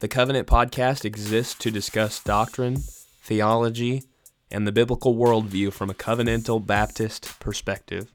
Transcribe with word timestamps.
The 0.00 0.06
Covenant 0.06 0.46
podcast 0.46 1.04
exists 1.04 1.54
to 1.56 1.72
discuss 1.72 2.22
doctrine, 2.22 2.84
theology, 3.20 4.04
and 4.48 4.64
the 4.64 4.70
biblical 4.70 5.16
worldview 5.16 5.72
from 5.72 5.90
a 5.90 5.94
covenantal 5.94 6.64
Baptist 6.64 7.40
perspective. 7.40 8.12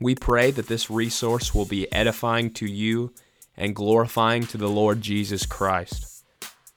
We 0.00 0.16
pray 0.16 0.50
that 0.50 0.66
this 0.66 0.90
resource 0.90 1.54
will 1.54 1.66
be 1.66 1.90
edifying 1.92 2.52
to 2.54 2.66
you 2.66 3.14
and 3.56 3.76
glorifying 3.76 4.44
to 4.48 4.58
the 4.58 4.68
Lord 4.68 5.02
Jesus 5.02 5.46
Christ. 5.46 6.24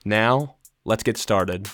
Now, 0.06 0.58
let's 0.86 1.02
get 1.02 1.18
started. 1.18 1.68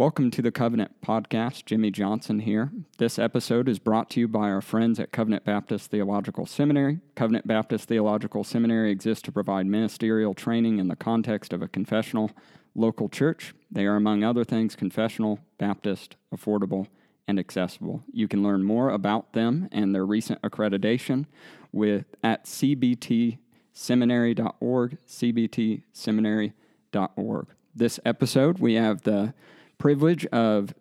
Welcome 0.00 0.30
to 0.30 0.40
the 0.40 0.50
Covenant 0.50 1.02
Podcast. 1.02 1.66
Jimmy 1.66 1.90
Johnson 1.90 2.38
here. 2.38 2.72
This 2.96 3.18
episode 3.18 3.68
is 3.68 3.78
brought 3.78 4.08
to 4.12 4.20
you 4.20 4.28
by 4.28 4.48
our 4.48 4.62
friends 4.62 4.98
at 4.98 5.12
Covenant 5.12 5.44
Baptist 5.44 5.90
Theological 5.90 6.46
Seminary. 6.46 7.00
Covenant 7.16 7.46
Baptist 7.46 7.86
Theological 7.86 8.42
Seminary 8.42 8.90
exists 8.90 9.20
to 9.24 9.32
provide 9.32 9.66
ministerial 9.66 10.32
training 10.32 10.78
in 10.78 10.88
the 10.88 10.96
context 10.96 11.52
of 11.52 11.60
a 11.60 11.68
confessional 11.68 12.30
local 12.74 13.10
church. 13.10 13.52
They 13.70 13.84
are, 13.84 13.96
among 13.96 14.24
other 14.24 14.42
things, 14.42 14.74
confessional, 14.74 15.38
Baptist, 15.58 16.16
affordable, 16.34 16.86
and 17.28 17.38
accessible. 17.38 18.02
You 18.10 18.26
can 18.26 18.42
learn 18.42 18.64
more 18.64 18.88
about 18.88 19.34
them 19.34 19.68
and 19.70 19.94
their 19.94 20.06
recent 20.06 20.40
accreditation 20.40 21.26
with 21.72 22.06
at 22.24 22.46
cbtseminary.org, 22.46 24.98
cbtseminary.org. 25.06 27.46
This 27.74 28.00
episode, 28.06 28.60
we 28.60 28.74
have 28.74 29.02
the 29.02 29.34
privilege 29.80 30.26
of 30.26 30.74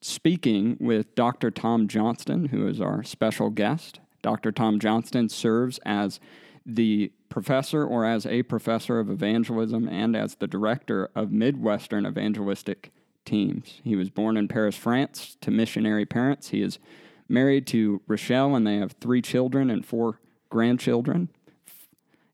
speaking 0.00 0.76
with 0.80 1.14
Dr. 1.14 1.52
Tom 1.52 1.86
Johnston, 1.86 2.46
who 2.46 2.66
is 2.66 2.80
our 2.80 3.02
special 3.04 3.48
guest. 3.48 4.00
Dr. 4.22 4.50
Tom 4.50 4.80
Johnston 4.80 5.28
serves 5.28 5.78
as 5.86 6.18
the 6.66 7.12
professor 7.28 7.84
or 7.84 8.04
as 8.04 8.26
a 8.26 8.42
professor 8.42 8.98
of 8.98 9.08
evangelism 9.08 9.88
and 9.88 10.16
as 10.16 10.34
the 10.34 10.48
director 10.48 11.08
of 11.14 11.30
Midwestern 11.30 12.04
evangelistic 12.04 12.90
teams. 13.24 13.80
He 13.84 13.94
was 13.94 14.10
born 14.10 14.36
in 14.36 14.48
Paris, 14.48 14.76
France, 14.76 15.36
to 15.40 15.52
missionary 15.52 16.04
parents. 16.04 16.48
He 16.48 16.60
is 16.60 16.80
married 17.28 17.68
to 17.68 18.02
Raschelle, 18.08 18.56
and 18.56 18.66
they 18.66 18.78
have 18.78 18.96
three 19.00 19.22
children 19.22 19.70
and 19.70 19.86
four 19.86 20.18
grandchildren. 20.48 21.28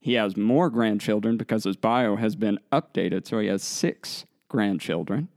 He 0.00 0.14
has 0.14 0.34
more 0.34 0.70
grandchildren 0.70 1.36
because 1.36 1.64
his 1.64 1.76
bio 1.76 2.16
has 2.16 2.36
been 2.36 2.58
updated, 2.72 3.26
so 3.26 3.38
he 3.38 3.48
has 3.48 3.62
six 3.62 4.24
grandchildren 4.48 5.28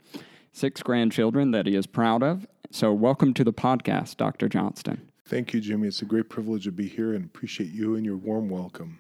six 0.60 0.84
grandchildren 0.84 1.52
that 1.52 1.66
he 1.66 1.76
is 1.76 1.88
proud 1.88 2.22
of. 2.22 2.46
So, 2.70 2.94
welcome 2.94 3.34
to 3.36 3.44
the 3.44 3.54
podcast, 3.54 4.18
Dr. 4.18 4.50
Johnston. 4.50 5.10
Thank 5.26 5.54
you, 5.54 5.62
Jimmy. 5.62 5.88
It's 5.88 6.02
a 6.02 6.06
great 6.06 6.30
privilege 6.30 6.66
to 6.66 6.72
be 6.72 6.88
here 6.88 7.14
and 7.14 7.24
appreciate 7.24 7.72
you 7.72 7.96
and 7.96 8.06
your 8.06 8.18
warm 8.18 8.50
welcome. 8.50 9.00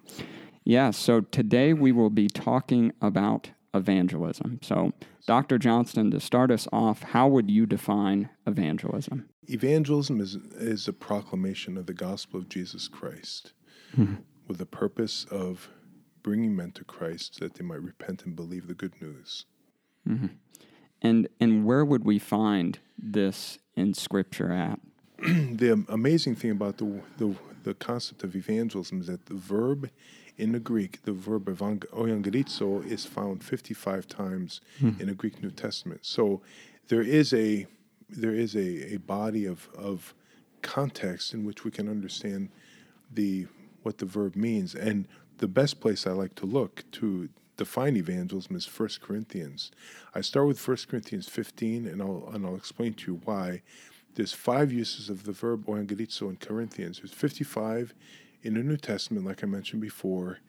Yeah, 0.63 0.91
so 0.91 1.21
today 1.21 1.73
we 1.73 1.91
will 1.91 2.09
be 2.09 2.27
talking 2.27 2.93
about 3.01 3.51
evangelism. 3.73 4.59
So, 4.63 4.93
Dr. 5.27 5.57
Johnston, 5.57 6.11
to 6.11 6.19
start 6.19 6.49
us 6.49 6.67
off, 6.71 7.03
how 7.03 7.27
would 7.27 7.51
you 7.51 7.65
define 7.65 8.29
evangelism? 8.47 9.27
Evangelism 9.47 10.21
is, 10.21 10.35
is 10.55 10.87
a 10.87 10.93
proclamation 10.93 11.77
of 11.77 11.87
the 11.87 11.93
gospel 11.93 12.39
of 12.39 12.49
Jesus 12.49 12.87
Christ 12.87 13.53
mm-hmm. 13.97 14.15
with 14.47 14.59
the 14.59 14.65
purpose 14.65 15.25
of 15.29 15.69
bringing 16.23 16.55
men 16.55 16.71
to 16.71 16.83
Christ 16.83 17.39
that 17.39 17.55
they 17.55 17.65
might 17.65 17.81
repent 17.81 18.23
and 18.25 18.35
believe 18.35 18.67
the 18.67 18.73
good 18.73 19.01
news. 19.01 19.45
Mm-hmm. 20.07 20.27
And 21.01 21.27
and 21.39 21.65
where 21.65 21.85
would 21.85 22.03
we 22.03 22.19
find 22.19 22.79
this 22.97 23.57
in 23.75 23.93
Scripture 23.93 24.51
at? 24.51 24.79
the 25.17 25.83
amazing 25.89 26.35
thing 26.35 26.51
about 26.51 26.77
the, 26.77 27.01
the 27.17 27.35
the 27.63 27.73
concept 27.73 28.23
of 28.23 28.35
evangelism 28.35 29.01
is 29.01 29.07
that 29.07 29.25
the 29.25 29.33
verb 29.33 29.89
in 30.37 30.53
the 30.53 30.59
Greek, 30.59 31.03
the 31.03 31.11
verb 31.11 31.45
evangelizo, 31.45 32.85
is 32.89 33.05
found 33.05 33.43
55 33.43 34.07
times 34.07 34.61
hmm. 34.79 34.91
in 34.97 35.07
the 35.07 35.13
Greek 35.13 35.43
New 35.43 35.51
Testament. 35.51 36.05
So 36.05 36.41
there 36.87 37.01
is 37.01 37.33
a 37.33 37.67
there 38.09 38.33
is 38.33 38.55
a, 38.55 38.95
a 38.95 38.97
body 38.97 39.45
of, 39.45 39.69
of 39.77 40.15
context 40.63 41.33
in 41.33 41.45
which 41.45 41.63
we 41.63 41.69
can 41.69 41.87
understand 41.87 42.49
the 43.11 43.47
what 43.83 43.97
the 43.99 44.05
verb 44.05 44.35
means. 44.35 44.75
And 44.75 45.07
the 45.37 45.47
best 45.47 45.79
place 45.79 46.07
I 46.07 46.11
like 46.11 46.35
to 46.35 46.45
look 46.45 46.83
to 46.93 47.29
define 47.59 47.97
evangelism 47.97 48.55
is 48.55 48.65
1 48.65 48.89
Corinthians. 49.01 49.69
I 50.15 50.21
start 50.21 50.47
with 50.47 50.65
1 50.65 50.77
Corinthians 50.89 51.27
15, 51.27 51.85
and 51.87 52.01
I'll, 52.01 52.29
and 52.33 52.45
I'll 52.45 52.55
explain 52.55 52.93
to 52.93 53.11
you 53.11 53.21
why. 53.25 53.61
There's 54.15 54.31
five 54.31 54.71
uses 54.71 55.09
of 55.09 55.25
the 55.25 55.33
verb 55.33 55.65
evangelizo 55.65 56.29
in 56.29 56.37
Corinthians. 56.37 56.99
There's 56.99 57.11
55 57.11 57.93
in 58.43 58.53
the 58.53 58.63
New 58.63 58.77
Testament, 58.77 59.25
like 59.25 59.43
I 59.43 59.47
mentioned 59.47 59.81
before. 59.81 60.39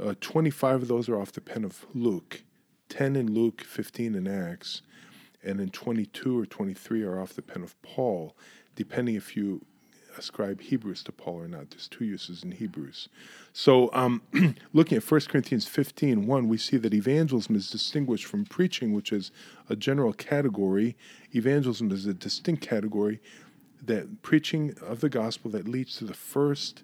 Uh, 0.00 0.14
25 0.20 0.82
of 0.82 0.88
those 0.88 1.08
are 1.08 1.20
off 1.20 1.30
the 1.30 1.40
pen 1.40 1.64
of 1.64 1.86
Luke, 1.94 2.42
10 2.88 3.14
in 3.14 3.32
Luke, 3.32 3.60
15 3.60 4.16
in 4.16 4.26
Acts, 4.26 4.82
and 5.44 5.60
then 5.60 5.70
22 5.70 6.36
or 6.36 6.46
23 6.46 7.04
are 7.04 7.20
off 7.20 7.34
the 7.34 7.42
pen 7.42 7.62
of 7.62 7.80
Paul, 7.80 8.36
depending 8.74 9.14
if 9.14 9.36
you 9.36 9.64
ascribe 10.16 10.60
Hebrews 10.60 11.02
to 11.04 11.12
Paul 11.12 11.42
or 11.42 11.48
not. 11.48 11.70
There's 11.70 11.88
two 11.88 12.04
uses 12.04 12.42
in 12.42 12.52
Hebrews. 12.52 13.08
So, 13.52 13.90
um, 13.92 14.22
looking 14.72 14.96
at 14.96 15.10
1 15.10 15.20
Corinthians 15.22 15.66
15 15.66 16.26
1, 16.26 16.48
we 16.48 16.56
see 16.56 16.76
that 16.76 16.94
evangelism 16.94 17.54
is 17.56 17.70
distinguished 17.70 18.26
from 18.26 18.44
preaching, 18.44 18.92
which 18.92 19.12
is 19.12 19.30
a 19.68 19.76
general 19.76 20.12
category. 20.12 20.96
Evangelism 21.34 21.90
is 21.92 22.06
a 22.06 22.14
distinct 22.14 22.62
category 22.62 23.20
that 23.82 24.22
preaching 24.22 24.74
of 24.82 25.00
the 25.00 25.08
gospel 25.08 25.50
that 25.50 25.66
leads 25.66 25.96
to 25.96 26.04
the 26.04 26.14
first 26.14 26.82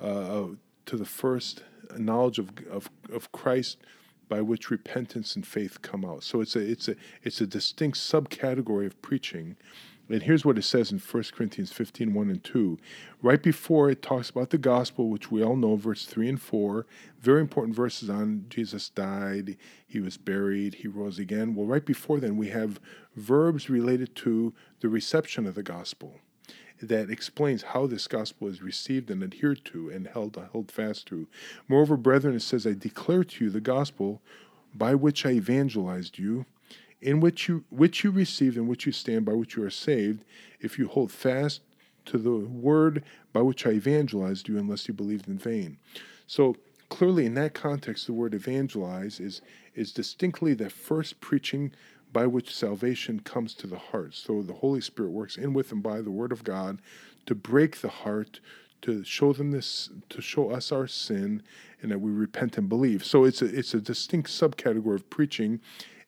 uh, 0.00 0.44
to 0.84 0.96
the 0.96 1.04
first 1.04 1.62
knowledge 1.96 2.38
of, 2.38 2.52
of, 2.70 2.90
of 3.12 3.32
Christ 3.32 3.78
by 4.28 4.40
which 4.40 4.70
repentance 4.70 5.36
and 5.36 5.46
faith 5.46 5.82
come 5.82 6.04
out. 6.04 6.22
So 6.24 6.40
it's 6.40 6.56
a 6.56 6.60
it's 6.60 6.88
a 6.88 6.96
it's 7.22 7.40
a 7.40 7.46
distinct 7.46 7.98
subcategory 7.98 8.86
of 8.86 9.00
preaching 9.02 9.56
and 10.08 10.22
here's 10.22 10.44
what 10.44 10.58
it 10.58 10.62
says 10.62 10.92
in 10.92 10.98
1 10.98 11.24
Corinthians 11.34 11.72
15 11.72 12.14
1 12.14 12.30
and 12.30 12.44
2. 12.44 12.78
Right 13.22 13.42
before 13.42 13.90
it 13.90 14.02
talks 14.02 14.30
about 14.30 14.50
the 14.50 14.58
gospel, 14.58 15.08
which 15.08 15.30
we 15.30 15.42
all 15.42 15.56
know, 15.56 15.74
verse 15.76 16.06
3 16.06 16.28
and 16.28 16.40
4. 16.40 16.86
Very 17.20 17.40
important 17.40 17.74
verses 17.74 18.08
on 18.08 18.46
Jesus 18.48 18.88
died, 18.88 19.56
he 19.86 20.00
was 20.00 20.16
buried, 20.16 20.74
he 20.76 20.88
rose 20.88 21.18
again. 21.18 21.54
Well, 21.54 21.66
right 21.66 21.84
before 21.84 22.20
then, 22.20 22.36
we 22.36 22.48
have 22.50 22.80
verbs 23.16 23.68
related 23.68 24.14
to 24.16 24.54
the 24.80 24.88
reception 24.88 25.46
of 25.46 25.56
the 25.56 25.62
gospel 25.62 26.20
that 26.80 27.10
explains 27.10 27.62
how 27.62 27.86
this 27.86 28.06
gospel 28.06 28.48
is 28.48 28.62
received 28.62 29.10
and 29.10 29.22
adhered 29.22 29.64
to 29.64 29.88
and 29.88 30.06
held, 30.06 30.38
held 30.52 30.70
fast 30.70 31.06
to. 31.06 31.26
Moreover, 31.68 31.96
brethren, 31.96 32.34
it 32.34 32.42
says, 32.42 32.66
I 32.66 32.74
declare 32.74 33.24
to 33.24 33.44
you 33.46 33.50
the 33.50 33.60
gospel 33.60 34.20
by 34.74 34.94
which 34.94 35.24
I 35.24 35.30
evangelized 35.30 36.18
you 36.18 36.44
in 37.00 37.20
which 37.20 37.48
you 37.48 37.64
which 37.70 38.04
you 38.04 38.10
received 38.10 38.56
and 38.56 38.68
which 38.68 38.86
you 38.86 38.92
stand 38.92 39.24
by 39.24 39.32
which 39.32 39.56
you 39.56 39.64
are 39.64 39.70
saved, 39.70 40.24
if 40.60 40.78
you 40.78 40.88
hold 40.88 41.12
fast 41.12 41.60
to 42.06 42.18
the 42.18 42.30
word 42.30 43.02
by 43.32 43.42
which 43.42 43.66
I 43.66 43.70
evangelized 43.70 44.48
you, 44.48 44.58
unless 44.58 44.88
you 44.88 44.94
believed 44.94 45.28
in 45.28 45.38
vain. 45.38 45.78
So 46.26 46.56
clearly, 46.88 47.26
in 47.26 47.34
that 47.34 47.54
context, 47.54 48.06
the 48.06 48.12
word 48.12 48.34
evangelize 48.34 49.20
is 49.20 49.42
is 49.74 49.92
distinctly 49.92 50.54
the 50.54 50.70
first 50.70 51.20
preaching 51.20 51.72
by 52.12 52.26
which 52.26 52.54
salvation 52.54 53.20
comes 53.20 53.52
to 53.54 53.66
the 53.66 53.78
heart. 53.78 54.14
So 54.14 54.40
the 54.42 54.54
Holy 54.54 54.80
Spirit 54.80 55.10
works 55.10 55.36
in 55.36 55.52
with 55.52 55.72
and 55.72 55.82
by 55.82 56.00
the 56.00 56.10
Word 56.10 56.32
of 56.32 56.44
God 56.44 56.80
to 57.26 57.34
break 57.34 57.80
the 57.80 57.88
heart, 57.88 58.40
to 58.82 59.04
show 59.04 59.32
them 59.32 59.50
this, 59.50 59.90
to 60.08 60.22
show 60.22 60.50
us 60.50 60.72
our 60.72 60.86
sin, 60.86 61.42
and 61.82 61.90
that 61.90 62.00
we 62.00 62.10
repent 62.10 62.56
and 62.56 62.68
believe. 62.68 63.04
So 63.04 63.24
it's 63.24 63.42
a 63.42 63.46
it's 63.46 63.74
a 63.74 63.80
distinct 63.80 64.30
subcategory 64.30 64.94
of 64.94 65.10
preaching, 65.10 65.60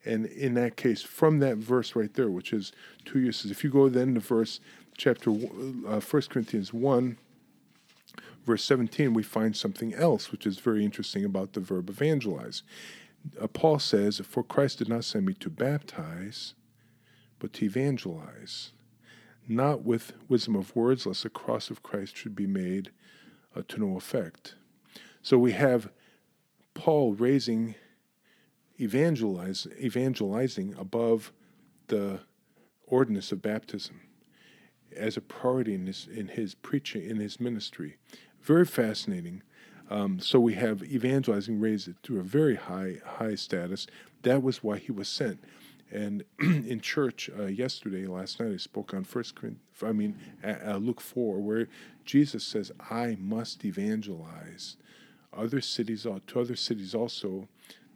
and 0.09 0.25
in 0.27 0.55
that 0.55 0.77
case, 0.77 1.03
from 1.03 1.39
that 1.41 1.59
verse 1.59 1.95
right 1.95 2.13
there, 2.15 2.31
which 2.31 2.53
is 2.55 2.73
two 3.05 3.21
uses, 3.21 3.51
if 3.51 3.63
you 3.63 3.69
go 3.69 3.91
then 3.91 4.15
to 4.15 4.21
verse 4.21 4.61
chapter 4.97 5.31
uh, 5.31 6.01
1 6.01 6.23
Corinthians 6.31 6.73
1, 6.73 7.19
verse 8.47 8.65
17, 8.65 9.13
we 9.13 9.23
find 9.23 9.55
something 9.55 9.93
else, 9.95 10.33
which 10.33 10.47
is 10.47 10.59
very 10.59 10.83
interesting 10.83 11.25
about 11.25 11.53
the 11.53 11.61
verb 11.61 11.91
evangelize. 11.91 12.63
Uh, 13.39 13.47
Paul 13.49 13.79
says, 13.79 14.19
For 14.25 14.43
Christ 14.43 14.79
did 14.79 14.89
not 14.89 15.05
send 15.05 15.27
me 15.27 15.35
to 15.35 15.51
baptize, 15.51 16.55
but 17.39 17.53
to 17.55 17.67
evangelize, 17.67 18.73
not 19.47 19.85
with 19.85 20.15
wisdom 20.27 20.57
of 20.57 20.75
words, 20.75 21.05
lest 21.05 21.23
the 21.23 21.31
cross 21.31 21.69
of 21.69 21.83
Christ 21.83 22.17
should 22.17 22.35
be 22.35 22.47
made 22.47 22.91
uh, 23.55 23.61
to 23.69 23.79
no 23.79 23.97
effect. 23.99 24.55
So 25.21 25.37
we 25.37 25.53
have 25.53 25.91
Paul 26.73 27.13
raising 27.13 27.75
evangelize, 28.81 29.67
evangelizing 29.81 30.75
above 30.79 31.33
the 31.89 32.21
ordinance 32.87 33.33
of 33.33 33.43
baptism 33.43 34.01
as 34.97 35.17
a 35.17 35.21
priority 35.21 35.75
in 35.75 35.87
his, 35.87 36.09
in 36.11 36.29
his 36.29 36.55
preaching, 36.55 37.03
in 37.09 37.17
his 37.17 37.41
ministry. 37.41 37.97
Very 38.43 38.65
fascinating. 38.65 39.43
Um, 39.91 40.21
so 40.21 40.39
we 40.39 40.55
have 40.55 40.83
evangelizing 40.83 41.61
raised 41.61 41.91
to 42.03 42.19
a 42.19 42.23
very 42.23 42.57
high 42.57 42.97
high 43.05 43.35
status. 43.35 43.87
That 44.23 44.43
was 44.43 44.63
why 44.63 44.79
he 44.79 44.93
was 44.93 45.09
sent. 45.09 45.43
And 45.91 46.25
in 46.39 46.81
church 46.81 47.31
uh, 47.39 47.47
yesterday, 47.47 48.07
last 48.07 48.41
night, 48.41 48.53
I 48.53 48.57
spoke 48.59 48.93
on 48.93 49.05
First 49.05 49.35
Corinthians. 49.35 49.63
I 49.83 49.93
mean, 49.93 50.19
uh, 50.45 50.77
Luke 50.77 51.01
four, 51.01 51.41
where 51.41 51.69
Jesus 52.05 52.45
says, 52.45 52.71
"I 52.91 53.17
must 53.19 53.65
evangelize 53.65 54.77
other 55.33 55.63
cities 55.63 56.03
to 56.03 56.41
other 56.41 56.57
cities 56.57 56.95
also." 56.95 57.49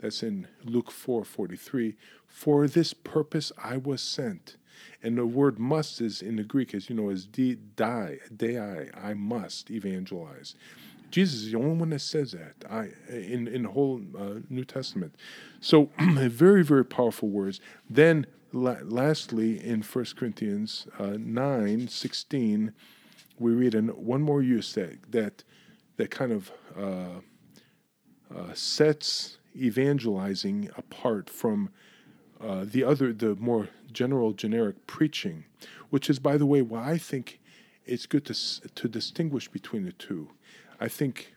That's 0.02 0.22
in 0.22 0.49
Luke 0.64 0.90
four 0.90 1.25
forty 1.25 1.56
three. 1.56 1.96
For 2.26 2.66
this 2.66 2.93
purpose 2.93 3.52
I 3.56 3.76
was 3.76 4.02
sent. 4.02 4.56
And 5.02 5.16
the 5.16 5.26
word 5.26 5.58
must 5.58 6.00
is 6.00 6.22
in 6.22 6.37
the 6.37 6.43
Greek, 6.43 6.75
as 6.75 6.88
you 6.90 6.96
know, 6.96 7.10
is 7.10 7.26
di, 7.26 7.54
die, 7.54 8.19
dei, 8.34 8.90
I 8.94 9.14
must 9.14 9.70
evangelize. 9.70 10.54
Jesus 11.10 11.43
is 11.43 11.52
the 11.52 11.58
only 11.58 11.76
one 11.76 11.90
that 11.90 12.00
says 12.00 12.32
that 12.32 12.54
I, 12.70 12.88
in, 13.08 13.46
in 13.46 13.64
the 13.64 13.69
whole 13.69 14.00
uh, 14.19 14.40
New 14.49 14.64
Testament. 14.64 15.14
So, 15.60 15.90
very, 16.00 16.64
very 16.64 16.84
powerful 16.84 17.28
words. 17.28 17.60
Then, 17.88 18.26
la- 18.52 18.78
lastly, 18.82 19.62
in 19.62 19.82
1 19.82 20.05
Corinthians 20.16 20.87
uh, 20.98 21.16
9 21.19 21.88
16, 21.88 22.72
we 23.38 23.52
read 23.52 23.75
an, 23.75 23.88
one 23.88 24.22
more 24.22 24.43
use 24.43 24.72
that, 24.75 25.12
that, 25.12 25.44
that 25.96 26.10
kind 26.10 26.32
of 26.32 26.50
uh, 26.76 27.20
uh 28.34 28.55
sets 28.55 29.38
evangelizing 29.56 30.70
apart 30.76 31.28
from 31.28 31.70
uh, 32.40 32.64
the 32.64 32.82
other, 32.82 33.12
the 33.12 33.37
more 33.37 33.69
general, 33.93 34.32
generic 34.32 34.87
preaching, 34.87 35.44
which 35.90 36.10
is, 36.10 36.19
by 36.19 36.37
the 36.37 36.46
way, 36.46 36.62
why 36.62 36.93
I 36.93 36.99
think 36.99 37.40
it's 37.84 38.06
good 38.06 38.25
to, 38.26 38.34
to 38.69 38.88
distinguish 38.88 39.49
between 39.49 39.84
the 39.84 39.93
two. 39.93 40.31
I 40.81 40.88
think 40.88 41.34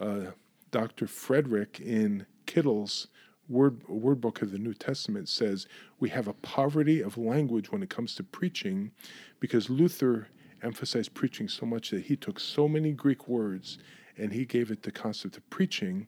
uh, 0.00 0.32
Dr. 0.70 1.06
Frederick 1.06 1.80
in 1.80 2.26
Kittel's 2.46 3.08
word, 3.48 3.86
word 3.88 4.20
book 4.20 4.42
of 4.42 4.52
the 4.52 4.58
New 4.58 4.74
Testament 4.74 5.28
says 5.28 5.66
we 5.98 6.08
have 6.10 6.28
a 6.28 6.32
poverty 6.34 7.00
of 7.00 7.18
language 7.18 7.70
when 7.70 7.82
it 7.82 7.90
comes 7.90 8.14
to 8.16 8.22
preaching 8.22 8.92
because 9.40 9.68
Luther 9.68 10.28
emphasized 10.62 11.14
preaching 11.14 11.48
so 11.48 11.66
much 11.66 11.90
that 11.90 12.04
he 12.04 12.16
took 12.16 12.38
so 12.38 12.68
many 12.68 12.92
Greek 12.92 13.28
words 13.28 13.78
and 14.16 14.32
he 14.32 14.44
gave 14.44 14.70
it 14.70 14.82
the 14.82 14.92
concept 14.92 15.36
of 15.36 15.48
preaching, 15.50 16.06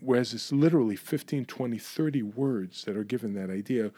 whereas 0.00 0.34
it's 0.34 0.52
literally 0.52 0.96
15, 0.96 1.44
20, 1.44 1.78
30 1.78 2.22
words 2.22 2.84
that 2.84 2.96
are 2.96 3.04
given 3.04 3.34
that 3.34 3.50
idea. 3.50 3.90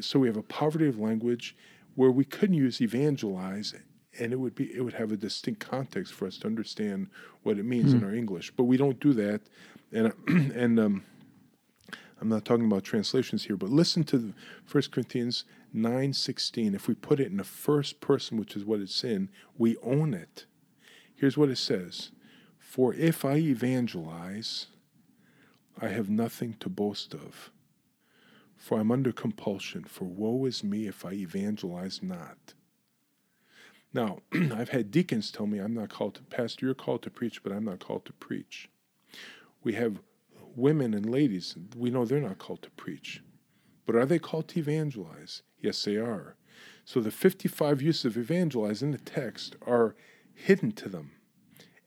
So 0.00 0.18
we 0.18 0.28
have 0.28 0.36
a 0.36 0.42
poverty 0.42 0.88
of 0.88 0.98
language 0.98 1.56
where 1.94 2.10
we 2.10 2.24
couldn't 2.24 2.56
use 2.56 2.80
evangelize 2.80 3.74
and 4.18 4.32
it 4.32 4.36
would 4.36 4.54
be 4.54 4.74
it 4.74 4.80
would 4.80 4.94
have 4.94 5.12
a 5.12 5.16
distinct 5.16 5.60
context 5.60 6.12
for 6.12 6.26
us 6.26 6.38
to 6.38 6.46
understand 6.46 7.08
what 7.42 7.58
it 7.58 7.64
means 7.64 7.92
mm. 7.92 7.94
in 7.94 8.00
hmm. 8.00 8.06
our 8.06 8.14
English. 8.14 8.52
But 8.56 8.64
we 8.64 8.76
don't 8.76 8.98
do 9.00 9.12
that, 9.14 9.40
and 9.92 10.12
and 10.54 10.80
um, 10.80 11.04
I'm 12.20 12.28
not 12.28 12.44
talking 12.44 12.66
about 12.66 12.84
translations 12.84 13.44
here, 13.44 13.56
but 13.56 13.70
listen 13.70 14.04
to 14.04 14.32
1 14.70 14.82
Corinthians 14.90 15.44
9:16. 15.74 16.74
If 16.74 16.88
we 16.88 16.94
put 16.94 17.20
it 17.20 17.28
in 17.28 17.36
the 17.36 17.44
first 17.44 18.00
person, 18.00 18.38
which 18.38 18.56
is 18.56 18.64
what 18.64 18.80
it's 18.80 19.04
in, 19.04 19.28
we 19.58 19.76
own 19.82 20.14
it. 20.14 20.46
Here's 21.14 21.36
what 21.36 21.50
it 21.50 21.58
says: 21.58 22.10
For 22.58 22.94
if 22.94 23.24
I 23.24 23.36
evangelize, 23.36 24.66
I 25.80 25.88
have 25.88 26.08
nothing 26.08 26.56
to 26.60 26.68
boast 26.68 27.14
of. 27.14 27.50
For 28.56 28.80
I'm 28.80 28.90
under 28.90 29.12
compulsion, 29.12 29.84
for 29.84 30.04
woe 30.04 30.46
is 30.46 30.64
me 30.64 30.86
if 30.86 31.04
I 31.04 31.12
evangelize 31.12 32.02
not. 32.02 32.54
Now, 33.92 34.20
I've 34.32 34.70
had 34.70 34.90
deacons 34.90 35.30
tell 35.30 35.46
me 35.46 35.58
I'm 35.58 35.74
not 35.74 35.90
called 35.90 36.14
to, 36.14 36.22
Pastor, 36.22 36.66
you're 36.66 36.74
called 36.74 37.02
to 37.02 37.10
preach, 37.10 37.42
but 37.42 37.52
I'm 37.52 37.64
not 37.64 37.80
called 37.80 38.06
to 38.06 38.12
preach. 38.14 38.68
We 39.62 39.74
have 39.74 40.00
women 40.54 40.94
and 40.94 41.10
ladies, 41.10 41.56
we 41.76 41.90
know 41.90 42.04
they're 42.04 42.20
not 42.20 42.38
called 42.38 42.62
to 42.62 42.70
preach. 42.70 43.22
But 43.84 43.96
are 43.96 44.06
they 44.06 44.18
called 44.18 44.48
to 44.48 44.58
evangelize? 44.58 45.42
Yes, 45.60 45.84
they 45.84 45.96
are. 45.96 46.36
So 46.84 47.00
the 47.00 47.10
55 47.10 47.82
uses 47.82 48.04
of 48.04 48.16
evangelize 48.16 48.82
in 48.82 48.90
the 48.90 48.98
text 48.98 49.56
are 49.66 49.94
hidden 50.34 50.72
to 50.72 50.88
them. 50.88 51.12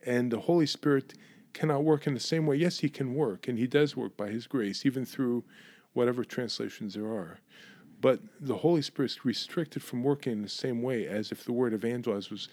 And 0.04 0.30
the 0.30 0.40
Holy 0.40 0.66
Spirit 0.66 1.14
cannot 1.52 1.84
work 1.84 2.06
in 2.06 2.14
the 2.14 2.20
same 2.20 2.46
way. 2.46 2.56
Yes, 2.56 2.80
He 2.80 2.88
can 2.88 3.14
work, 3.14 3.48
and 3.48 3.58
He 3.58 3.66
does 3.66 3.96
work 3.96 4.16
by 4.16 4.28
His 4.28 4.46
grace, 4.46 4.84
even 4.86 5.04
through 5.04 5.44
whatever 5.92 6.24
translations 6.24 6.94
there 6.94 7.06
are. 7.06 7.38
But 8.00 8.20
the 8.40 8.58
Holy 8.58 8.82
Spirit 8.82 9.12
is 9.12 9.24
restricted 9.24 9.82
from 9.82 10.02
working 10.02 10.32
in 10.32 10.42
the 10.42 10.48
same 10.48 10.82
way 10.82 11.06
as 11.06 11.30
if 11.30 11.44
the 11.44 11.52
word 11.52 11.74
evangelize 11.74 12.30
was 12.30 12.48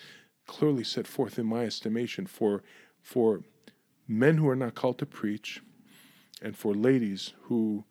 clearly 0.46 0.84
set 0.84 1.08
forth 1.08 1.38
in 1.38 1.46
my 1.46 1.66
estimation 1.66 2.26
for 2.26 2.64
for 3.02 3.42
men 4.08 4.38
who 4.38 4.50
are 4.50 4.56
not 4.56 4.76
called 4.76 4.98
to 4.98 5.06
preach, 5.06 5.62
and 6.42 6.58
for 6.58 6.74
ladies 6.74 7.34
who 7.44 7.86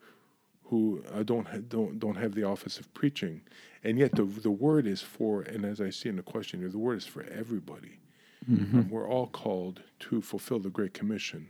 who 0.64 1.02
uh, 1.12 1.22
don't 1.22 1.48
ha- 1.48 1.58
don't 1.68 1.98
don't 1.98 2.16
have 2.16 2.34
the 2.34 2.42
office 2.42 2.78
of 2.78 2.92
preaching, 2.92 3.42
and 3.84 3.98
yet 3.98 4.12
the 4.12 4.24
the 4.24 4.50
word 4.50 4.86
is 4.86 5.00
for, 5.00 5.42
and 5.42 5.64
as 5.64 5.80
I 5.80 5.90
see 5.90 6.08
in 6.08 6.16
the 6.16 6.22
question 6.22 6.60
here, 6.60 6.68
the 6.68 6.78
word 6.78 6.98
is 6.98 7.06
for 7.06 7.22
everybody. 7.24 8.00
Mm-hmm. 8.48 8.78
Um, 8.78 8.90
we're 8.90 9.08
all 9.08 9.26
called 9.26 9.82
to 10.00 10.20
fulfill 10.20 10.58
the 10.58 10.70
Great 10.70 10.94
Commission. 10.94 11.48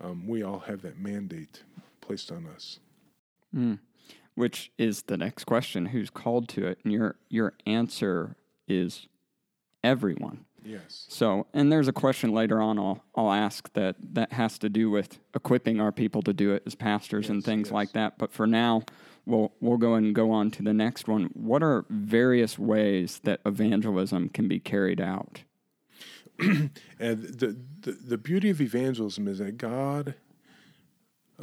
Um, 0.00 0.26
we 0.28 0.42
all 0.42 0.60
have 0.60 0.82
that 0.82 0.98
mandate 0.98 1.62
placed 2.00 2.30
on 2.30 2.46
us. 2.46 2.78
Mm 3.54 3.78
which 4.38 4.70
is 4.78 5.02
the 5.02 5.16
next 5.16 5.46
question 5.46 5.86
who's 5.86 6.10
called 6.10 6.48
to 6.48 6.64
it 6.64 6.78
and 6.84 6.92
your 6.92 7.16
your 7.28 7.54
answer 7.66 8.36
is 8.68 9.08
everyone 9.82 10.44
yes 10.64 11.06
so 11.08 11.44
and 11.52 11.72
there's 11.72 11.88
a 11.88 11.92
question 11.92 12.32
later 12.32 12.62
on 12.62 12.78
i'll 12.78 13.02
i'll 13.16 13.32
ask 13.32 13.72
that 13.72 13.96
that 14.00 14.32
has 14.32 14.56
to 14.56 14.68
do 14.68 14.90
with 14.90 15.18
equipping 15.34 15.80
our 15.80 15.90
people 15.90 16.22
to 16.22 16.32
do 16.32 16.52
it 16.52 16.62
as 16.66 16.76
pastors 16.76 17.24
yes, 17.24 17.30
and 17.30 17.44
things 17.44 17.66
yes. 17.66 17.72
like 17.72 17.92
that 17.92 18.16
but 18.16 18.32
for 18.32 18.46
now 18.46 18.80
we'll 19.26 19.50
we'll 19.60 19.76
go 19.76 19.94
and 19.94 20.14
go 20.14 20.30
on 20.30 20.52
to 20.52 20.62
the 20.62 20.74
next 20.74 21.08
one 21.08 21.24
what 21.34 21.60
are 21.60 21.84
various 21.90 22.56
ways 22.56 23.20
that 23.24 23.40
evangelism 23.44 24.28
can 24.28 24.46
be 24.46 24.60
carried 24.60 25.00
out 25.00 25.42
and 26.98 27.22
the, 27.22 27.56
the 27.80 27.92
the 27.92 28.18
beauty 28.18 28.50
of 28.50 28.60
evangelism 28.60 29.26
is 29.26 29.38
that 29.38 29.58
god 29.58 30.14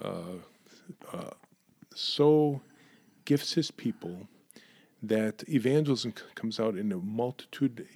uh, 0.02 0.40
uh, 1.12 1.32
so 1.94 2.62
gifts 3.26 3.54
his 3.54 3.72
people 3.72 4.28
that 5.02 5.44
evangelism 5.48 6.14
comes 6.36 6.60
out 6.60 6.76
in 6.76 6.92
a 6.92 6.98
multitude 6.98 7.88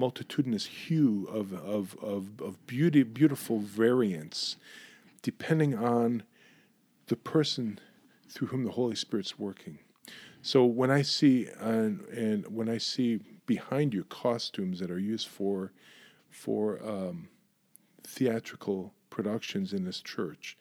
multitudinous 0.00 0.64
hue 0.64 1.28
of, 1.30 1.52
of, 1.52 1.94
of, 2.02 2.40
of 2.40 2.66
beauty, 2.66 3.02
beautiful 3.02 3.58
variants, 3.58 4.56
depending 5.20 5.76
on 5.76 6.22
the 7.08 7.16
person 7.16 7.78
through 8.26 8.48
whom 8.48 8.64
the 8.64 8.70
Holy 8.70 8.96
Spirit's 8.96 9.38
working. 9.38 9.78
So 10.40 10.64
when 10.64 10.90
I 10.90 11.02
see 11.02 11.48
and, 11.60 12.00
and 12.08 12.46
when 12.46 12.70
I 12.70 12.78
see 12.78 13.20
behind 13.44 13.92
you 13.92 14.04
costumes 14.04 14.80
that 14.80 14.90
are 14.90 14.98
used 14.98 15.28
for 15.28 15.70
for 16.30 16.80
um, 16.86 17.28
theatrical 18.04 18.94
productions 19.10 19.72
in 19.72 19.84
this 19.84 20.00
church, 20.00 20.56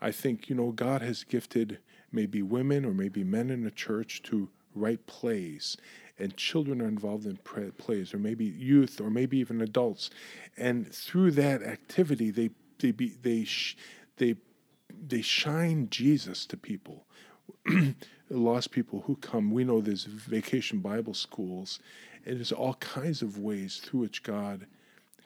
I 0.00 0.10
think 0.10 0.48
you 0.48 0.56
know 0.56 0.72
God 0.72 1.02
has 1.02 1.24
gifted 1.24 1.78
maybe 2.12 2.42
women 2.42 2.84
or 2.84 2.92
maybe 2.92 3.24
men 3.24 3.50
in 3.50 3.64
the 3.64 3.70
church 3.70 4.22
to 4.24 4.48
write 4.74 5.06
plays 5.06 5.76
and 6.18 6.36
children 6.36 6.80
are 6.80 6.88
involved 6.88 7.26
in 7.26 7.38
plays 7.78 8.14
or 8.14 8.18
maybe 8.18 8.44
youth 8.44 9.00
or 9.00 9.10
maybe 9.10 9.38
even 9.38 9.60
adults. 9.60 10.10
And 10.56 10.92
through 10.92 11.32
that 11.32 11.62
activity 11.62 12.30
they 12.30 12.50
they 12.78 12.90
be, 12.90 13.16
they 13.22 13.44
sh- 13.44 13.76
they 14.16 14.36
they 15.08 15.22
shine 15.22 15.88
Jesus 15.90 16.46
to 16.46 16.56
people. 16.56 17.06
Lost 18.30 18.70
people 18.72 19.02
who 19.06 19.16
come. 19.16 19.50
We 19.50 19.64
know 19.64 19.80
there's 19.80 20.04
vacation 20.04 20.80
bible 20.80 21.14
schools 21.14 21.78
and 22.24 22.36
there's 22.36 22.52
all 22.52 22.74
kinds 22.74 23.22
of 23.22 23.38
ways 23.38 23.78
through 23.78 24.00
which 24.00 24.22
God 24.22 24.66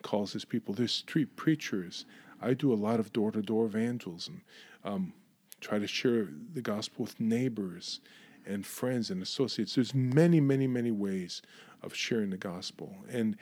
calls 0.02 0.32
his 0.32 0.44
people 0.44 0.74
there's 0.74 0.92
street 0.92 1.36
preachers 1.36 2.04
I 2.42 2.54
do 2.54 2.72
a 2.72 2.74
lot 2.74 3.00
of 3.00 3.12
door-to-door 3.12 3.66
evangelism 3.66 4.42
um, 4.84 5.12
try 5.60 5.78
to 5.78 5.86
share 5.86 6.28
the 6.54 6.62
gospel 6.62 7.04
with 7.04 7.20
neighbors 7.20 8.00
and 8.46 8.66
friends 8.66 9.10
and 9.10 9.22
associates. 9.22 9.74
There's 9.74 9.94
many, 9.94 10.40
many, 10.40 10.66
many 10.66 10.90
ways 10.90 11.42
of 11.82 11.94
sharing 11.94 12.30
the 12.30 12.36
gospel. 12.36 12.94
And 13.10 13.36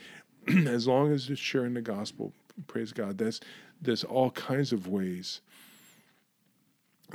as 0.66 0.86
long 0.86 1.12
as 1.12 1.30
it's 1.30 1.40
sharing 1.40 1.74
the 1.74 1.82
gospel, 1.82 2.32
praise 2.66 2.92
God, 2.92 3.18
there's, 3.18 3.40
there's 3.80 4.04
all 4.04 4.30
kinds 4.30 4.72
of 4.72 4.88
ways 4.88 5.40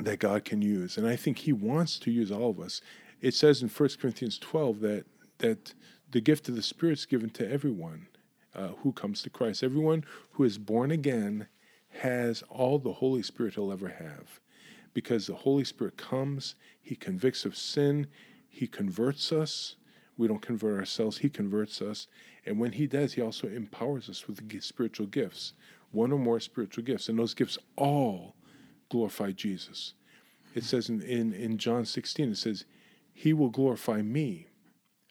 that 0.00 0.18
God 0.18 0.44
can 0.44 0.62
use. 0.62 0.96
And 0.96 1.06
I 1.06 1.16
think 1.16 1.38
He 1.38 1.52
wants 1.52 1.98
to 2.00 2.10
use 2.10 2.32
all 2.32 2.50
of 2.50 2.60
us. 2.60 2.80
It 3.20 3.34
says 3.34 3.62
in 3.62 3.68
1 3.68 3.88
Corinthians 4.00 4.38
12 4.38 4.80
that, 4.80 5.04
that 5.38 5.74
the 6.10 6.20
gift 6.20 6.48
of 6.48 6.56
the 6.56 6.62
Spirit 6.62 6.98
is 6.98 7.06
given 7.06 7.30
to 7.30 7.50
everyone 7.50 8.08
uh, 8.54 8.68
who 8.82 8.92
comes 8.92 9.22
to 9.22 9.30
Christ. 9.30 9.62
Everyone 9.62 10.04
who 10.32 10.44
is 10.44 10.58
born 10.58 10.90
again 10.90 11.48
has 12.00 12.42
all 12.48 12.78
the 12.78 12.94
Holy 12.94 13.22
Spirit 13.22 13.54
he'll 13.54 13.72
ever 13.72 13.88
have 13.88 14.40
because 14.94 15.26
the 15.26 15.34
Holy 15.34 15.64
Spirit 15.64 15.96
comes, 15.96 16.54
He 16.80 16.94
convicts 16.94 17.44
of 17.44 17.56
sin, 17.56 18.06
He 18.48 18.66
converts 18.66 19.32
us. 19.32 19.76
We 20.16 20.28
don't 20.28 20.40
convert 20.40 20.78
ourselves, 20.78 21.18
He 21.18 21.28
converts 21.28 21.82
us. 21.82 22.06
And 22.46 22.58
when 22.58 22.72
He 22.72 22.86
does, 22.86 23.12
He 23.12 23.20
also 23.20 23.48
empowers 23.48 24.08
us 24.08 24.26
with 24.26 24.62
spiritual 24.62 25.06
gifts, 25.06 25.52
one 25.90 26.12
or 26.12 26.18
more 26.18 26.40
spiritual 26.40 26.84
gifts. 26.84 27.08
And 27.08 27.18
those 27.18 27.34
gifts 27.34 27.58
all 27.76 28.36
glorify 28.88 29.32
Jesus. 29.32 29.94
It 30.54 30.62
says 30.62 30.88
in, 30.88 31.02
in, 31.02 31.32
in 31.32 31.58
John 31.58 31.84
16, 31.84 32.30
it 32.30 32.38
says, 32.38 32.64
He 33.12 33.32
will 33.32 33.50
glorify 33.50 34.00
me. 34.02 34.46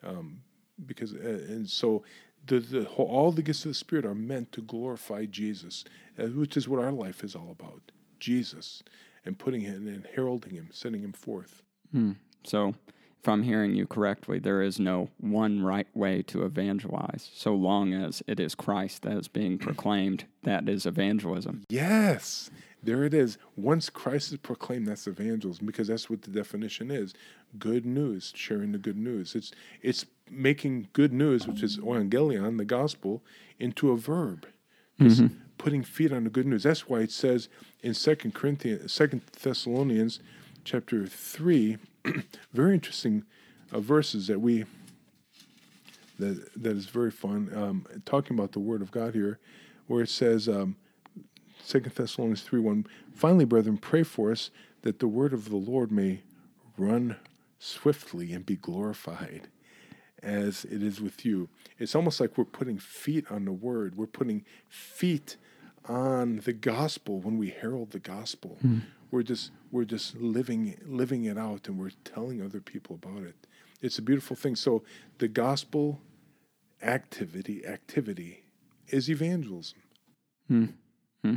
Um, 0.01 0.41
because 0.85 1.13
uh, 1.13 1.45
and 1.47 1.69
so 1.69 2.03
the, 2.45 2.59
the 2.59 2.83
whole, 2.85 3.07
all 3.07 3.31
the 3.31 3.41
gifts 3.41 3.65
of 3.65 3.71
the 3.71 3.75
Spirit 3.75 4.05
are 4.05 4.15
meant 4.15 4.51
to 4.53 4.62
glorify 4.62 5.25
Jesus, 5.25 5.83
uh, 6.19 6.25
which 6.27 6.57
is 6.57 6.67
what 6.67 6.83
our 6.83 6.91
life 6.91 7.23
is 7.23 7.35
all 7.35 7.51
about. 7.51 7.91
Jesus, 8.19 8.83
and 9.25 9.38
putting 9.38 9.62
him 9.62 9.88
and 9.88 10.07
heralding 10.15 10.53
him, 10.53 10.69
sending 10.71 11.01
him 11.01 11.13
forth. 11.13 11.62
Hmm. 11.91 12.13
So, 12.43 12.75
if 13.19 13.29
I'm 13.29 13.43
hearing 13.43 13.73
you 13.73 13.88
correctly, 13.88 14.39
there 14.39 14.62
is 14.62 14.79
no 14.79 15.09
one 15.17 15.63
right 15.63 15.88
way 15.93 16.21
to 16.23 16.43
evangelize, 16.43 17.29
so 17.33 17.55
long 17.55 17.93
as 17.93 18.21
it 18.27 18.38
is 18.38 18.53
Christ 18.53 19.03
that 19.03 19.17
is 19.17 19.29
being 19.29 19.57
proclaimed. 19.57 20.25
That 20.43 20.67
is 20.67 20.85
evangelism. 20.85 21.63
Yes, 21.69 22.51
there 22.84 23.04
it 23.04 23.13
is. 23.13 23.38
Once 23.56 23.90
Christ 23.90 24.32
is 24.32 24.38
proclaimed, 24.38 24.88
that's 24.88 25.08
evangelism 25.08 25.66
because 25.66 25.88
that's 25.88 26.10
what 26.10 26.22
the 26.22 26.32
definition 26.32 26.92
is: 26.92 27.13
good 27.58 27.86
news, 27.86 28.34
sharing 28.36 28.72
the 28.72 28.78
good 28.78 28.98
news. 28.98 29.36
It's 29.36 29.52
it's 29.82 30.06
making 30.30 30.90
good 30.94 31.13
news, 31.13 31.48
which 31.48 31.63
is 31.63 31.78
evangelion, 31.78 32.58
the 32.58 32.66
gospel, 32.66 33.24
into 33.60 33.92
a 33.92 33.98
verb. 33.98 34.48
Mm-hmm. 35.00 35.36
Putting 35.58 35.84
feet 35.84 36.12
on 36.12 36.25
the 36.25 36.30
good 36.30 36.46
news. 36.46 36.63
That's 36.63 36.90
why 36.90 37.00
it 37.00 37.12
says 37.12 37.48
in 37.82 37.94
Second 37.94 38.34
Corinthians, 38.34 38.92
Second 38.92 39.22
Thessalonians, 39.42 40.20
chapter 40.63 41.08
three, 41.08 41.78
very 42.54 42.74
interesting 42.74 43.24
uh, 43.72 43.80
verses 43.80 44.28
that 44.28 44.42
we 44.42 44.66
that 46.20 46.50
that 46.62 46.75
is 46.75 46.88
very 46.88 47.12
fun. 47.12 47.52
Um, 47.56 47.86
talking 48.06 48.38
about 48.38 48.52
the 48.52 48.60
Word 48.60 48.82
of 48.82 48.92
God 48.92 49.13
here, 49.13 49.40
where 49.88 50.04
it 50.04 50.10
says, 50.10 50.50
um, 50.50 50.75
Second 51.63 51.96
Thessalonians 51.96 52.41
three 52.41 52.60
one. 52.60 52.86
Finally, 53.13 53.46
brethren, 53.46 53.77
pray 53.77 54.03
for 54.03 54.32
us 54.32 54.51
that 54.82 55.00
the 55.00 55.08
word 55.08 55.34
of 55.34 55.50
the 55.50 55.55
Lord 55.55 55.91
may 55.91 56.22
run 56.77 57.15
swiftly 57.58 58.34
and 58.34 58.46
be 58.46 58.58
glorified, 58.58 59.48
as 60.22 60.65
it 60.65 60.84
is 60.84 61.00
with 61.00 61.25
you. 61.25 61.48
It's 61.79 61.96
almost 61.96 62.20
like 62.20 62.38
we're 62.38 62.43
putting 62.43 62.77
feet 62.77 63.32
on 63.32 63.46
the 63.46 63.53
word. 63.53 63.96
We're 63.96 64.08
putting 64.08 64.43
feet 64.67 65.38
on 65.88 66.38
the 66.43 66.53
gospel 66.53 67.20
when 67.20 67.38
we 67.38 67.50
herald 67.50 67.91
the 67.91 68.00
gospel. 68.00 68.58
Mm. 68.63 68.82
We're 69.12 69.24
just 69.24 69.51
we're 69.72 69.86
just 69.86 70.17
living 70.17 70.77
living 70.86 71.25
it 71.25 71.38
out 71.38 71.67
and 71.67 71.79
we're 71.79 71.91
telling 72.03 72.41
other 72.41 72.60
people 72.60 73.00
about 73.01 73.24
it. 73.24 73.36
It's 73.82 73.98
a 73.98 74.01
beautiful 74.01 74.36
thing. 74.36 74.55
So 74.55 74.84
the 75.20 75.27
gospel 75.27 76.01
activity 76.82 77.65
activity 77.65 78.43
is 78.88 79.10
evangelism. 79.10 79.79
Hmm. 80.48 80.65
Hmm. 81.24 81.36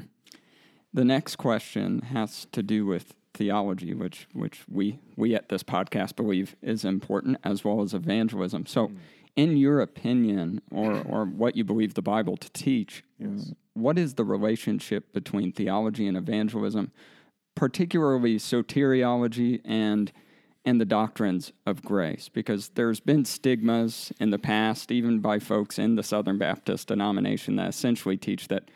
The 0.93 1.05
next 1.05 1.37
question 1.37 2.01
has 2.01 2.47
to 2.53 2.63
do 2.63 2.87
with 2.87 3.15
theology, 3.37 3.95
which 3.95 4.27
which 4.33 4.65
we 4.69 4.99
we 5.17 5.35
at 5.35 5.49
this 5.49 5.63
podcast 5.63 6.17
believe 6.17 6.57
is 6.63 6.85
important, 6.85 7.39
as 7.45 7.65
well 7.65 7.83
as 7.83 7.95
evangelism. 7.95 8.67
So, 8.67 8.89
mm. 8.89 8.97
in 9.37 9.57
your 9.57 9.81
opinion, 9.81 10.63
or 10.71 11.03
or 11.03 11.25
what 11.27 11.57
you 11.57 11.65
believe 11.65 11.95
the 11.95 12.03
Bible 12.03 12.37
to 12.39 12.51
teach, 12.53 13.05
yes. 13.19 13.53
what 13.75 13.99
is 13.99 14.15
the 14.15 14.25
relationship 14.25 15.13
between 15.13 15.53
theology 15.53 16.09
and 16.09 16.17
evangelism, 16.17 16.93
particularly 17.55 18.39
soteriology 18.39 19.61
and 19.65 20.11
and 20.65 20.81
the 20.81 20.87
doctrines 20.87 21.53
of 21.67 21.85
grace? 21.85 22.31
Because 22.31 22.71
there's 22.71 23.01
been 23.01 23.27
stigmas 23.27 24.13
in 24.19 24.31
the 24.31 24.39
past, 24.39 24.91
even 24.91 25.21
by 25.21 25.39
folks 25.39 25.79
in 25.79 25.97
the 25.97 26.03
Southern 26.03 26.39
Baptist 26.39 26.89
denomination, 26.89 27.57
that 27.57 27.69
essentially 27.69 28.17
teach 28.17 28.49
that 28.49 28.71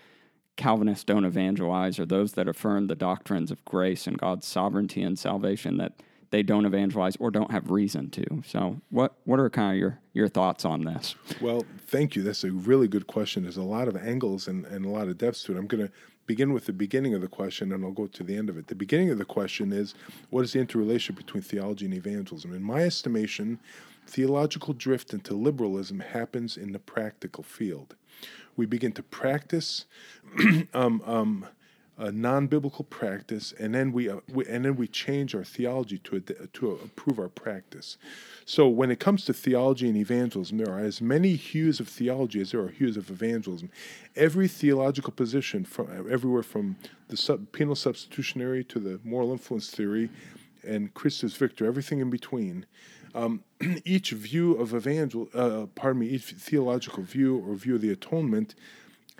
Calvinists 0.57 1.04
don't 1.04 1.25
evangelize 1.25 1.99
or 1.99 2.07
those 2.07 2.33
that 2.33 2.49
affirm 2.49 2.87
the 2.87 2.95
doctrines 2.95 3.50
of 3.50 3.64
grace 3.64 4.07
and 4.07 4.19
God's 4.19 4.47
sovereignty 4.47 5.02
and 5.02 5.19
salvation 5.19 5.78
that 5.78 5.95
they 6.30 6.42
don't 6.42 6.64
evangelize 6.64 7.16
or 7.16 7.30
don't 7.30 7.50
have 7.50 7.71
reason 7.71 8.11
to. 8.11 8.42
So, 8.47 8.80
what 8.90 9.14
what 9.25 9.40
are 9.40 9.50
kind 9.50 9.73
of 9.73 9.78
your 9.78 9.99
your 10.12 10.28
thoughts 10.28 10.64
on 10.64 10.85
this? 10.85 11.14
Well, 11.40 11.64
thank 11.87 12.14
you. 12.14 12.23
That's 12.23 12.45
a 12.45 12.52
really 12.52 12.88
good 12.88 13.07
question. 13.07 13.42
There's 13.42 13.57
a 13.57 13.62
lot 13.62 13.88
of 13.88 13.97
angles 13.97 14.49
and, 14.49 14.64
and 14.66 14.85
a 14.85 14.88
lot 14.88 15.09
of 15.09 15.19
depths 15.19 15.42
to 15.45 15.52
it. 15.52 15.59
I'm 15.59 15.66
going 15.66 15.87
to 15.87 15.92
begin 16.26 16.52
with 16.52 16.66
the 16.66 16.73
beginning 16.73 17.14
of 17.14 17.21
the 17.21 17.28
question 17.28 17.73
and 17.73 17.85
I'll 17.85 17.90
go 17.90 18.07
to 18.07 18.23
the 18.23 18.37
end 18.37 18.49
of 18.49 18.57
it. 18.57 18.69
The 18.69 18.75
beginning 18.76 19.11
of 19.11 19.19
the 19.19 19.25
question 19.25 19.73
is 19.73 19.95
what 20.30 20.45
is 20.45 20.52
the 20.52 20.61
interrelation 20.61 21.16
between 21.16 21.42
theology 21.42 21.87
and 21.87 21.95
evangelism? 21.95 22.54
In 22.54 22.62
my 22.62 22.83
estimation, 22.83 23.59
theological 24.07 24.75
drift 24.75 25.12
into 25.12 25.35
liberalism 25.35 26.00
happens 26.00 26.57
in 26.57 26.73
the 26.73 26.78
practical 26.78 27.42
field 27.45 27.95
we 28.57 28.66
begin 28.66 28.92
to 28.92 29.02
practice 29.02 29.87
um, 30.75 31.02
um, 31.07 31.47
a 31.97 32.11
non-biblical 32.11 32.85
practice, 32.85 33.52
and 33.59 33.75
then 33.75 33.92
we, 33.92 34.09
uh, 34.09 34.16
we, 34.33 34.47
and 34.47 34.64
then 34.64 34.76
we 34.76 34.87
change 34.87 35.35
our 35.35 35.45
theology 35.45 35.99
to 35.99 36.21
to 36.21 36.78
improve 36.83 37.19
our 37.19 37.28
practice. 37.28 37.99
So 38.47 38.69
when 38.69 38.90
it 38.90 39.00
comes 39.00 39.25
to 39.26 39.35
theology 39.35 39.88
and 39.88 39.97
evangelism, 39.97 40.59
there 40.59 40.71
are 40.71 40.78
as 40.78 41.00
many 41.00 41.37
hues 41.37 41.78
of 41.80 41.88
theology 41.88 42.40
as 42.40 42.52
there 42.52 42.61
are 42.61 42.69
hues 42.69 42.97
of 42.97 43.11
evangelism. 43.11 43.71
Every 44.16 44.49
theological 44.49 45.12
position, 45.12 45.64
from 45.64 45.88
everywhere 46.11 46.42
from 46.42 46.76
the 47.09 47.16
sub, 47.16 47.52
penal 47.52 47.75
substitutionary 47.76 48.64
to 48.64 48.78
the 48.78 49.00
moral 49.04 49.33
influence 49.33 49.71
theory, 49.71 50.09
and 50.66 50.92
Christus 50.95 51.37
Victor, 51.37 51.66
everything 51.66 52.00
in 52.00 52.11
between, 52.11 52.64
um, 53.14 53.45
each 53.85 54.11
view 54.11 54.55
of 54.55 54.75
evangel, 54.75 55.29
uh, 55.35 55.67
pardon 55.75 56.00
me, 56.00 56.09
each 56.09 56.33
theological 56.33 57.02
view 57.02 57.45
or 57.47 57.55
view 57.55 57.76
of 57.76 57.81
the 57.81 57.90
atonement 57.90 58.55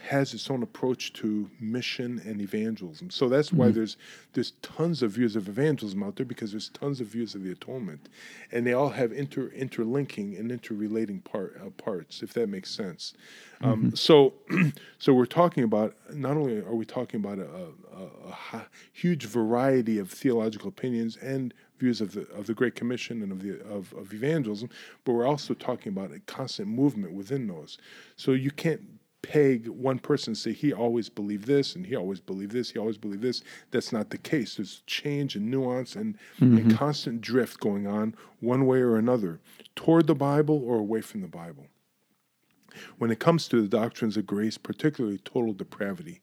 has 0.09 0.35
its 0.35 0.51
own 0.51 0.63
approach 0.63 1.13
to 1.13 1.51
mission 1.61 2.21
and 2.25 2.41
evangelism. 2.41 3.11
So 3.11 3.29
that's 3.29 3.53
why 3.53 3.67
mm-hmm. 3.67 3.75
there's 3.75 3.97
there's 4.33 4.53
tons 4.63 5.03
of 5.03 5.13
views 5.13 5.37
of 5.37 5.49
evangelism 5.49 6.03
out 6.03 6.17
there 6.17 6.27
because 6.27 6.53
there's 6.53 6.69
tons 6.71 7.01
of 7.01 7.09
views 7.09 7.35
of 7.35 7.43
the 7.43 7.53
atonement, 7.53 8.09
and 8.53 8.67
they 8.67 8.73
all 8.73 8.91
have 8.91 9.13
inter 9.13 9.49
interlinking 9.49 10.37
and 10.37 10.51
interrelating 10.51 11.21
part 11.21 11.61
uh, 11.65 11.71
parts, 11.71 12.23
if 12.23 12.33
that 12.35 12.49
makes 12.49 12.71
sense. 12.71 13.15
Um, 13.63 13.71
mm-hmm. 13.71 13.87
Um, 13.87 13.97
so, 13.97 14.35
so 14.99 15.13
we're 15.13 15.27
talking 15.27 15.65
about 15.65 15.95
not 16.13 16.37
only 16.37 16.59
are 16.59 16.75
we 16.75 16.85
talking 16.85 17.21
about 17.21 17.39
a, 17.39 17.49
a, 17.95 18.57
a, 18.57 18.67
huge 18.93 19.27
variety 19.27 19.99
of 19.99 20.11
theological 20.11 20.69
opinions 20.69 21.17
and 21.17 21.53
views 21.81 22.01
of 22.01 22.13
the 22.13 22.29
of 22.33 22.47
the 22.47 22.55
Great 22.55 22.75
Commission 22.75 23.23
and 23.23 23.33
of 23.33 23.43
the 23.43 23.61
of, 23.63 23.93
of 23.95 24.13
evangelism, 24.13 24.71
but 25.05 25.13
we're 25.13 25.27
also 25.27 25.55
talking 25.55 25.93
about 25.93 26.13
a 26.13 26.21
constant 26.21 26.69
movement 26.69 27.13
within 27.13 27.47
those. 27.49 27.79
So 28.17 28.33
you 28.33 28.51
can't 28.51 28.83
peg 29.23 29.69
one 29.69 29.99
person 29.99 30.31
and 30.31 30.39
say 30.39 30.53
he 30.53 30.73
always 30.73 31.09
believed 31.09 31.47
this 31.47 31.75
and 31.75 31.87
he 31.87 31.97
always 31.97 32.21
believed 32.21 32.53
this, 32.53 32.71
he 32.71 32.79
always 32.79 32.99
believed 32.99 33.23
this. 33.23 33.43
That's 33.71 33.93
not 33.93 34.11
the 34.11 34.19
case. 34.19 34.57
There's 34.57 34.83
change 34.87 35.37
and 35.37 35.51
nuance 35.51 35.95
and, 35.95 36.17
mm-hmm. 36.41 36.57
and 36.57 36.77
constant 36.77 37.21
drift 37.21 37.61
going 37.61 37.87
on 37.87 38.15
one 38.41 38.67
way 38.67 38.81
or 38.81 38.97
another 38.97 39.41
toward 39.77 40.07
the 40.07 40.15
Bible 40.15 40.63
or 40.65 40.77
away 40.77 41.01
from 41.01 41.21
the 41.21 41.29
Bible. 41.29 41.67
When 42.99 43.11
it 43.11 43.19
comes 43.19 43.49
to 43.49 43.61
the 43.61 43.69
doctrines 43.69 44.17
of 44.17 44.27
grace, 44.27 44.57
particularly 44.57 45.19
total 45.19 45.53
depravity, 45.53 46.21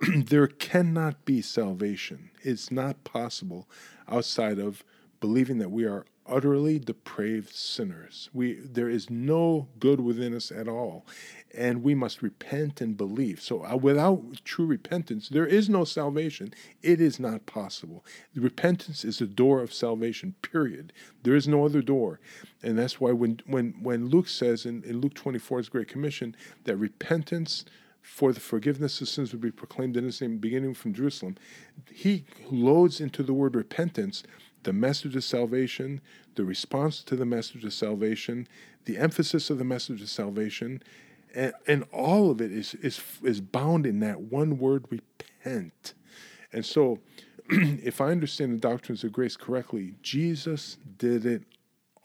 there 0.16 0.46
cannot 0.46 1.24
be 1.26 1.42
salvation. 1.42 2.30
It's 2.42 2.70
not 2.70 3.04
possible 3.04 3.68
outside 4.08 4.58
of 4.58 4.84
believing 5.22 5.56
that 5.58 5.70
we 5.70 5.86
are 5.86 6.04
utterly 6.26 6.78
depraved 6.78 7.50
sinners. 7.50 8.28
We 8.32 8.54
there 8.54 8.88
is 8.88 9.08
no 9.08 9.68
good 9.78 10.00
within 10.00 10.34
us 10.34 10.52
at 10.52 10.68
all, 10.68 11.06
and 11.54 11.82
we 11.82 11.94
must 11.94 12.22
repent 12.22 12.80
and 12.80 12.96
believe. 12.96 13.40
So 13.40 13.64
uh, 13.64 13.76
without 13.76 14.44
true 14.44 14.66
repentance, 14.66 15.28
there 15.28 15.46
is 15.46 15.68
no 15.68 15.84
salvation. 15.84 16.52
It 16.82 17.00
is 17.00 17.18
not 17.18 17.46
possible. 17.46 18.04
Repentance 18.34 19.04
is 19.04 19.18
the 19.18 19.26
door 19.26 19.62
of 19.62 19.72
salvation. 19.72 20.34
Period. 20.42 20.92
There 21.22 21.34
is 21.34 21.48
no 21.48 21.64
other 21.64 21.82
door, 21.82 22.20
and 22.62 22.78
that's 22.78 23.00
why 23.00 23.12
when 23.12 23.40
when 23.46 23.74
when 23.82 24.08
Luke 24.08 24.28
says 24.28 24.66
in, 24.66 24.84
in 24.84 25.00
Luke 25.00 25.14
twenty 25.14 25.38
four's 25.38 25.68
Great 25.68 25.88
Commission 25.88 26.36
that 26.64 26.76
repentance 26.76 27.64
for 28.02 28.32
the 28.32 28.40
forgiveness 28.40 29.00
of 29.00 29.08
sins 29.08 29.30
would 29.30 29.40
be 29.40 29.52
proclaimed 29.52 29.96
in 29.96 30.04
his 30.04 30.20
name, 30.20 30.38
beginning 30.38 30.74
from 30.74 30.92
Jerusalem. 30.92 31.36
He 31.92 32.24
loads 32.50 33.00
into 33.00 33.22
the 33.22 33.32
word 33.32 33.54
repentance 33.54 34.24
the 34.64 34.72
message 34.72 35.16
of 35.16 35.24
salvation, 35.24 36.00
the 36.34 36.44
response 36.44 37.02
to 37.04 37.16
the 37.16 37.26
message 37.26 37.64
of 37.64 37.72
salvation, 37.72 38.46
the 38.84 38.98
emphasis 38.98 39.50
of 39.50 39.58
the 39.58 39.64
message 39.64 40.02
of 40.02 40.08
salvation, 40.08 40.82
and, 41.34 41.52
and 41.66 41.84
all 41.92 42.30
of 42.30 42.40
it 42.40 42.52
is, 42.52 42.74
is, 42.74 43.00
is 43.22 43.40
bound 43.40 43.86
in 43.86 44.00
that 44.00 44.20
one 44.20 44.58
word, 44.58 44.86
repent. 44.90 45.94
And 46.52 46.64
so, 46.64 46.98
if 47.50 48.00
I 48.00 48.06
understand 48.06 48.52
the 48.52 48.58
doctrines 48.58 49.02
of 49.04 49.12
grace 49.12 49.36
correctly, 49.36 49.94
Jesus 50.02 50.76
did 50.98 51.24
it 51.24 51.42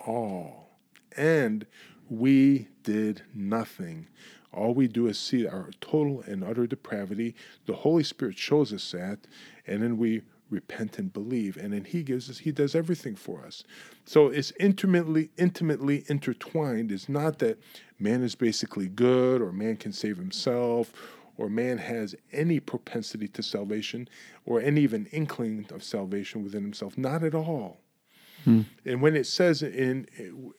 all. 0.05 0.69
And 1.15 1.65
we 2.09 2.67
did 2.83 3.23
nothing. 3.33 4.07
All 4.53 4.73
we 4.73 4.87
do 4.87 5.07
is 5.07 5.19
see 5.19 5.45
our 5.45 5.69
total 5.81 6.21
and 6.21 6.43
utter 6.43 6.65
depravity. 6.65 7.35
The 7.65 7.75
Holy 7.75 8.03
Spirit 8.03 8.37
shows 8.37 8.71
us 8.71 8.91
that, 8.91 9.19
and 9.65 9.83
then 9.83 9.97
we 9.97 10.21
repent 10.49 10.97
and 10.97 11.11
believe 11.11 11.57
and 11.57 11.73
then 11.73 11.83
he 11.83 12.03
gives 12.03 12.29
us 12.29 12.39
he 12.39 12.51
does 12.51 12.75
everything 12.75 13.15
for 13.15 13.45
us. 13.45 13.63
So 14.05 14.27
it's 14.27 14.53
intimately 14.59 15.29
intimately 15.37 16.03
intertwined. 16.07 16.91
It's 16.91 17.09
not 17.09 17.39
that 17.39 17.59
man 17.99 18.23
is 18.23 18.35
basically 18.35 18.87
good 18.87 19.41
or 19.41 19.51
man 19.51 19.77
can 19.77 19.91
save 19.91 20.17
himself 20.17 20.93
or 21.37 21.49
man 21.49 21.77
has 21.77 22.15
any 22.31 22.59
propensity 22.59 23.27
to 23.27 23.43
salvation 23.43 24.07
or 24.45 24.59
any 24.59 24.81
even 24.81 25.05
inkling 25.07 25.67
of 25.71 25.83
salvation 25.83 26.43
within 26.43 26.63
himself. 26.63 26.97
Not 26.97 27.23
at 27.23 27.35
all. 27.35 27.77
Hmm. 28.43 28.61
And 28.85 29.01
when 29.01 29.15
it 29.15 29.25
says 29.25 29.61
in 29.61 30.07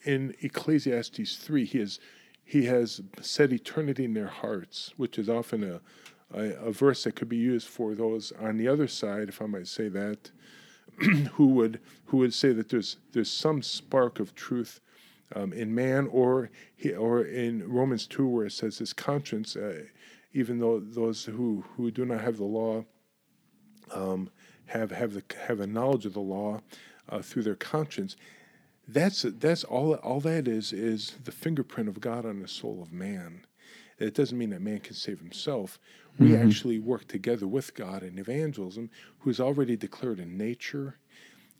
in 0.03 0.35
Ecclesiastes 0.41 1.37
three, 1.37 1.65
he 1.65 1.79
has 1.79 1.99
he 2.43 2.65
has 2.65 3.01
set 3.21 3.53
eternity 3.53 4.05
in 4.05 4.13
their 4.13 4.27
hearts, 4.27 4.93
which 4.97 5.19
is 5.19 5.29
often 5.29 5.63
a, 5.63 5.81
a, 6.33 6.67
a 6.67 6.71
verse 6.71 7.03
that 7.03 7.15
could 7.15 7.29
be 7.29 7.37
used 7.37 7.67
for 7.67 7.95
those 7.95 8.31
on 8.39 8.57
the 8.57 8.67
other 8.67 8.87
side, 8.87 9.29
if 9.29 9.41
I 9.41 9.45
might 9.45 9.67
say 9.67 9.89
that, 9.89 10.31
who 11.33 11.47
would 11.47 11.79
who 12.05 12.17
would 12.17 12.33
say 12.33 12.51
that 12.53 12.69
there's 12.69 12.97
there's 13.11 13.31
some 13.31 13.61
spark 13.61 14.19
of 14.19 14.35
truth 14.35 14.79
um, 15.35 15.53
in 15.53 15.73
man, 15.73 16.07
or 16.11 16.49
he, 16.75 16.93
or 16.93 17.23
in 17.23 17.67
Romans 17.67 18.07
two 18.07 18.27
where 18.27 18.45
it 18.45 18.51
says 18.51 18.77
his 18.77 18.93
conscience, 18.93 19.55
uh, 19.55 19.83
even 20.33 20.59
though 20.59 20.79
those 20.79 21.25
who 21.25 21.63
who 21.75 21.91
do 21.91 22.05
not 22.05 22.21
have 22.21 22.37
the 22.37 22.43
law 22.43 22.83
um, 23.91 24.29
have 24.67 24.91
have 24.91 25.13
the 25.13 25.23
have 25.47 25.59
a 25.59 25.67
knowledge 25.67 26.05
of 26.05 26.13
the 26.13 26.19
law 26.19 26.61
uh, 27.09 27.21
through 27.21 27.43
their 27.43 27.55
conscience. 27.55 28.15
That's 28.87 29.21
that's 29.21 29.63
all. 29.63 29.93
All 29.95 30.19
that 30.21 30.47
is 30.47 30.73
is 30.73 31.15
the 31.23 31.31
fingerprint 31.31 31.89
of 31.89 32.01
God 32.01 32.25
on 32.25 32.39
the 32.39 32.47
soul 32.47 32.81
of 32.81 32.91
man. 32.91 33.45
It 33.99 34.15
doesn't 34.15 34.37
mean 34.37 34.51
that 34.51 34.61
man 34.61 34.79
can 34.79 34.95
save 34.95 35.19
himself. 35.19 35.79
We 36.17 36.31
Mm-hmm. 36.31 36.43
actually 36.43 36.79
work 36.79 37.07
together 37.07 37.47
with 37.47 37.75
God 37.75 38.03
in 38.03 38.17
evangelism, 38.19 38.89
who's 39.19 39.39
already 39.39 39.75
declared 39.77 40.19
in 40.19 40.37
nature, 40.37 40.97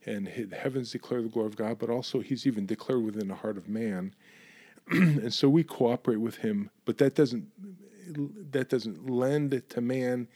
and 0.06 0.28
the 0.28 0.56
heavens 0.56 0.92
declare 0.92 1.22
the 1.22 1.30
glory 1.30 1.48
of 1.48 1.58
God, 1.58 1.78
but 1.80 1.90
also 1.90 2.20
He's 2.22 2.48
even 2.48 2.66
declared 2.66 3.04
within 3.04 3.28
the 3.28 3.36
heart 3.36 3.58
of 3.58 3.70
man. 3.70 4.14
and 4.92 5.34
so 5.34 5.50
we 5.50 5.64
cooperate 5.64 6.18
with 6.22 6.38
Him, 6.38 6.70
but 6.86 6.98
that 7.00 7.16
doesn't 7.16 7.48
that 8.52 8.70
doesn't 8.70 9.10
lend 9.10 9.62
to 9.70 9.82
man 9.82 10.28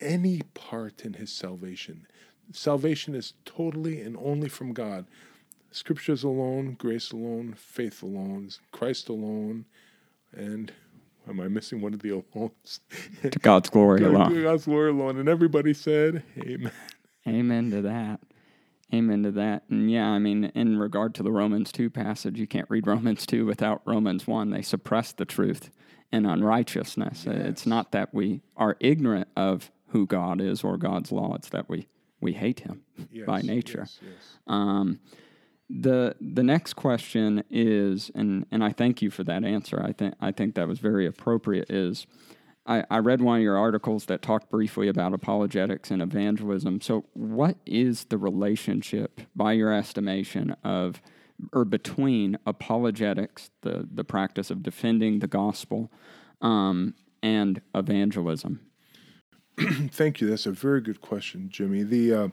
any 0.00 0.42
part 0.54 1.04
in 1.04 1.14
his 1.14 1.32
salvation. 1.32 2.06
Salvation 2.52 3.14
is 3.14 3.34
totally 3.44 4.00
and 4.00 4.16
only 4.18 4.48
from 4.48 4.72
God. 4.72 5.06
Scriptures 5.70 6.24
alone, 6.24 6.74
grace 6.78 7.12
alone, 7.12 7.54
faith 7.56 8.02
alone, 8.02 8.50
Christ 8.72 9.08
alone, 9.08 9.66
and 10.32 10.72
am 11.28 11.40
I 11.40 11.48
missing 11.48 11.80
one 11.80 11.94
of 11.94 12.00
the 12.00 12.10
alones? 12.10 12.80
To 13.22 13.38
God's 13.38 13.70
glory 13.70 14.04
alone. 14.04 14.34
To 14.34 14.42
God's 14.42 14.64
glory 14.64 14.90
alone. 14.90 15.18
And 15.18 15.28
everybody 15.28 15.74
said, 15.74 16.22
Amen. 16.38 16.72
Amen 17.26 17.70
to 17.70 17.82
that. 17.82 18.20
Amen 18.92 19.22
to 19.22 19.30
that. 19.32 19.62
And 19.70 19.90
yeah, 19.90 20.08
I 20.08 20.18
mean, 20.18 20.50
in 20.54 20.78
regard 20.78 21.14
to 21.16 21.22
the 21.22 21.30
Romans 21.30 21.70
2 21.70 21.90
passage, 21.90 22.38
you 22.38 22.46
can't 22.46 22.68
read 22.68 22.86
Romans 22.86 23.24
2 23.26 23.46
without 23.46 23.82
Romans 23.84 24.26
1. 24.26 24.50
They 24.50 24.62
suppress 24.62 25.12
the 25.12 25.24
truth 25.24 25.70
and 26.10 26.26
unrighteousness. 26.26 27.26
It's 27.26 27.66
not 27.66 27.92
that 27.92 28.12
we 28.12 28.42
are 28.56 28.76
ignorant 28.80 29.28
of 29.36 29.70
who 29.88 30.06
God 30.06 30.40
is 30.40 30.64
or 30.64 30.76
God's 30.76 31.12
law, 31.12 31.34
it's 31.34 31.48
that 31.50 31.68
we, 31.68 31.88
we 32.20 32.32
hate 32.32 32.60
him 32.60 32.82
by 33.26 33.42
nature. 33.42 33.86
yes, 33.86 33.98
yes. 34.02 34.38
Um, 34.46 35.00
the 35.70 36.16
the 36.20 36.42
next 36.42 36.74
question 36.74 37.44
is, 37.48 38.10
and 38.14 38.44
and 38.50 38.64
I 38.64 38.72
thank 38.72 39.00
you 39.02 39.10
for 39.10 39.22
that 39.24 39.44
answer. 39.44 39.80
I 39.82 39.92
think 39.92 40.14
I 40.20 40.32
think 40.32 40.56
that 40.56 40.66
was 40.66 40.80
very 40.80 41.06
appropriate. 41.06 41.70
Is 41.70 42.06
I, 42.66 42.84
I 42.90 42.98
read 42.98 43.22
one 43.22 43.38
of 43.38 43.42
your 43.42 43.56
articles 43.56 44.06
that 44.06 44.20
talked 44.20 44.50
briefly 44.50 44.88
about 44.88 45.14
apologetics 45.14 45.90
and 45.90 46.02
evangelism. 46.02 46.80
So, 46.80 47.04
what 47.12 47.56
is 47.66 48.04
the 48.04 48.18
relationship, 48.18 49.20
by 49.34 49.52
your 49.52 49.72
estimation, 49.72 50.56
of 50.64 51.00
or 51.52 51.64
between 51.64 52.36
apologetics, 52.46 53.50
the 53.62 53.88
the 53.92 54.04
practice 54.04 54.50
of 54.50 54.62
defending 54.64 55.20
the 55.20 55.28
gospel, 55.28 55.90
um, 56.40 56.94
and 57.22 57.60
evangelism? 57.74 58.60
Thank 59.58 60.20
you. 60.20 60.28
That's 60.28 60.46
a 60.46 60.52
very 60.52 60.80
good 60.80 61.00
question, 61.00 61.48
Jimmy. 61.48 61.84
The 61.84 62.14
uh, 62.14 62.28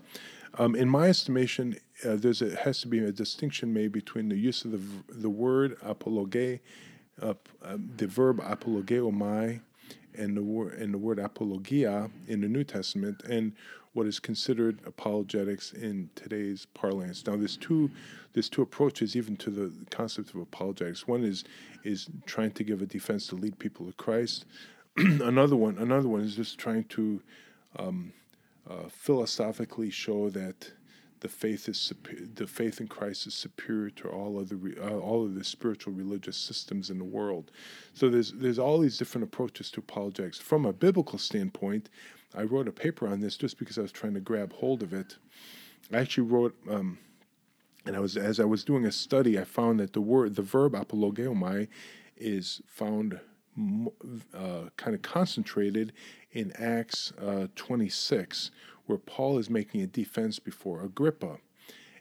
um, 0.57 0.75
in 0.75 0.89
my 0.89 1.07
estimation, 1.07 1.77
uh, 2.05 2.15
there's 2.15 2.41
a, 2.41 2.55
has 2.57 2.81
to 2.81 2.87
be 2.87 2.99
a 2.99 3.11
distinction 3.11 3.73
made 3.73 3.91
between 3.91 4.29
the 4.29 4.37
use 4.37 4.65
of 4.65 4.71
the 4.71 4.81
the 5.13 5.29
word 5.29 5.77
apologe, 5.81 6.59
uh, 7.21 7.33
um, 7.63 7.89
the 7.97 8.07
verb 8.07 8.39
apologeomai, 8.39 9.61
and 10.15 10.37
the 10.37 10.43
word 10.43 10.73
and 10.73 10.93
the 10.93 10.97
word 10.97 11.19
apologia 11.19 12.09
in 12.27 12.41
the 12.41 12.47
New 12.47 12.63
Testament, 12.63 13.23
and 13.29 13.53
what 13.93 14.05
is 14.05 14.19
considered 14.19 14.79
apologetics 14.85 15.73
in 15.73 16.07
today's 16.13 16.67
parlance. 16.75 17.25
Now, 17.25 17.35
there's 17.35 17.57
two 17.57 17.89
there's 18.33 18.49
two 18.49 18.61
approaches 18.61 19.15
even 19.15 19.35
to 19.37 19.49
the 19.49 19.73
concept 19.89 20.29
of 20.29 20.35
apologetics. 20.37 21.07
One 21.07 21.23
is 21.23 21.43
is 21.83 22.07
trying 22.25 22.51
to 22.51 22.63
give 22.63 22.81
a 22.81 22.85
defense 22.85 23.27
to 23.27 23.35
lead 23.35 23.57
people 23.59 23.85
to 23.85 23.93
Christ. 23.93 24.45
another 24.97 25.55
one 25.55 25.77
another 25.77 26.07
one 26.07 26.21
is 26.21 26.35
just 26.35 26.57
trying 26.57 26.83
to 26.85 27.21
um, 27.77 28.13
uh, 28.69 28.89
philosophically 28.89 29.89
show 29.89 30.29
that 30.29 30.71
the 31.19 31.27
faith 31.27 31.67
is 31.67 31.93
the 32.35 32.45
faith 32.45 32.79
in 32.79 32.87
Christ 32.87 33.25
is 33.25 33.33
superior 33.33 33.89
to 33.91 34.09
all 34.09 34.39
of 34.39 34.49
the 34.49 34.75
uh, 34.81 34.97
all 34.97 35.25
of 35.25 35.35
the 35.35 35.43
spiritual 35.43 35.93
religious 35.93 36.37
systems 36.37 36.89
in 36.89 36.99
the 36.99 37.03
world. 37.03 37.51
So 37.93 38.09
there's 38.09 38.33
there's 38.33 38.59
all 38.59 38.79
these 38.79 38.97
different 38.97 39.23
approaches 39.23 39.71
to 39.71 39.79
apologetics. 39.79 40.37
From 40.37 40.65
a 40.65 40.73
biblical 40.73 41.17
standpoint, 41.17 41.89
I 42.35 42.43
wrote 42.43 42.67
a 42.67 42.71
paper 42.71 43.07
on 43.07 43.19
this 43.19 43.35
just 43.35 43.57
because 43.57 43.77
I 43.77 43.81
was 43.81 43.91
trying 43.91 44.13
to 44.13 44.19
grab 44.19 44.53
hold 44.53 44.83
of 44.83 44.93
it. 44.93 45.17
I 45.91 45.97
actually 45.97 46.27
wrote. 46.27 46.55
Um, 46.69 46.99
and 47.85 47.95
I 47.95 47.99
was 47.99 48.17
as 48.17 48.39
I 48.39 48.45
was 48.45 48.65
doing 48.65 48.85
a 48.85 48.91
study, 48.91 49.39
I 49.39 49.45
found 49.45 49.79
that 49.79 49.93
the 49.93 50.01
word, 50.01 50.35
the 50.35 50.41
verb 50.41 50.73
apologeomai, 50.73 51.69
is 52.17 52.61
found 52.67 53.19
uh, 54.33 54.69
kind 54.77 54.95
of 54.95 55.01
concentrated 55.01 55.93
in 56.31 56.51
Acts 56.53 57.11
uh, 57.13 57.47
26, 57.55 58.51
where 58.85 58.97
Paul 58.97 59.37
is 59.37 59.49
making 59.49 59.81
a 59.81 59.87
defense 59.87 60.39
before 60.39 60.81
Agrippa, 60.83 61.37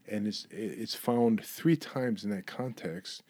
and 0.08 0.26
it's 0.26 0.46
it's 0.50 0.94
found 0.94 1.44
three 1.44 1.76
times 1.76 2.24
in 2.24 2.30
that 2.30 2.46
context, 2.46 3.22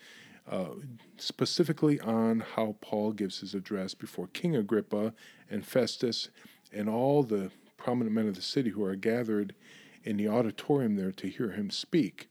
uh, 0.51 0.71
specifically 1.17 2.01
on 2.01 2.41
how 2.41 2.77
Paul 2.81 3.13
gives 3.13 3.41
his 3.41 3.55
address 3.55 3.95
before 3.95 4.27
King 4.29 4.57
Agrippa 4.57 5.15
and 5.51 5.65
Festus, 5.65 6.29
and 6.73 6.89
all 6.89 7.23
the 7.23 7.51
prominent 7.77 8.15
men 8.15 8.29
of 8.29 8.35
the 8.35 8.43
city 8.43 8.71
who 8.71 8.85
are 8.85 8.97
gathered 8.97 9.55
in 10.05 10.17
the 10.17 10.29
auditorium 10.29 10.97
there 10.97 11.13
to 11.13 11.29
hear 11.29 11.51
him 11.51 11.71
speak. 11.71 12.29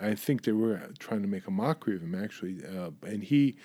I 0.00 0.14
think 0.14 0.42
they 0.42 0.52
were 0.52 0.80
trying 0.98 1.22
to 1.22 1.28
make 1.28 1.46
a 1.46 1.50
mockery 1.50 1.96
of 1.96 2.02
him, 2.02 2.14
actually, 2.14 2.58
uh, 2.64 2.90
and 3.06 3.22
he, 3.22 3.56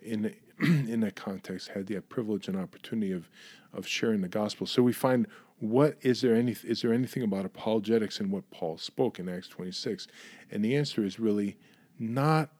in 0.00 0.34
in 0.62 1.00
that 1.00 1.16
context, 1.16 1.68
had 1.68 1.86
the 1.86 2.00
privilege 2.00 2.48
and 2.48 2.56
opportunity 2.56 3.12
of 3.12 3.28
of 3.72 3.86
sharing 3.86 4.20
the 4.20 4.28
gospel. 4.28 4.66
So 4.66 4.82
we 4.82 4.92
find 4.92 5.26
what 5.58 5.96
is 6.00 6.20
there 6.20 6.34
any 6.34 6.56
is 6.64 6.82
there 6.82 6.92
anything 6.92 7.22
about 7.22 7.44
apologetics 7.44 8.20
in 8.20 8.30
what 8.30 8.50
Paul 8.50 8.78
spoke 8.78 9.18
in 9.18 9.28
Acts 9.28 9.48
twenty 9.48 9.72
six, 9.72 10.06
and 10.50 10.64
the 10.64 10.76
answer 10.76 11.04
is 11.04 11.18
really 11.18 11.56
not 11.98 12.50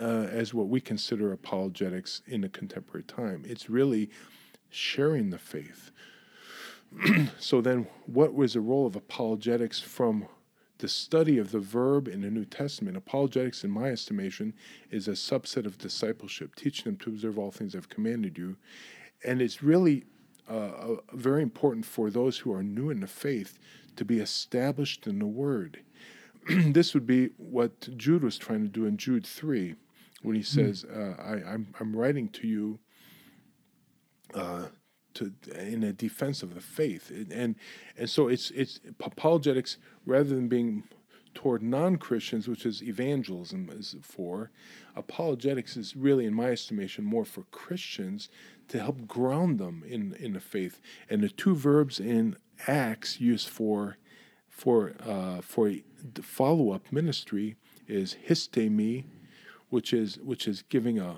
uh, 0.00 0.26
as 0.30 0.52
what 0.52 0.68
we 0.68 0.80
consider 0.80 1.32
apologetics 1.32 2.22
in 2.26 2.40
the 2.40 2.48
contemporary 2.48 3.04
time. 3.04 3.44
It's 3.46 3.70
really 3.70 4.10
sharing 4.70 5.30
the 5.30 5.38
faith. 5.38 5.90
so 7.38 7.60
then, 7.60 7.86
what 8.06 8.34
was 8.34 8.54
the 8.54 8.60
role 8.60 8.86
of 8.86 8.96
apologetics 8.96 9.80
from 9.80 10.26
the 10.78 10.88
study 10.88 11.38
of 11.38 11.52
the 11.52 11.60
verb 11.60 12.08
in 12.08 12.22
the 12.22 12.30
New 12.30 12.44
Testament? 12.44 12.96
Apologetics, 12.96 13.64
in 13.64 13.70
my 13.70 13.90
estimation, 13.90 14.54
is 14.90 15.08
a 15.08 15.12
subset 15.12 15.66
of 15.66 15.78
discipleship, 15.78 16.54
teaching 16.54 16.84
them 16.84 16.96
to 16.98 17.10
observe 17.10 17.38
all 17.38 17.50
things 17.50 17.74
I've 17.74 17.88
commanded 17.88 18.38
you. 18.38 18.56
And 19.24 19.40
it's 19.40 19.62
really 19.62 20.04
uh, 20.48 20.52
uh, 20.52 20.96
very 21.12 21.42
important 21.42 21.86
for 21.86 22.10
those 22.10 22.38
who 22.38 22.52
are 22.52 22.62
new 22.62 22.90
in 22.90 23.00
the 23.00 23.06
faith 23.06 23.58
to 23.96 24.04
be 24.04 24.18
established 24.18 25.06
in 25.06 25.18
the 25.18 25.26
Word. 25.26 25.80
this 26.48 26.92
would 26.92 27.06
be 27.06 27.30
what 27.38 27.96
Jude 27.96 28.22
was 28.22 28.36
trying 28.36 28.62
to 28.62 28.68
do 28.68 28.84
in 28.84 28.96
Jude 28.96 29.26
3 29.26 29.74
when 30.22 30.36
he 30.36 30.42
says, 30.42 30.84
uh, 30.84 31.14
I, 31.18 31.52
I'm, 31.52 31.74
I'm 31.80 31.94
writing 31.94 32.28
to 32.30 32.46
you 32.46 32.78
uh, 34.34 34.66
to 35.14 35.32
in 35.58 35.82
a 35.82 35.92
defense 35.92 36.42
of 36.42 36.54
the 36.54 36.60
faith, 36.60 37.10
and 37.10 37.56
and, 37.96 38.10
so 38.10 38.28
it's 38.28 38.50
it's 38.50 38.80
apologetics 39.00 39.78
rather 40.06 40.34
than 40.34 40.48
being 40.48 40.84
toward 41.34 41.62
non-Christians, 41.62 42.46
which 42.46 42.64
is 42.64 42.82
evangelism 42.82 43.68
is 43.72 43.96
for. 44.02 44.50
Apologetics 44.94 45.76
is 45.76 45.96
really, 45.96 46.26
in 46.26 46.34
my 46.34 46.50
estimation, 46.50 47.04
more 47.04 47.24
for 47.24 47.42
Christians 47.50 48.28
to 48.68 48.78
help 48.78 49.06
ground 49.06 49.58
them 49.58 49.82
in 49.86 50.14
in 50.14 50.32
the 50.32 50.40
faith. 50.40 50.80
And 51.10 51.22
the 51.22 51.28
two 51.28 51.54
verbs 51.54 52.00
in 52.00 52.36
Acts 52.66 53.20
used 53.20 53.48
for 53.48 53.98
for 54.48 54.94
uh, 55.00 55.40
for 55.40 55.72
follow-up 56.22 56.92
ministry 56.92 57.56
is 57.88 58.16
histemi, 58.28 59.04
which 59.70 59.92
is 59.92 60.18
which 60.18 60.46
is 60.46 60.62
giving 60.62 60.98
a 60.98 61.16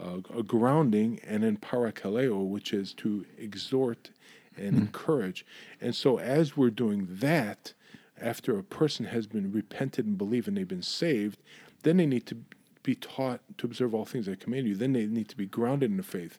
a, 0.00 0.38
a 0.38 0.42
grounding, 0.42 1.20
and 1.24 1.42
then 1.42 1.56
parakaleo, 1.56 2.46
which 2.46 2.72
is 2.72 2.92
to 2.94 3.24
exhort 3.38 4.10
and 4.56 4.74
hmm. 4.74 4.80
encourage. 4.82 5.46
And 5.80 5.94
so, 5.94 6.18
as 6.18 6.56
we're 6.56 6.70
doing 6.70 7.06
that, 7.10 7.74
after 8.20 8.58
a 8.58 8.62
person 8.62 9.06
has 9.06 9.26
been 9.26 9.52
repented 9.52 10.06
and 10.06 10.16
believed 10.16 10.48
and 10.48 10.56
they've 10.56 10.68
been 10.68 10.82
saved, 10.82 11.42
then 11.82 11.96
they 11.96 12.06
need 12.06 12.26
to 12.26 12.36
be 12.82 12.94
taught 12.94 13.40
to 13.58 13.66
observe 13.66 13.94
all 13.94 14.04
things 14.04 14.28
I 14.28 14.34
command 14.34 14.66
you. 14.66 14.76
Then 14.76 14.92
they 14.92 15.06
need 15.06 15.28
to 15.30 15.36
be 15.36 15.46
grounded 15.46 15.90
in 15.90 15.96
the 15.96 16.02
faith. 16.02 16.38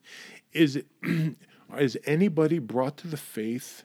Is 0.54 0.76
it 0.76 0.86
is 1.78 1.98
anybody 2.06 2.60
brought 2.60 2.98
to 2.98 3.08
the 3.08 3.18
faith 3.18 3.84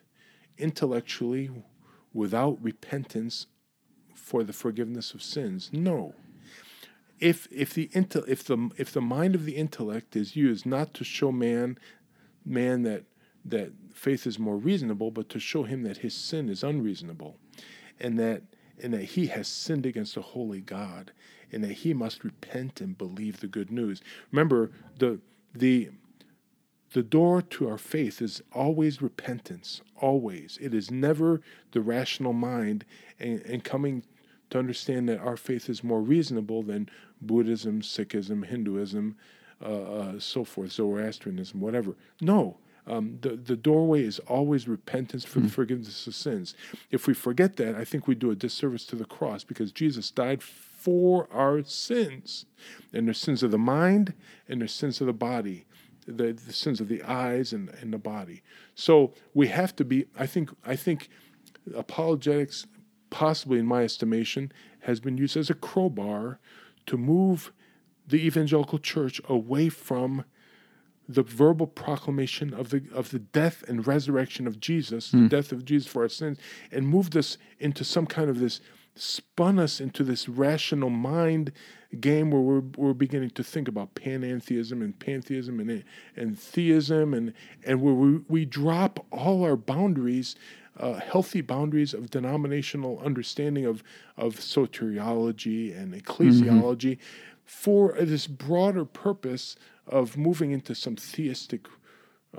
intellectually 0.59 1.51
without 2.13 2.63
repentance 2.63 3.47
for 4.15 4.45
the 4.45 4.53
forgiveness 4.53 5.15
of 5.15 5.23
sins. 5.23 5.71
No. 5.73 6.15
If 7.21 7.47
if 7.51 7.75
the 7.75 7.89
intel, 7.89 8.27
if 8.27 8.43
the 8.45 8.71
if 8.77 8.93
the 8.93 9.01
mind 9.01 9.35
of 9.35 9.45
the 9.45 9.57
intellect 9.57 10.17
is 10.17 10.37
used 10.37 10.65
not 10.65 10.95
to 10.95 11.05
show 11.05 11.31
man 11.31 11.79
man 12.45 12.83
that 12.83 13.05
that 13.45 13.73
faith 13.95 14.27
is 14.27 14.39
more 14.39 14.57
reasonable, 14.57 15.11
but 15.11 15.29
to 15.31 15.39
show 15.41 15.63
him 15.63 15.83
that 15.83 15.99
his 15.99 16.15
sin 16.15 16.49
is 16.49 16.63
unreasonable, 16.63 17.37
and 17.99 18.19
that 18.19 18.43
and 18.83 18.95
that 18.95 19.05
he 19.05 19.27
has 19.27 19.47
sinned 19.47 19.85
against 19.85 20.17
a 20.17 20.23
holy 20.23 20.61
God, 20.61 21.13
and 21.53 21.63
that 21.63 21.73
he 21.73 21.93
must 21.93 22.25
repent 22.25 22.81
and 22.81 22.97
believe 22.97 23.41
the 23.41 23.47
good 23.47 23.71
news. 23.71 24.01
Remember 24.31 24.71
the 24.99 25.21
the 25.55 25.91
the 26.93 27.03
door 27.03 27.41
to 27.41 27.69
our 27.69 27.79
faith 27.79 28.21
is 28.21 28.43
always 28.53 29.01
repentance, 29.01 29.81
always. 29.97 30.59
It 30.61 30.75
is 30.75 30.91
never 30.91 31.41
the 31.71 31.81
rational 31.81 32.33
mind 32.33 32.85
and, 33.19 33.41
and 33.43 33.63
coming 33.63 34.03
to 34.51 34.59
understand 34.59 35.09
that 35.09 35.19
our 35.19 35.37
faith 35.37 35.69
is 35.69 35.83
more 35.83 36.01
reasonable 36.01 36.63
than 36.63 36.89
Buddhism, 37.23 37.83
Sikhism, 37.83 38.45
Hinduism, 38.45 39.17
uh, 39.63 39.67
uh, 39.67 40.19
so 40.19 40.45
forth, 40.45 40.73
Zoroastrianism, 40.73 41.61
whatever. 41.61 41.95
No, 42.21 42.59
um, 42.87 43.19
the, 43.21 43.37
the 43.37 43.57
doorway 43.57 44.03
is 44.03 44.19
always 44.21 44.67
repentance 44.67 45.25
for 45.25 45.41
the 45.41 45.47
hmm. 45.47 45.53
forgiveness 45.53 46.07
of 46.07 46.15
sins. 46.15 46.55
If 46.91 47.07
we 47.07 47.15
forget 47.15 47.57
that, 47.57 47.75
I 47.75 47.85
think 47.85 48.07
we 48.07 48.15
do 48.15 48.31
a 48.31 48.37
disservice 48.37 48.85
to 48.87 48.97
the 48.97 49.05
cross 49.05 49.45
because 49.45 49.71
Jesus 49.71 50.11
died 50.11 50.43
for 50.43 51.29
our 51.31 51.63
sins. 51.63 52.47
And 52.93 53.07
there's 53.07 53.19
sins 53.19 53.43
of 53.43 53.51
the 53.51 53.59
mind 53.59 54.15
and 54.49 54.61
there's 54.61 54.73
sins 54.73 55.01
of 55.01 55.07
the 55.07 55.13
body, 55.13 55.67
the, 56.07 56.33
the 56.33 56.53
sins 56.53 56.81
of 56.81 56.89
the 56.89 57.03
eyes 57.03 57.53
and, 57.53 57.69
and 57.81 57.93
the 57.93 57.99
body. 57.99 58.43
So 58.75 59.13
we 59.35 59.49
have 59.49 59.77
to 59.77 59.85
be, 59.85 60.07
I 60.19 60.27
think, 60.27 60.51
I 60.65 60.75
think 60.75 61.11
apologetics, 61.75 62.67
possibly 63.11 63.59
in 63.59 63.67
my 63.67 63.83
estimation, 63.83 64.53
has 64.81 65.01
been 65.01 65.19
used 65.19 65.37
as 65.37 65.51
a 65.51 65.55
crowbar 65.55 66.39
to 66.87 66.97
move 66.97 67.53
the 68.07 68.25
evangelical 68.25 68.79
church 68.79 69.21
away 69.29 69.69
from 69.69 70.25
the 71.09 71.23
verbal 71.23 71.67
proclamation 71.67 72.55
of 72.55 72.71
the 72.71 72.83
of 72.95 73.11
the 73.11 73.19
death 73.19 73.65
and 73.69 73.87
resurrection 73.87 74.47
of 74.47 74.61
Jesus, 74.61 75.09
mm. 75.09 75.13
the 75.13 75.19
hmm. 75.19 75.27
death 75.27 75.53
of 75.53 75.65
Jesus 75.65 75.91
for 75.91 76.03
our 76.03 76.09
sins, 76.09 76.39
and 76.71 76.87
moved 76.87 77.17
us 77.17 77.37
into 77.59 77.85
some 77.85 78.07
kind 78.07 78.31
of 78.31 78.39
this 78.39 78.61
spun 78.95 79.59
us 79.59 79.81
into 79.81 80.05
this 80.05 80.29
rational 80.29 80.91
mind 80.91 81.53
game 82.01 82.31
where 82.31 82.41
we're, 82.41 82.63
we're 82.77 82.93
beginning 82.93 83.31
to 83.31 83.43
think 83.43 83.67
about 83.67 83.95
panentheism 83.95 84.83
and 84.83 84.99
pantheism 84.99 85.59
and 85.59 85.85
and 86.17 86.39
theism 86.39 87.15
and 87.15 87.33
and 87.65 87.81
where 87.81 87.95
we, 87.95 88.21
we 88.29 88.45
drop 88.45 89.05
all 89.11 89.43
our 89.45 89.57
boundaries 89.57 90.37
uh, 90.79 90.95
healthy 90.95 91.41
boundaries 91.41 91.93
of 91.93 92.11
denominational 92.11 93.01
understanding 93.05 93.67
of 93.67 93.83
of 94.17 94.37
soteriology 94.37 95.77
and 95.77 95.95
ecclesiology 95.95 96.93
mm-hmm. 96.93 97.03
for 97.45 97.93
this 98.01 98.27
broader 98.27 98.85
purpose 98.85 99.57
of 99.87 100.17
moving 100.17 100.53
into 100.53 100.75
some 100.75 100.97
theistic 100.97 101.67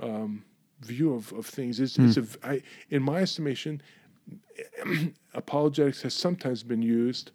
um, 0.00 0.44
view 0.80 1.14
of, 1.14 1.32
of 1.32 1.46
things. 1.46 1.80
It's, 1.80 1.96
mm. 1.96 2.08
it's 2.08 2.16
a, 2.16 2.46
I, 2.46 2.62
in 2.90 3.02
my 3.02 3.20
estimation, 3.20 3.82
apologetics 5.34 6.02
has 6.02 6.14
sometimes 6.14 6.62
been 6.62 6.82
used 6.82 7.32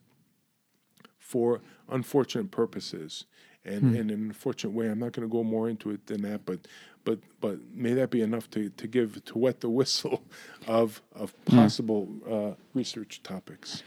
for 1.20 1.62
unfortunate 1.90 2.52
purposes 2.52 3.26
and 3.66 3.84
mm. 3.84 3.96
in 3.96 4.10
an 4.10 4.28
unfortunate 4.28 4.72
way. 4.72 4.88
I'm 4.88 5.00
not 5.00 5.12
going 5.12 5.28
to 5.28 5.32
go 5.32 5.44
more 5.44 5.70
into 5.70 5.92
it 5.92 6.08
than 6.08 6.22
that, 6.22 6.46
but 6.46 6.68
but 7.08 7.20
but 7.40 7.58
may 7.74 7.94
that 7.94 8.10
be 8.10 8.22
enough 8.22 8.50
to, 8.52 8.68
to 8.70 8.86
give 8.86 9.24
to 9.24 9.38
wet 9.38 9.62
the 9.62 9.70
whistle 9.70 10.24
of 10.68 11.02
of 11.16 11.34
hmm. 11.48 11.56
possible 11.56 12.10
uh, 12.30 12.52
research 12.74 13.24
topics. 13.24 13.82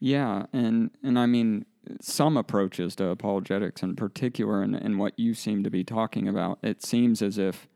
Yeah, 0.00 0.46
and 0.52 0.90
and 1.02 1.16
I 1.18 1.26
mean 1.26 1.66
some 2.00 2.36
approaches 2.36 2.96
to 2.96 3.08
apologetics 3.08 3.82
in 3.82 3.94
particular 3.94 4.62
and, 4.62 4.74
and 4.74 4.98
what 4.98 5.16
you 5.18 5.34
seem 5.34 5.62
to 5.62 5.70
be 5.70 5.84
talking 5.84 6.26
about, 6.26 6.58
it 6.62 6.82
seems 6.82 7.20
as 7.20 7.36
if 7.36 7.68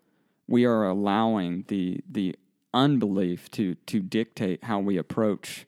we 0.48 0.64
are 0.64 0.84
allowing 0.84 1.64
the 1.68 2.00
the 2.10 2.34
unbelief 2.74 3.50
to 3.52 3.76
to 3.86 4.00
dictate 4.00 4.64
how 4.64 4.80
we 4.80 4.96
approach 4.96 5.64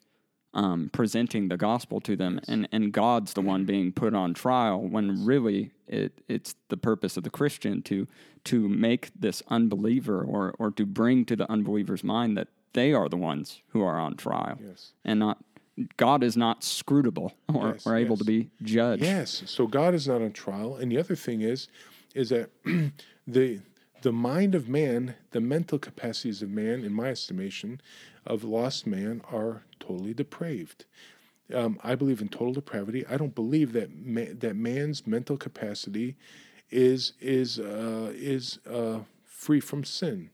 um, 0.52 0.90
presenting 0.92 1.48
the 1.48 1.56
gospel 1.56 2.00
to 2.00 2.16
them, 2.16 2.40
and, 2.48 2.68
and 2.72 2.92
God's 2.92 3.34
the 3.34 3.40
one 3.40 3.64
being 3.64 3.92
put 3.92 4.14
on 4.14 4.34
trial 4.34 4.80
when 4.80 5.24
really 5.24 5.70
it 5.86 6.20
it's 6.28 6.54
the 6.68 6.76
purpose 6.76 7.16
of 7.16 7.22
the 7.22 7.30
Christian 7.30 7.82
to 7.82 8.06
to 8.44 8.68
make 8.68 9.10
this 9.18 9.42
unbeliever 9.48 10.22
or 10.22 10.54
or 10.58 10.70
to 10.72 10.84
bring 10.86 11.24
to 11.26 11.36
the 11.36 11.50
unbeliever's 11.50 12.02
mind 12.02 12.36
that 12.36 12.48
they 12.72 12.92
are 12.92 13.08
the 13.08 13.16
ones 13.16 13.62
who 13.68 13.82
are 13.82 13.98
on 13.98 14.16
trial, 14.16 14.58
yes. 14.60 14.92
and 15.04 15.20
not 15.20 15.38
God 15.96 16.22
is 16.22 16.36
not 16.36 16.62
scrutable 16.62 17.32
or, 17.54 17.72
yes, 17.72 17.86
or 17.86 17.96
able 17.96 18.16
yes. 18.16 18.18
to 18.18 18.24
be 18.24 18.50
judged. 18.62 19.02
Yes. 19.02 19.42
So 19.46 19.66
God 19.66 19.94
is 19.94 20.08
not 20.08 20.20
on 20.22 20.32
trial. 20.32 20.76
And 20.76 20.90
the 20.90 20.98
other 20.98 21.16
thing 21.16 21.42
is, 21.42 21.68
is 22.14 22.30
that 22.30 22.50
the 23.26 23.60
the 24.02 24.12
mind 24.12 24.54
of 24.54 24.68
man, 24.68 25.14
the 25.30 25.40
mental 25.40 25.78
capacities 25.78 26.42
of 26.42 26.50
man, 26.50 26.84
in 26.84 26.92
my 26.92 27.08
estimation, 27.08 27.80
of 28.26 28.44
lost 28.44 28.86
man, 28.86 29.22
are 29.30 29.62
totally 29.78 30.14
depraved. 30.14 30.84
Um, 31.54 31.78
I 31.82 31.94
believe 31.94 32.20
in 32.20 32.28
total 32.28 32.52
depravity. 32.52 33.04
I 33.06 33.16
don't 33.16 33.34
believe 33.34 33.72
that 33.72 33.90
ma- 33.94 34.34
that 34.38 34.54
man's 34.54 35.06
mental 35.06 35.36
capacity 35.36 36.16
is 36.70 37.12
is 37.20 37.58
uh, 37.58 38.12
is 38.14 38.60
uh, 38.70 39.00
free 39.24 39.60
from 39.60 39.84
sin. 39.84 40.30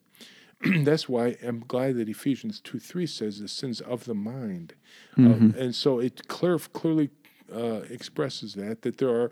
that's 0.85 1.09
why 1.09 1.37
I'm 1.43 1.61
glad 1.67 1.97
that 1.97 2.09
Ephesians 2.09 2.61
2 2.61 2.79
3 2.79 3.07
says 3.07 3.41
the 3.41 3.49
sins 3.49 3.81
of 3.81 4.05
the 4.05 4.15
mind. 4.15 4.75
Mm-hmm. 5.17 5.27
Um, 5.27 5.55
and 5.59 5.75
so 5.75 5.99
it 5.99 6.29
clear, 6.29 6.59
clearly 6.59 7.11
uh, 7.55 7.83
expresses 7.91 8.55
that, 8.55 8.83
that 8.83 8.99
there 8.99 9.11
are, 9.11 9.31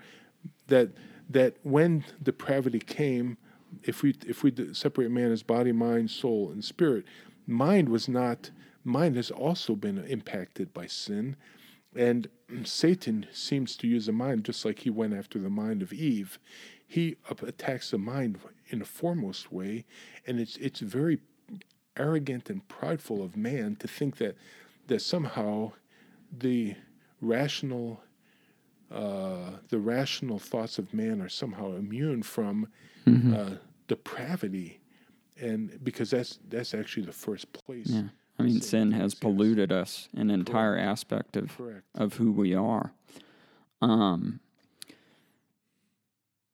that, 0.69 0.91
that 1.31 1.57
when 1.63 2.05
depravity 2.23 2.79
came, 2.79 3.39
if 3.83 4.03
we, 4.03 4.15
if 4.27 4.43
we 4.43 4.53
separate 4.73 5.11
man 5.11 5.33
as 5.33 5.43
body, 5.43 5.73
mind, 5.73 6.11
soul, 6.11 6.51
and 6.51 6.65
spirit, 6.65 7.05
mind 7.47 7.89
was 7.89 8.09
not, 8.09 8.51
mind 8.85 9.17
has 9.17 9.31
also 9.31 9.75
been 9.75 9.99
impacted 9.99 10.73
by 10.73 10.87
sin. 10.87 11.37
And 11.97 12.29
Satan 12.65 13.27
seems 13.33 13.77
to 13.77 13.87
use 13.87 14.07
the 14.07 14.13
mind 14.13 14.45
just 14.45 14.65
like 14.65 14.81
he 14.81 14.91
went 14.91 15.15
after 15.15 15.39
the 15.39 15.51
mind 15.51 15.83
of 15.83 15.93
Eve. 15.93 16.39
He 16.87 17.17
attacks 17.27 17.91
the 17.91 17.99
mind 17.99 18.39
in 18.69 18.81
a 18.83 18.85
foremost 18.85 19.51
way, 19.53 19.85
and 20.27 20.39
it's 20.39 20.57
it's 20.59 20.81
very 20.81 21.19
arrogant 21.97 22.51
and 22.51 22.67
prideful 22.69 23.23
of 23.23 23.37
man 23.37 23.77
to 23.77 23.89
think 23.89 24.19
that 24.19 24.37
that 24.87 25.01
somehow 25.01 25.73
the 26.31 26.77
rational 27.21 28.01
uh, 28.95 29.59
the 29.69 29.79
rational 29.79 30.39
thoughts 30.39 30.79
of 30.79 30.95
man 30.95 31.21
are 31.21 31.29
somehow 31.29 31.75
immune 31.75 32.23
from 32.23 32.69
mm-hmm. 33.07 33.35
uh, 33.35 33.57
depravity, 33.89 34.81
and 35.41 35.79
because 35.83 36.11
that's 36.11 36.39
that's 36.49 36.75
actually 36.75 37.05
the 37.05 37.13
first 37.13 37.53
place. 37.53 37.89
Yeah. 37.89 38.05
I 38.39 38.43
mean, 38.43 38.61
sin 38.61 38.93
has 38.93 39.15
polluted 39.15 39.71
us 39.71 40.09
an 40.17 40.31
entire 40.31 40.75
Correct. 40.75 40.89
aspect 40.89 41.37
of 41.37 41.57
Correct. 41.57 41.85
of 41.95 42.15
who 42.15 42.33
we 42.33 42.55
are. 42.55 42.93
Um, 43.81 44.41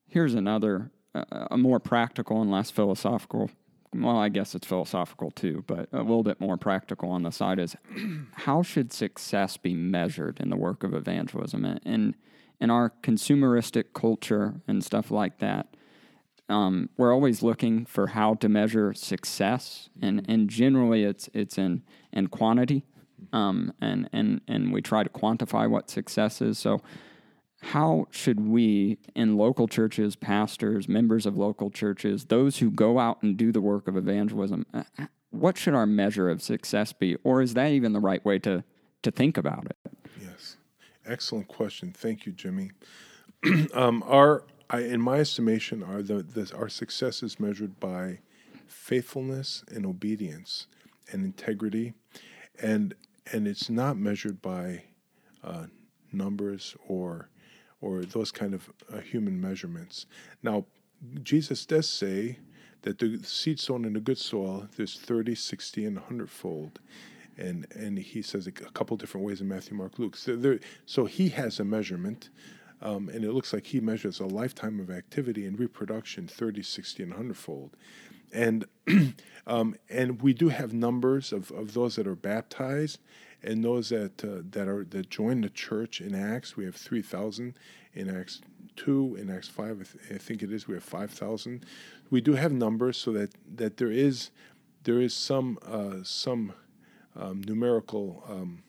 here's 0.06 0.34
another, 0.34 0.90
uh, 1.14 1.24
a 1.50 1.56
more 1.56 1.80
practical 1.80 2.42
and 2.42 2.50
less 2.50 2.70
philosophical. 2.70 3.50
Well, 3.94 4.18
I 4.18 4.28
guess 4.28 4.54
it's 4.54 4.66
philosophical 4.66 5.30
too, 5.30 5.64
but 5.66 5.88
a 5.92 5.98
little 5.98 6.22
bit 6.22 6.40
more 6.40 6.56
practical 6.56 7.10
on 7.10 7.22
the 7.22 7.30
side 7.30 7.58
is 7.58 7.76
how 8.32 8.62
should 8.62 8.92
success 8.92 9.56
be 9.56 9.74
measured 9.74 10.38
in 10.38 10.50
the 10.50 10.56
work 10.56 10.84
of 10.84 10.94
evangelism? 10.94 11.64
And 11.64 12.14
in 12.60 12.70
our 12.70 12.92
consumeristic 13.02 13.92
culture 13.94 14.60
and 14.68 14.84
stuff 14.84 15.10
like 15.10 15.38
that, 15.38 15.74
um, 16.50 16.90
we're 16.96 17.14
always 17.14 17.42
looking 17.42 17.86
for 17.86 18.08
how 18.08 18.34
to 18.34 18.48
measure 18.48 18.92
success, 18.92 19.88
and, 20.02 20.24
and 20.28 20.50
generally 20.50 21.04
it's 21.04 21.30
it's 21.32 21.56
in 21.56 21.82
in 22.12 22.26
quantity, 22.26 22.84
um, 23.32 23.72
and 23.80 24.10
and 24.12 24.40
and 24.48 24.72
we 24.72 24.82
try 24.82 25.04
to 25.04 25.08
quantify 25.08 25.70
what 25.70 25.88
success 25.88 26.42
is. 26.42 26.58
So, 26.58 26.82
how 27.62 28.08
should 28.10 28.40
we 28.40 28.98
in 29.14 29.36
local 29.36 29.68
churches, 29.68 30.16
pastors, 30.16 30.88
members 30.88 31.24
of 31.24 31.38
local 31.38 31.70
churches, 31.70 32.24
those 32.24 32.58
who 32.58 32.70
go 32.72 32.98
out 32.98 33.22
and 33.22 33.36
do 33.36 33.52
the 33.52 33.60
work 33.60 33.86
of 33.86 33.96
evangelism, 33.96 34.66
uh, 34.74 34.82
uh, 34.98 35.06
what 35.30 35.56
should 35.56 35.74
our 35.74 35.86
measure 35.86 36.28
of 36.28 36.42
success 36.42 36.92
be, 36.92 37.16
or 37.22 37.40
is 37.40 37.54
that 37.54 37.70
even 37.70 37.92
the 37.92 38.00
right 38.00 38.24
way 38.24 38.40
to 38.40 38.64
to 39.02 39.10
think 39.12 39.38
about 39.38 39.66
it? 39.66 39.99
Excellent 41.06 41.48
question. 41.48 41.92
Thank 41.92 42.26
you, 42.26 42.32
Jimmy. 42.32 42.72
um, 43.74 44.02
our 44.06 44.44
I, 44.68 44.80
in 44.80 45.00
my 45.00 45.18
estimation, 45.18 45.82
are 45.82 46.02
the, 46.02 46.22
the 46.22 46.52
our 46.56 46.68
success 46.68 47.22
is 47.22 47.40
measured 47.40 47.80
by 47.80 48.20
faithfulness 48.66 49.64
and 49.68 49.84
obedience 49.84 50.66
and 51.10 51.24
integrity, 51.24 51.94
and 52.62 52.94
and 53.32 53.48
it's 53.48 53.68
not 53.68 53.96
measured 53.96 54.40
by 54.40 54.84
uh, 55.42 55.66
numbers 56.12 56.76
or 56.86 57.30
or 57.80 58.02
those 58.02 58.30
kind 58.30 58.54
of 58.54 58.70
uh, 58.92 58.98
human 58.98 59.40
measurements. 59.40 60.06
Now, 60.42 60.66
Jesus 61.22 61.64
does 61.64 61.88
say 61.88 62.38
that 62.82 62.98
the 62.98 63.18
seed 63.24 63.58
sown 63.58 63.84
in 63.84 63.94
the 63.94 64.00
good 64.00 64.18
soil, 64.18 64.68
there's 64.76 64.98
30, 64.98 65.34
60, 65.34 65.86
and 65.86 65.96
100 65.96 66.30
fold. 66.30 66.78
And 67.40 67.66
and 67.74 67.98
he 67.98 68.22
says 68.22 68.46
a 68.46 68.52
couple 68.52 68.96
different 68.96 69.26
ways 69.26 69.40
in 69.40 69.48
Matthew, 69.48 69.76
Mark, 69.76 69.98
Luke. 69.98 70.16
So, 70.16 70.36
there, 70.36 70.60
so 70.86 71.06
he 71.06 71.30
has 71.30 71.58
a 71.58 71.64
measurement, 71.64 72.28
um, 72.82 73.08
and 73.08 73.24
it 73.24 73.32
looks 73.32 73.52
like 73.52 73.66
he 73.66 73.80
measures 73.80 74.20
a 74.20 74.26
lifetime 74.26 74.78
of 74.80 74.90
activity 74.90 75.46
and 75.46 75.58
reproduction, 75.58 76.26
30, 76.28 76.62
60, 76.62 77.02
and 77.04 77.12
100 77.12 77.36
fold. 77.36 77.76
And 78.32 78.66
um, 79.46 79.74
and 79.88 80.22
we 80.22 80.32
do 80.34 80.48
have 80.48 80.72
numbers 80.72 81.32
of, 81.32 81.50
of 81.50 81.74
those 81.74 81.96
that 81.96 82.06
are 82.06 82.14
baptized 82.14 83.00
and 83.42 83.64
those 83.64 83.88
that 83.88 84.22
uh, 84.24 84.42
that 84.50 84.68
are 84.68 84.84
that 84.84 85.10
join 85.10 85.40
the 85.40 85.50
church 85.50 86.00
in 86.00 86.14
Acts. 86.14 86.56
We 86.56 86.64
have 86.64 86.76
three 86.76 87.02
thousand 87.02 87.54
in 87.94 88.14
Acts 88.14 88.40
two, 88.76 89.16
in 89.20 89.30
Acts 89.30 89.48
five, 89.48 89.80
I, 89.80 89.84
th- 89.84 90.14
I 90.14 90.18
think 90.18 90.42
it 90.42 90.52
is. 90.52 90.68
We 90.68 90.74
have 90.74 90.84
five 90.84 91.10
thousand. 91.10 91.66
We 92.10 92.20
do 92.20 92.34
have 92.34 92.52
numbers 92.52 92.96
so 92.96 93.12
that 93.12 93.30
that 93.56 93.76
there 93.78 93.90
is 93.90 94.30
there 94.84 95.00
is 95.00 95.14
some 95.14 95.58
uh, 95.66 96.02
some 96.02 96.52
um, 97.16 97.42
numerical 97.46 98.24
um, 98.28 98.62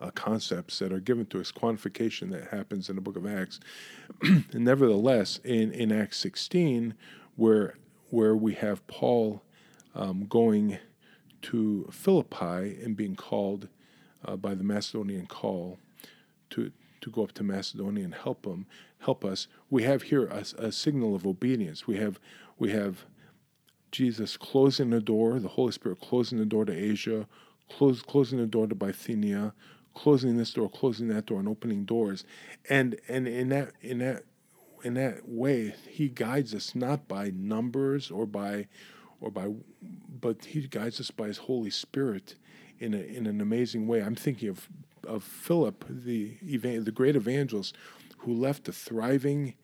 uh, 0.00 0.10
concepts 0.10 0.78
that 0.80 0.92
are 0.92 1.00
given 1.00 1.26
to 1.26 1.40
us, 1.40 1.52
quantification 1.52 2.30
that 2.30 2.48
happens 2.48 2.88
in 2.88 2.96
the 2.96 3.02
book 3.02 3.16
of 3.16 3.26
Acts. 3.26 3.60
nevertheless, 4.52 5.38
in, 5.44 5.72
in 5.72 5.92
Acts 5.92 6.18
16, 6.18 6.94
where, 7.36 7.74
where 8.10 8.34
we 8.34 8.54
have 8.54 8.86
Paul 8.86 9.42
um, 9.94 10.26
going 10.26 10.78
to 11.42 11.88
Philippi 11.90 12.78
and 12.82 12.96
being 12.96 13.16
called 13.16 13.68
uh, 14.24 14.36
by 14.36 14.54
the 14.54 14.64
Macedonian 14.64 15.26
call 15.26 15.78
to, 16.50 16.72
to 17.00 17.10
go 17.10 17.22
up 17.24 17.32
to 17.32 17.42
Macedonia 17.42 18.04
and 18.04 18.14
help 18.14 18.42
them, 18.42 18.66
help 19.00 19.24
us, 19.24 19.46
we 19.70 19.82
have 19.82 20.02
here 20.02 20.26
a, 20.26 20.44
a 20.58 20.72
signal 20.72 21.14
of 21.14 21.26
obedience. 21.26 21.86
We 21.86 21.96
have, 21.96 22.18
we 22.58 22.70
have 22.70 23.04
Jesus 23.92 24.36
closing 24.36 24.90
the 24.90 25.00
door, 25.00 25.38
the 25.38 25.48
Holy 25.48 25.72
Spirit 25.72 26.00
closing 26.00 26.38
the 26.38 26.46
door 26.46 26.64
to 26.64 26.72
Asia, 26.72 27.28
close, 27.70 28.02
closing 28.02 28.38
the 28.38 28.46
door 28.46 28.66
to 28.66 28.74
Bithynia, 28.74 29.52
closing 29.94 30.36
this 30.36 30.52
door, 30.52 30.68
closing 30.68 31.08
that 31.08 31.26
door, 31.26 31.38
and 31.38 31.48
opening 31.48 31.84
doors. 31.84 32.24
And 32.68 32.98
and 33.08 33.28
in 33.28 33.50
that 33.50 33.72
in 33.80 33.98
that 33.98 34.24
in 34.82 34.94
that 34.94 35.28
way, 35.28 35.74
He 35.88 36.08
guides 36.08 36.54
us 36.54 36.74
not 36.74 37.06
by 37.06 37.30
numbers 37.34 38.10
or 38.10 38.26
by 38.26 38.66
or 39.20 39.30
by, 39.30 39.48
but 40.20 40.46
He 40.46 40.66
guides 40.66 40.98
us 40.98 41.10
by 41.10 41.28
His 41.28 41.38
Holy 41.38 41.70
Spirit 41.70 42.34
in 42.78 42.94
a, 42.94 42.98
in 42.98 43.26
an 43.26 43.40
amazing 43.40 43.86
way. 43.86 44.02
I'm 44.02 44.16
thinking 44.16 44.48
of 44.48 44.68
of 45.06 45.22
Philip, 45.22 45.84
the 45.88 46.38
the 46.42 46.92
great 46.92 47.16
evangelist, 47.16 47.76
who 48.18 48.32
left 48.32 48.68
a 48.68 48.72
thriving. 48.72 49.54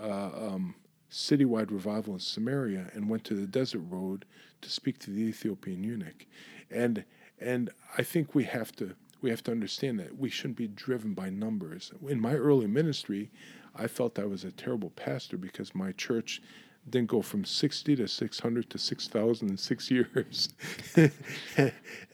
Uh, 0.00 0.30
um, 0.34 0.74
citywide 1.10 1.70
revival 1.70 2.14
in 2.14 2.20
Samaria 2.20 2.90
and 2.94 3.08
went 3.08 3.24
to 3.24 3.34
the 3.34 3.46
desert 3.46 3.82
road 3.88 4.24
to 4.62 4.70
speak 4.70 4.98
to 5.00 5.10
the 5.10 5.22
Ethiopian 5.22 5.82
eunuch. 5.82 6.26
And 6.70 7.04
and 7.40 7.70
I 7.96 8.02
think 8.02 8.34
we 8.34 8.44
have 8.44 8.72
to 8.76 8.94
we 9.22 9.30
have 9.30 9.42
to 9.44 9.50
understand 9.50 9.98
that 10.00 10.16
we 10.16 10.30
shouldn't 10.30 10.56
be 10.56 10.68
driven 10.68 11.14
by 11.14 11.30
numbers. 11.30 11.92
In 12.08 12.20
my 12.20 12.34
early 12.34 12.66
ministry, 12.66 13.30
I 13.74 13.86
felt 13.86 14.18
I 14.18 14.24
was 14.24 14.44
a 14.44 14.52
terrible 14.52 14.90
pastor 14.90 15.36
because 15.36 15.74
my 15.74 15.92
church 15.92 16.40
didn't 16.88 17.08
go 17.08 17.20
from 17.20 17.44
60 17.44 17.96
to 17.96 18.08
600 18.08 18.70
to 18.70 18.78
6,000 18.78 19.50
in 19.50 19.56
six 19.56 19.90
years. 19.90 20.48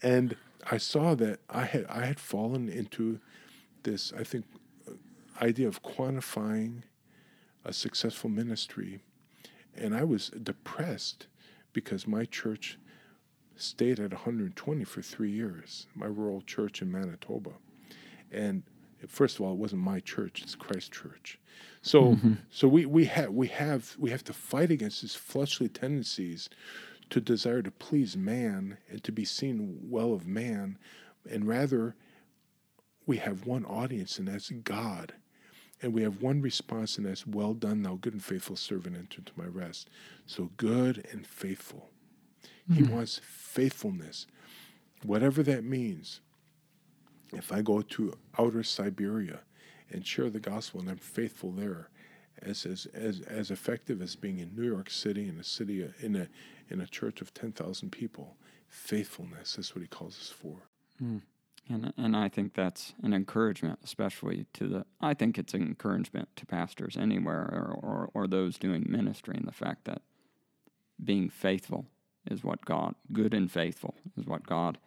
and 0.02 0.36
I 0.68 0.78
saw 0.78 1.14
that 1.14 1.40
I 1.48 1.64
had, 1.64 1.86
I 1.88 2.04
had 2.04 2.18
fallen 2.18 2.68
into 2.68 3.20
this, 3.84 4.12
I 4.18 4.24
think, 4.24 4.44
uh, 4.88 4.92
idea 5.44 5.68
of 5.68 5.82
quantifying 5.82 6.82
a 7.66 7.72
successful 7.72 8.30
ministry. 8.30 9.00
And 9.74 9.94
I 9.94 10.04
was 10.04 10.28
depressed 10.30 11.26
because 11.72 12.06
my 12.06 12.24
church 12.24 12.78
stayed 13.56 13.98
at 14.00 14.12
120 14.12 14.84
for 14.84 15.02
three 15.02 15.30
years, 15.30 15.86
my 15.94 16.06
rural 16.06 16.40
church 16.40 16.80
in 16.80 16.90
Manitoba. 16.90 17.50
And 18.30 18.62
first 19.08 19.36
of 19.36 19.42
all, 19.42 19.52
it 19.52 19.58
wasn't 19.58 19.82
my 19.82 20.00
church; 20.00 20.42
it's 20.42 20.54
Christ 20.54 20.92
Church. 20.92 21.38
So, 21.82 22.14
mm-hmm. 22.14 22.34
so 22.50 22.68
we 22.68 22.86
we 22.86 23.04
have 23.06 23.30
we 23.30 23.48
have 23.48 23.96
we 23.98 24.10
have 24.10 24.24
to 24.24 24.32
fight 24.32 24.70
against 24.70 25.02
these 25.02 25.14
fleshly 25.14 25.68
tendencies 25.68 26.48
to 27.10 27.20
desire 27.20 27.62
to 27.62 27.70
please 27.70 28.16
man 28.16 28.78
and 28.90 29.02
to 29.04 29.12
be 29.12 29.24
seen 29.24 29.78
well 29.82 30.12
of 30.12 30.26
man, 30.26 30.78
and 31.28 31.46
rather 31.46 31.94
we 33.06 33.18
have 33.18 33.46
one 33.46 33.64
audience, 33.64 34.18
and 34.18 34.28
that's 34.28 34.50
God. 34.50 35.14
And 35.82 35.92
we 35.92 36.02
have 36.02 36.22
one 36.22 36.40
response, 36.40 36.96
and 36.96 37.06
that's 37.06 37.26
well 37.26 37.52
done, 37.52 37.82
thou 37.82 37.96
good 37.96 38.14
and 38.14 38.24
faithful 38.24 38.56
servant, 38.56 38.96
enter 38.96 39.18
into 39.18 39.32
my 39.36 39.44
rest. 39.44 39.90
So 40.24 40.50
good 40.56 41.06
and 41.12 41.26
faithful. 41.26 41.90
He 42.72 42.80
mm-hmm. 42.80 42.94
wants 42.94 43.20
faithfulness, 43.22 44.26
whatever 45.04 45.42
that 45.44 45.64
means. 45.64 46.20
If 47.32 47.52
I 47.52 47.60
go 47.62 47.82
to 47.82 48.14
outer 48.38 48.62
Siberia 48.62 49.40
and 49.90 50.06
share 50.06 50.30
the 50.30 50.40
gospel 50.40 50.80
and 50.80 50.88
I'm 50.88 50.96
faithful 50.96 51.52
there, 51.52 51.90
as 52.42 52.66
as 52.66 52.86
as, 52.86 53.20
as 53.20 53.50
effective 53.50 54.02
as 54.02 54.16
being 54.16 54.38
in 54.38 54.54
New 54.54 54.66
York 54.66 54.90
City 54.90 55.28
in 55.28 55.38
a 55.38 55.44
city 55.44 55.88
in 56.00 56.16
a 56.16 56.28
in 56.68 56.80
a 56.80 56.86
church 56.86 57.20
of 57.20 57.32
ten 57.34 57.52
thousand 57.52 57.90
people, 57.92 58.36
faithfulness. 58.68 59.56
That's 59.56 59.74
what 59.74 59.82
he 59.82 59.88
calls 59.88 60.18
us 60.18 60.30
for. 60.30 60.56
Mm. 61.02 61.22
And 61.68 61.92
and 61.96 62.16
I 62.16 62.28
think 62.28 62.54
that's 62.54 62.94
an 63.02 63.12
encouragement, 63.12 63.80
especially 63.82 64.46
to 64.54 64.68
the. 64.68 64.86
I 65.00 65.14
think 65.14 65.38
it's 65.38 65.54
an 65.54 65.62
encouragement 65.62 66.28
to 66.36 66.46
pastors 66.46 66.96
anywhere 66.96 67.42
or, 67.42 67.78
or, 67.82 68.10
or 68.14 68.26
those 68.26 68.56
doing 68.58 68.86
ministry, 68.88 69.36
and 69.36 69.46
the 69.46 69.52
fact 69.52 69.84
that 69.84 70.02
being 71.02 71.28
faithful 71.28 71.86
is 72.30 72.44
what 72.44 72.64
God, 72.64 72.94
good 73.12 73.34
and 73.34 73.50
faithful, 73.50 73.94
is 74.16 74.26
what 74.26 74.46
God 74.46 74.78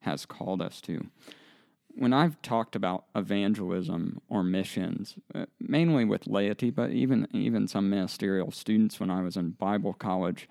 has 0.00 0.26
called 0.26 0.62
us 0.62 0.80
to. 0.82 1.06
When 1.94 2.12
I've 2.12 2.40
talked 2.42 2.76
about 2.76 3.04
evangelism 3.14 4.20
or 4.28 4.44
missions, 4.44 5.16
uh, 5.34 5.46
mainly 5.58 6.04
with 6.04 6.26
laity, 6.26 6.70
but 6.70 6.90
even 6.90 7.26
even 7.32 7.66
some 7.66 7.88
ministerial 7.88 8.50
students 8.50 9.00
when 9.00 9.10
I 9.10 9.22
was 9.22 9.36
in 9.36 9.50
Bible 9.50 9.94
college, 9.94 10.48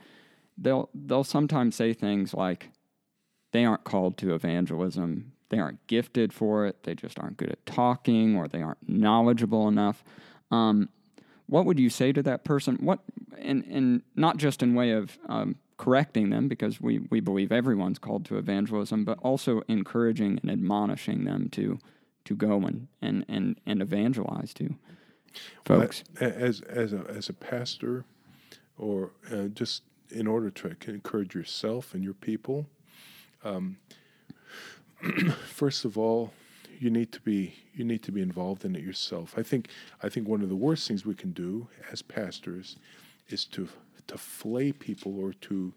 they'll 0.58 0.90
they'll 0.94 1.24
sometimes 1.24 1.76
say 1.76 1.94
things 1.94 2.34
like, 2.34 2.70
"They 3.52 3.64
aren't 3.64 3.84
called 3.84 4.18
to 4.18 4.34
evangelism. 4.34 5.34
They 5.50 5.60
aren't 5.60 5.86
gifted 5.88 6.34
for 6.34 6.66
it. 6.66 6.84
They 6.84 6.96
just 6.96 7.20
aren't 7.20 7.38
good 7.38 7.50
at 7.50 7.66
talking, 7.66 8.36
or 8.36 8.48
they 8.48 8.62
aren't 8.62 8.88
knowledgeable 8.88 9.68
enough." 9.68 10.04
Um, 10.52 10.90
what 11.48 11.66
would 11.66 11.80
you 11.80 11.90
say 11.90 12.12
to 12.12 12.22
that 12.24 12.44
person? 12.44 12.78
What 12.82 13.00
and 13.38 13.64
and 13.66 14.02
not 14.16 14.38
just 14.38 14.62
in 14.62 14.76
way 14.76 14.92
of 14.92 15.18
um, 15.28 15.56
correcting 15.78 16.30
them 16.30 16.48
because 16.48 16.82
we, 16.82 17.00
we 17.10 17.20
believe 17.20 17.52
everyone's 17.52 18.00
called 18.00 18.26
to 18.26 18.38
evangelism, 18.38 19.06
but 19.06 19.18
also 19.20 19.62
encouraging 19.68 20.40
and 20.42 20.52
admonishing 20.52 21.24
them 21.24 21.50
to 21.50 21.80
to 22.26 22.36
go 22.36 22.62
and 22.64 22.88
and, 23.02 23.26
and, 23.30 23.60
and 23.66 23.82
evangelize 23.82 24.54
to 24.56 24.76
folks. 25.64 26.04
Well, 26.20 26.34
as 26.36 26.62
as 26.62 26.94
a 26.94 27.06
as 27.08 27.30
a 27.30 27.34
pastor, 27.34 28.06
or 28.78 29.12
uh, 29.32 29.48
just 29.48 29.84
in 30.10 30.28
order 30.28 30.50
to 30.50 30.76
encourage 30.88 31.36
yourself 31.36 31.94
and 31.94 32.04
your 32.04 32.14
people, 32.14 32.66
um, 33.44 33.78
first 35.48 35.86
of 35.86 35.98
all, 35.98 36.34
you 36.80 36.90
need 36.90 37.12
to 37.12 37.22
be 37.22 37.56
you 37.74 37.84
need 37.84 38.04
to 38.04 38.12
be 38.12 38.22
involved 38.22 38.66
in 38.66 38.76
it 38.76 38.84
yourself. 38.84 39.34
I 39.38 39.44
think 39.44 39.70
I 40.04 40.10
think 40.10 40.28
one 40.28 40.42
of 40.42 40.50
the 40.50 40.56
worst 40.56 40.88
things 40.88 41.06
we 41.06 41.16
can 41.16 41.32
do 41.32 41.68
as 41.92 42.02
pastors 42.02 42.78
is 43.30 43.46
to 43.46 43.68
to 44.08 44.18
flay 44.18 44.72
people 44.72 45.20
or 45.20 45.34
to 45.34 45.74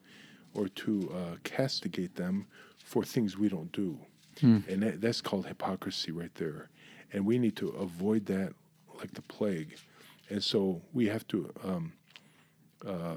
or 0.55 0.69
to 0.69 1.13
uh, 1.15 1.37
castigate 1.45 2.17
them 2.17 2.47
for 2.85 3.05
things 3.05 3.39
we 3.39 3.49
don't 3.49 3.71
do. 3.73 3.99
Hmm. 4.41 4.59
And 4.69 4.83
that, 4.83 5.01
that's 5.01 5.21
called 5.21 5.47
hypocrisy 5.47 6.11
right 6.11 6.35
there. 6.35 6.71
And 7.13 7.25
we 7.25 7.39
need 7.39 7.57
to 7.57 7.69
avoid 7.69 8.27
that 8.27 8.53
like 8.99 9.13
the 9.15 9.23
plague. 9.23 9.77
And 10.29 10.43
so 10.43 10.83
we 10.93 11.07
have 11.07 11.27
to, 11.29 11.53
um, 11.65 11.93
uh, 12.87 13.17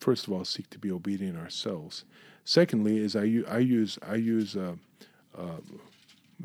first 0.00 0.26
of 0.26 0.32
all, 0.32 0.44
seek 0.44 0.68
to 0.70 0.78
be 0.78 0.90
obedient 0.90 1.38
ourselves. 1.38 2.04
Secondly, 2.44 2.98
is 2.98 3.14
I, 3.14 3.42
I 3.48 3.58
use 3.58 3.98
I 4.06 4.14
use 4.14 4.56
uh, 4.56 4.74
uh, 5.38 5.60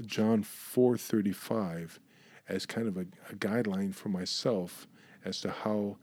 John 0.05 0.43
four 0.43 0.97
thirty 0.97 1.31
five 1.31 1.99
as 2.49 2.65
kind 2.65 2.87
of 2.87 2.97
a, 2.97 3.05
a 3.29 3.35
guideline 3.35 3.93
for 3.93 4.09
myself 4.09 4.87
as 5.25 5.39
to 5.41 5.49
how 5.49 5.97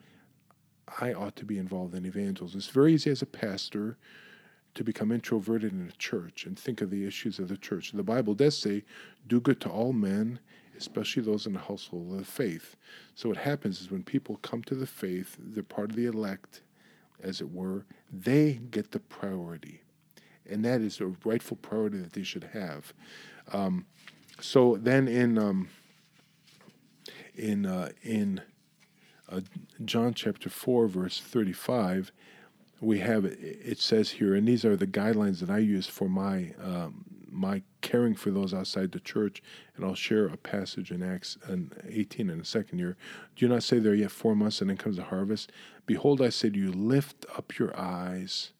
I 1.00 1.12
ought 1.12 1.37
to 1.37 1.44
be 1.44 1.59
involved 1.59 1.94
in 1.94 2.07
evangelism. 2.07 2.59
It's 2.59 2.68
very 2.68 2.94
easy 2.94 3.11
as 3.11 3.22
a 3.22 3.26
pastor 3.26 3.98
to 4.74 4.85
become 4.85 5.12
introverted 5.12 5.72
in 5.72 5.88
a 5.88 5.98
church 5.98 6.46
and 6.46 6.59
think 6.59 6.81
of 6.81 6.90
the 6.90 7.07
issues 7.07 7.38
of 7.38 7.48
the 7.48 7.57
church. 7.57 7.92
The 7.92 8.03
Bible 8.03 8.35
does 8.35 8.57
say, 8.57 8.85
do 9.26 9.40
good 9.40 9.61
to 9.62 9.68
all 9.68 9.92
men, 9.92 10.38
especially 10.79 11.22
those 11.22 11.46
in 11.46 11.53
the 11.53 11.59
household 11.59 12.12
of 12.12 12.18
the 12.18 12.24
faith. 12.24 12.76
So 13.14 13.29
what 13.29 13.38
happens 13.38 13.81
is 13.81 13.90
when 13.90 14.03
people 14.05 14.37
come 14.42 14.62
to 14.64 14.74
the 14.74 14.87
faith, 14.87 15.37
they're 15.38 15.62
part 15.62 15.90
of 15.90 15.96
the 15.96 16.07
elect, 16.07 16.62
as 17.22 17.40
it 17.40 17.50
were, 17.50 17.85
they 18.12 18.61
get 18.70 18.92
the 18.92 19.00
priority. 19.00 19.83
And 20.50 20.64
that 20.64 20.80
is 20.80 21.00
a 21.00 21.12
rightful 21.24 21.56
priority 21.56 21.98
that 21.98 22.12
they 22.12 22.22
should 22.22 22.44
have. 22.52 22.92
Um, 23.52 23.86
so 24.40 24.76
then 24.76 25.08
in 25.08 25.38
um, 25.38 25.68
in 27.36 27.66
uh, 27.66 27.90
in 28.02 28.40
uh, 29.28 29.40
John 29.84 30.14
chapter 30.14 30.50
4, 30.50 30.88
verse 30.88 31.20
35, 31.20 32.10
we 32.80 32.98
have 33.00 33.24
it 33.24 33.78
says 33.78 34.10
here, 34.10 34.34
and 34.34 34.46
these 34.48 34.64
are 34.64 34.76
the 34.76 34.86
guidelines 34.86 35.40
that 35.40 35.50
I 35.50 35.58
use 35.58 35.86
for 35.86 36.08
my 36.08 36.52
um, 36.62 37.04
my 37.30 37.62
caring 37.80 38.14
for 38.14 38.30
those 38.30 38.52
outside 38.52 38.92
the 38.92 39.00
church. 39.00 39.42
And 39.76 39.84
I'll 39.84 39.94
share 39.94 40.26
a 40.26 40.36
passage 40.36 40.90
in 40.90 41.02
Acts 41.02 41.38
18 41.88 42.30
in 42.30 42.40
a 42.40 42.44
second 42.44 42.78
year. 42.78 42.96
Do 43.36 43.44
you 43.44 43.52
not 43.52 43.62
say 43.62 43.78
there 43.78 43.94
yet 43.94 44.10
four 44.10 44.34
months, 44.34 44.60
and 44.60 44.70
then 44.70 44.76
comes 44.76 44.96
the 44.96 45.04
harvest. 45.04 45.52
Behold, 45.86 46.20
I 46.20 46.30
say 46.30 46.50
to 46.50 46.58
you, 46.58 46.72
lift 46.72 47.26
up 47.36 47.58
your 47.58 47.78
eyes 47.78 48.52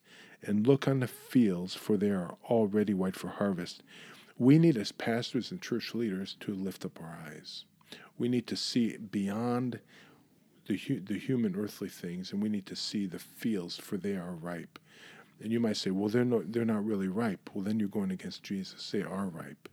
and 0.43 0.67
look 0.67 0.89
on 0.89 1.01
the 1.01 1.07
fields, 1.07 1.75
for 1.75 1.97
they 1.97 2.11
are 2.11 2.37
already 2.45 2.95
white 2.95 3.17
for 3.17 3.29
harvest. 3.29 3.83
We 4.39 4.59
need, 4.59 4.77
as 4.77 4.93
pastors 4.93 5.51
and 5.51 5.61
church 5.61 5.95
leaders, 5.95 6.37
to 6.41 6.55
lift 6.55 6.85
up 6.85 6.99
our 7.01 7.19
eyes. 7.27 7.65
We 8.19 8.29
need 8.29 8.47
to 8.49 8.57
see 8.57 8.97
beyond 8.97 9.81
the, 10.67 10.77
hu- 10.77 11.01
the 11.01 11.19
human 11.19 11.57
earthly 11.57 11.89
things, 11.89 12.33
and 12.33 12.43
we 12.43 12.49
need 12.49 12.67
to 12.67 12.77
see 12.77 13.07
the 13.07 13.19
fields, 13.19 13.77
for 13.77 13.97
they 13.97 14.15
are 14.15 14.33
ripe. 14.33 14.79
And 15.43 15.53
you 15.53 15.61
might 15.61 15.77
say, 15.77 15.91
well, 15.91 16.09
they're 16.09 16.25
not, 16.25 16.53
they're 16.53 16.65
not 16.65 16.85
really 16.85 17.09
ripe. 17.09 17.51
Well, 17.55 17.65
then 17.65 17.81
you're 17.81 17.89
going 17.89 18.11
against 18.11 18.43
Jesus. 18.43 18.91
They 18.91 19.03
are 19.03 19.27
ripe. 19.27 19.69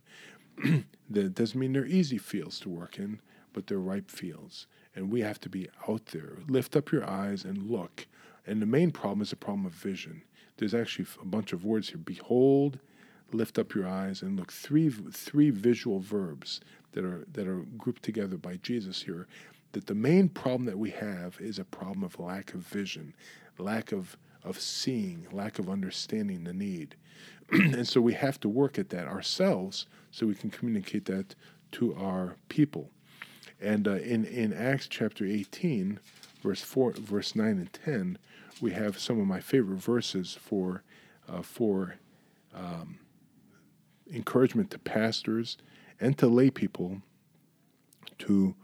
that 1.10 1.34
doesn't 1.34 1.58
mean 1.58 1.72
they're 1.72 1.86
easy 1.86 2.18
fields 2.18 2.58
to 2.60 2.68
work 2.68 2.98
in, 2.98 3.20
but 3.52 3.66
they're 3.66 3.78
ripe 3.78 4.10
fields. 4.10 4.66
And 4.96 5.10
we 5.10 5.20
have 5.20 5.40
to 5.40 5.48
be 5.48 5.68
out 5.88 6.06
there. 6.06 6.38
Lift 6.48 6.74
up 6.74 6.90
your 6.90 7.08
eyes 7.08 7.44
and 7.44 7.70
look. 7.70 8.06
And 8.46 8.62
the 8.62 8.66
main 8.66 8.90
problem 8.90 9.20
is 9.20 9.30
the 9.30 9.36
problem 9.36 9.66
of 9.66 9.72
vision. 9.72 10.22
There's 10.58 10.74
actually 10.74 11.06
a 11.22 11.26
bunch 11.26 11.52
of 11.52 11.64
words 11.64 11.88
here. 11.88 11.98
Behold, 11.98 12.78
lift 13.32 13.58
up 13.58 13.74
your 13.74 13.86
eyes 13.86 14.22
and 14.22 14.36
look. 14.36 14.52
Three, 14.52 14.90
three 14.90 15.50
visual 15.50 16.00
verbs 16.00 16.60
that 16.92 17.04
are, 17.04 17.24
that 17.32 17.46
are 17.46 17.64
grouped 17.76 18.02
together 18.02 18.36
by 18.36 18.56
Jesus 18.56 19.02
here 19.02 19.26
that 19.72 19.86
the 19.86 19.94
main 19.94 20.28
problem 20.28 20.64
that 20.64 20.78
we 20.78 20.90
have 20.90 21.38
is 21.40 21.58
a 21.58 21.64
problem 21.64 22.02
of 22.02 22.18
lack 22.18 22.54
of 22.54 22.60
vision, 22.60 23.14
lack 23.58 23.92
of, 23.92 24.16
of 24.42 24.60
seeing, 24.60 25.26
lack 25.32 25.58
of 25.58 25.68
understanding 25.68 26.44
the 26.44 26.52
need. 26.52 26.94
and 27.50 27.86
so 27.86 28.00
we 28.00 28.14
have 28.14 28.40
to 28.40 28.48
work 28.48 28.78
at 28.78 28.88
that 28.90 29.06
ourselves 29.06 29.86
so 30.10 30.26
we 30.26 30.34
can 30.34 30.50
communicate 30.50 31.04
that 31.04 31.34
to 31.72 31.94
our 31.96 32.36
people. 32.48 32.90
And 33.60 33.86
uh, 33.86 33.96
in, 33.96 34.24
in 34.24 34.52
Acts 34.52 34.86
chapter 34.86 35.24
18, 35.24 35.98
verse, 36.42 36.62
4, 36.62 36.92
verse 36.92 37.34
9 37.34 37.46
and 37.46 37.72
10, 37.72 38.18
we 38.60 38.72
have 38.72 38.98
some 38.98 39.20
of 39.20 39.26
my 39.26 39.40
favorite 39.40 39.78
verses 39.78 40.36
for, 40.40 40.82
uh, 41.28 41.42
for 41.42 41.96
um, 42.54 42.98
encouragement 44.12 44.70
to 44.70 44.78
pastors 44.78 45.58
and 46.00 46.16
to 46.18 46.26
lay 46.26 46.50
people 46.50 47.02
to 48.18 48.54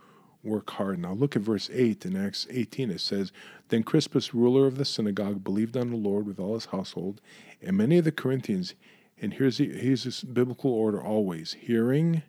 work 0.43 0.71
hard. 0.71 0.99
Now 0.99 1.13
look 1.13 1.37
at 1.37 1.43
verse 1.43 1.71
8 1.73 2.05
in 2.05 2.17
Acts 2.17 2.47
18. 2.51 2.91
It 2.91 3.01
says, 3.01 3.33
Then 3.69 3.83
Crispus, 3.83 4.35
ruler 4.35 4.67
of 4.67 4.77
the 4.77 4.85
synagogue, 4.85 5.43
believed 5.43 5.77
on 5.77 5.91
the 5.91 5.97
Lord 5.97 6.27
with 6.27 6.39
all 6.39 6.55
his 6.55 6.67
household, 6.67 7.21
and 7.63 7.77
many 7.77 7.99
of 7.99 8.05
the 8.05 8.13
Corinthians, 8.13 8.75
and 9.21 9.35
here's, 9.35 9.59
the, 9.59 9.69
here's 9.71 10.05
this 10.05 10.23
biblical 10.23 10.71
order 10.71 11.03
always 11.03 11.55
hearing, 11.55 12.23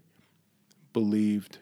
believed, 0.93 1.59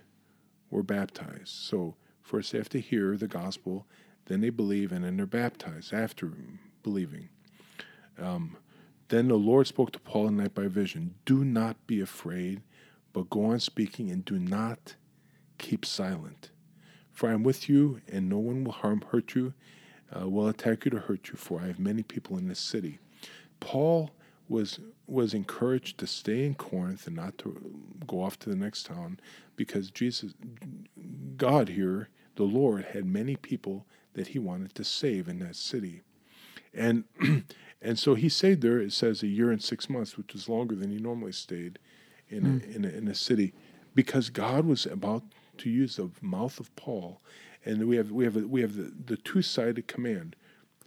were 0.70 0.84
baptized. 0.84 1.50
So 1.50 1.96
first 2.22 2.52
they 2.52 2.60
have 2.60 2.70
to 2.70 2.80
hear 2.80 3.18
the 3.18 3.28
gospel, 3.28 3.88
then 4.26 4.42
they 4.42 4.50
believe, 4.50 4.92
and 4.92 5.04
then 5.04 5.18
they're 5.18 5.26
baptized 5.26 5.94
after 5.94 6.32
believing. 6.82 7.30
Um, 8.20 8.58
then 9.10 9.28
the 9.28 9.36
Lord 9.36 9.68
spoke 9.68 9.92
to 9.92 10.00
Paul 10.00 10.28
at 10.28 10.34
night 10.34 10.54
by 10.54 10.68
vision 10.68 11.16
Do 11.26 11.44
not 11.44 11.76
be 11.88 12.02
afraid, 12.02 12.62
but 13.12 13.30
go 13.30 13.46
on 13.46 13.60
speaking, 13.60 14.10
and 14.10 14.24
do 14.24 14.40
not 14.40 14.96
keep 15.58 15.86
silent. 15.86 16.52
For 17.12 17.30
I 17.30 17.34
am 17.34 17.44
with 17.44 17.70
you, 17.70 18.02
and 18.12 18.28
no 18.28 18.40
one 18.40 18.64
will 18.64 18.72
harm, 18.72 19.04
hurt 19.12 19.36
you, 19.36 19.54
uh, 20.16 20.28
will 20.28 20.48
attack 20.48 20.86
you 20.86 20.92
to 20.92 21.00
hurt 21.00 21.30
you, 21.30 21.36
for 21.36 21.62
I 21.62 21.68
have 21.68 21.80
many 21.80 22.04
people 22.04 22.38
in 22.38 22.48
this 22.48 22.60
city. 22.60 23.00
Paul 23.60 24.12
was 24.50 24.80
was 25.08 25.34
encouraged 25.34 25.98
to 25.98 26.08
stay 26.08 26.46
in 26.46 26.56
Corinth 26.56 27.08
and 27.08 27.16
not 27.16 27.38
to 27.38 27.60
go 28.08 28.22
off 28.22 28.40
to 28.40 28.50
the 28.50 28.56
next 28.56 28.86
town 28.86 29.20
because 29.56 29.92
Jesus 29.92 30.34
God 31.38 31.70
here, 31.70 32.10
the 32.36 32.44
Lord 32.44 32.86
had 32.86 33.06
many 33.06 33.36
people 33.36 33.86
that 34.14 34.30
he 34.30 34.40
wanted 34.40 34.76
to 34.76 34.84
save 34.84 35.28
in 35.28 35.40
that 35.40 35.56
city. 35.56 36.02
And 36.74 37.06
and 37.82 38.00
so 38.00 38.16
he 38.16 38.30
stayed 38.30 38.62
there 38.62 38.80
it 38.80 38.94
says 38.94 39.24
a 39.24 39.28
year 39.28 39.52
and 39.52 39.62
6 39.62 39.90
months, 39.90 40.18
which 40.18 40.34
was 40.34 40.50
longer 40.50 40.76
than 40.76 40.92
he 40.92 40.98
normally 40.98 41.32
stayed 41.32 41.80
in 42.30 42.44
mm. 42.44 42.64
a, 42.64 42.76
in 42.76 42.86
a, 42.86 42.90
in 42.90 43.08
a 43.08 43.16
city 43.16 43.54
because 43.96 44.30
God 44.30 44.66
was 44.66 44.86
about 44.86 45.24
to 45.60 45.70
use 45.70 45.98
the 45.98 46.10
mouth 46.22 46.60
of 46.60 46.76
Paul, 46.76 47.22
and 47.66 47.88
we 47.88 47.96
have 47.96 48.12
we 48.12 48.24
have 48.24 48.36
we 48.36 48.62
have 48.62 48.76
the, 48.76 48.92
the 49.06 49.18
two 49.18 49.42
sided 49.42 49.88
command: 49.88 50.36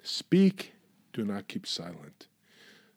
speak, 0.02 0.72
do 1.12 1.24
not 1.24 1.48
keep 1.48 1.66
silent. 1.66 2.26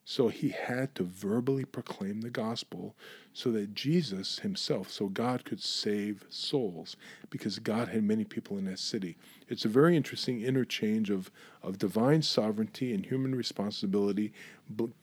So 0.09 0.29
he 0.29 0.49
had 0.49 0.95
to 0.95 1.03
verbally 1.03 1.65
proclaim 1.65 2.21
the 2.21 2.31
gospel 2.31 2.95
so 3.31 3.51
that 3.51 3.75
Jesus 3.75 4.39
himself, 4.39 4.89
so 4.89 5.07
God 5.07 5.45
could 5.45 5.61
save 5.61 6.25
souls 6.29 6.97
because 7.29 7.59
God 7.59 7.89
had 7.89 8.01
many 8.01 8.23
people 8.23 8.57
in 8.57 8.65
that 8.65 8.79
city. 8.79 9.19
It's 9.49 9.65
a 9.65 9.67
very 9.67 9.95
interesting 9.95 10.41
interchange 10.41 11.11
of, 11.11 11.29
of 11.61 11.77
divine 11.77 12.23
sovereignty 12.23 12.91
and 12.91 13.05
human 13.05 13.35
responsibility 13.35 14.33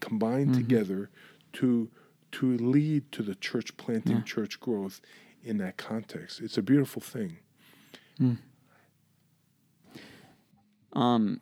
combined 0.00 0.48
mm-hmm. 0.48 0.58
together 0.58 1.08
to, 1.52 1.88
to 2.32 2.56
lead 2.56 3.12
to 3.12 3.22
the 3.22 3.36
church 3.36 3.76
planting, 3.76 4.16
yeah. 4.16 4.22
church 4.22 4.58
growth 4.58 5.00
in 5.44 5.58
that 5.58 5.76
context. 5.76 6.40
It's 6.40 6.58
a 6.58 6.62
beautiful 6.62 7.00
thing. 7.00 7.38
Mm. 8.20 8.38
Um, 10.94 11.40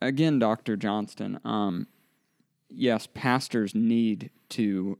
again, 0.00 0.38
Dr. 0.38 0.74
Johnston, 0.78 1.38
um, 1.44 1.86
yes, 2.68 3.08
pastors 3.12 3.74
need 3.74 4.30
to 4.50 4.98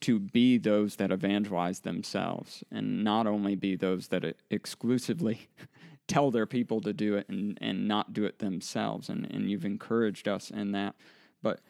to 0.00 0.18
be 0.18 0.56
those 0.56 0.96
that 0.96 1.10
evangelize 1.10 1.80
themselves 1.80 2.64
and 2.70 3.04
not 3.04 3.26
only 3.26 3.54
be 3.54 3.76
those 3.76 4.08
that 4.08 4.34
exclusively 4.48 5.48
tell 6.08 6.30
their 6.30 6.46
people 6.46 6.80
to 6.80 6.92
do 6.94 7.16
it 7.16 7.28
and, 7.28 7.58
and 7.60 7.86
not 7.86 8.14
do 8.14 8.24
it 8.24 8.38
themselves. 8.38 9.10
And, 9.10 9.26
and 9.30 9.50
you've 9.50 9.66
encouraged 9.66 10.26
us 10.26 10.50
in 10.50 10.72
that. 10.72 10.94
But 11.42 11.60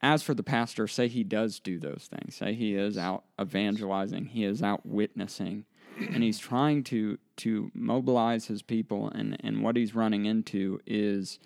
as 0.00 0.22
for 0.22 0.34
the 0.34 0.42
pastor, 0.42 0.86
say 0.86 1.08
he 1.08 1.24
does 1.24 1.58
do 1.58 1.78
those 1.78 2.08
things, 2.10 2.36
say 2.36 2.54
he 2.54 2.74
is 2.74 2.96
out 2.96 3.24
evangelizing, 3.40 4.26
he 4.26 4.44
is 4.44 4.62
out 4.62 4.86
witnessing, 4.86 5.64
and 5.98 6.22
he's 6.22 6.38
trying 6.38 6.84
to 6.84 7.18
to 7.38 7.70
mobilize 7.74 8.46
his 8.46 8.62
people, 8.62 9.08
and, 9.10 9.36
and 9.40 9.62
what 9.62 9.76
he's 9.76 9.94
running 9.94 10.26
into 10.26 10.80
is 10.86 11.38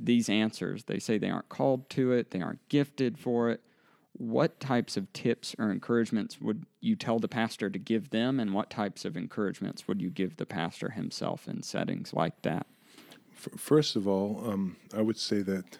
these 0.00 0.28
answers. 0.28 0.84
They 0.84 0.98
say 0.98 1.18
they 1.18 1.30
aren't 1.30 1.48
called 1.48 1.88
to 1.90 2.12
it, 2.12 2.30
they 2.30 2.40
aren't 2.40 2.66
gifted 2.68 3.18
for 3.18 3.50
it. 3.50 3.60
What 4.12 4.58
types 4.58 4.96
of 4.96 5.12
tips 5.12 5.54
or 5.58 5.70
encouragements 5.70 6.40
would 6.40 6.66
you 6.80 6.96
tell 6.96 7.18
the 7.18 7.28
pastor 7.28 7.70
to 7.70 7.78
give 7.78 8.10
them, 8.10 8.40
and 8.40 8.52
what 8.52 8.70
types 8.70 9.04
of 9.04 9.16
encouragements 9.16 9.86
would 9.86 10.00
you 10.00 10.10
give 10.10 10.36
the 10.36 10.46
pastor 10.46 10.90
himself 10.90 11.46
in 11.46 11.62
settings 11.62 12.12
like 12.12 12.42
that? 12.42 12.66
First 13.34 13.94
of 13.94 14.08
all, 14.08 14.42
um, 14.44 14.76
I 14.96 15.02
would 15.02 15.18
say 15.18 15.42
that 15.42 15.78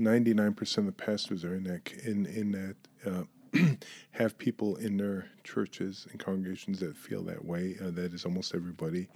99% 0.00 0.78
of 0.78 0.86
the 0.86 0.92
pastors 0.92 1.44
are 1.44 1.54
in 1.54 1.64
that 1.64 1.92
in 2.04 2.26
in 2.26 2.50
that 2.52 2.76
uh, 3.06 3.22
have 4.12 4.36
people 4.38 4.76
in 4.76 4.96
their 4.96 5.26
churches 5.44 6.06
and 6.10 6.18
congregations 6.18 6.80
that 6.80 6.96
feel 6.96 7.22
that 7.22 7.44
way. 7.44 7.76
Uh, 7.80 7.90
that 7.90 8.12
is 8.12 8.24
almost 8.24 8.54
everybody, 8.54 9.08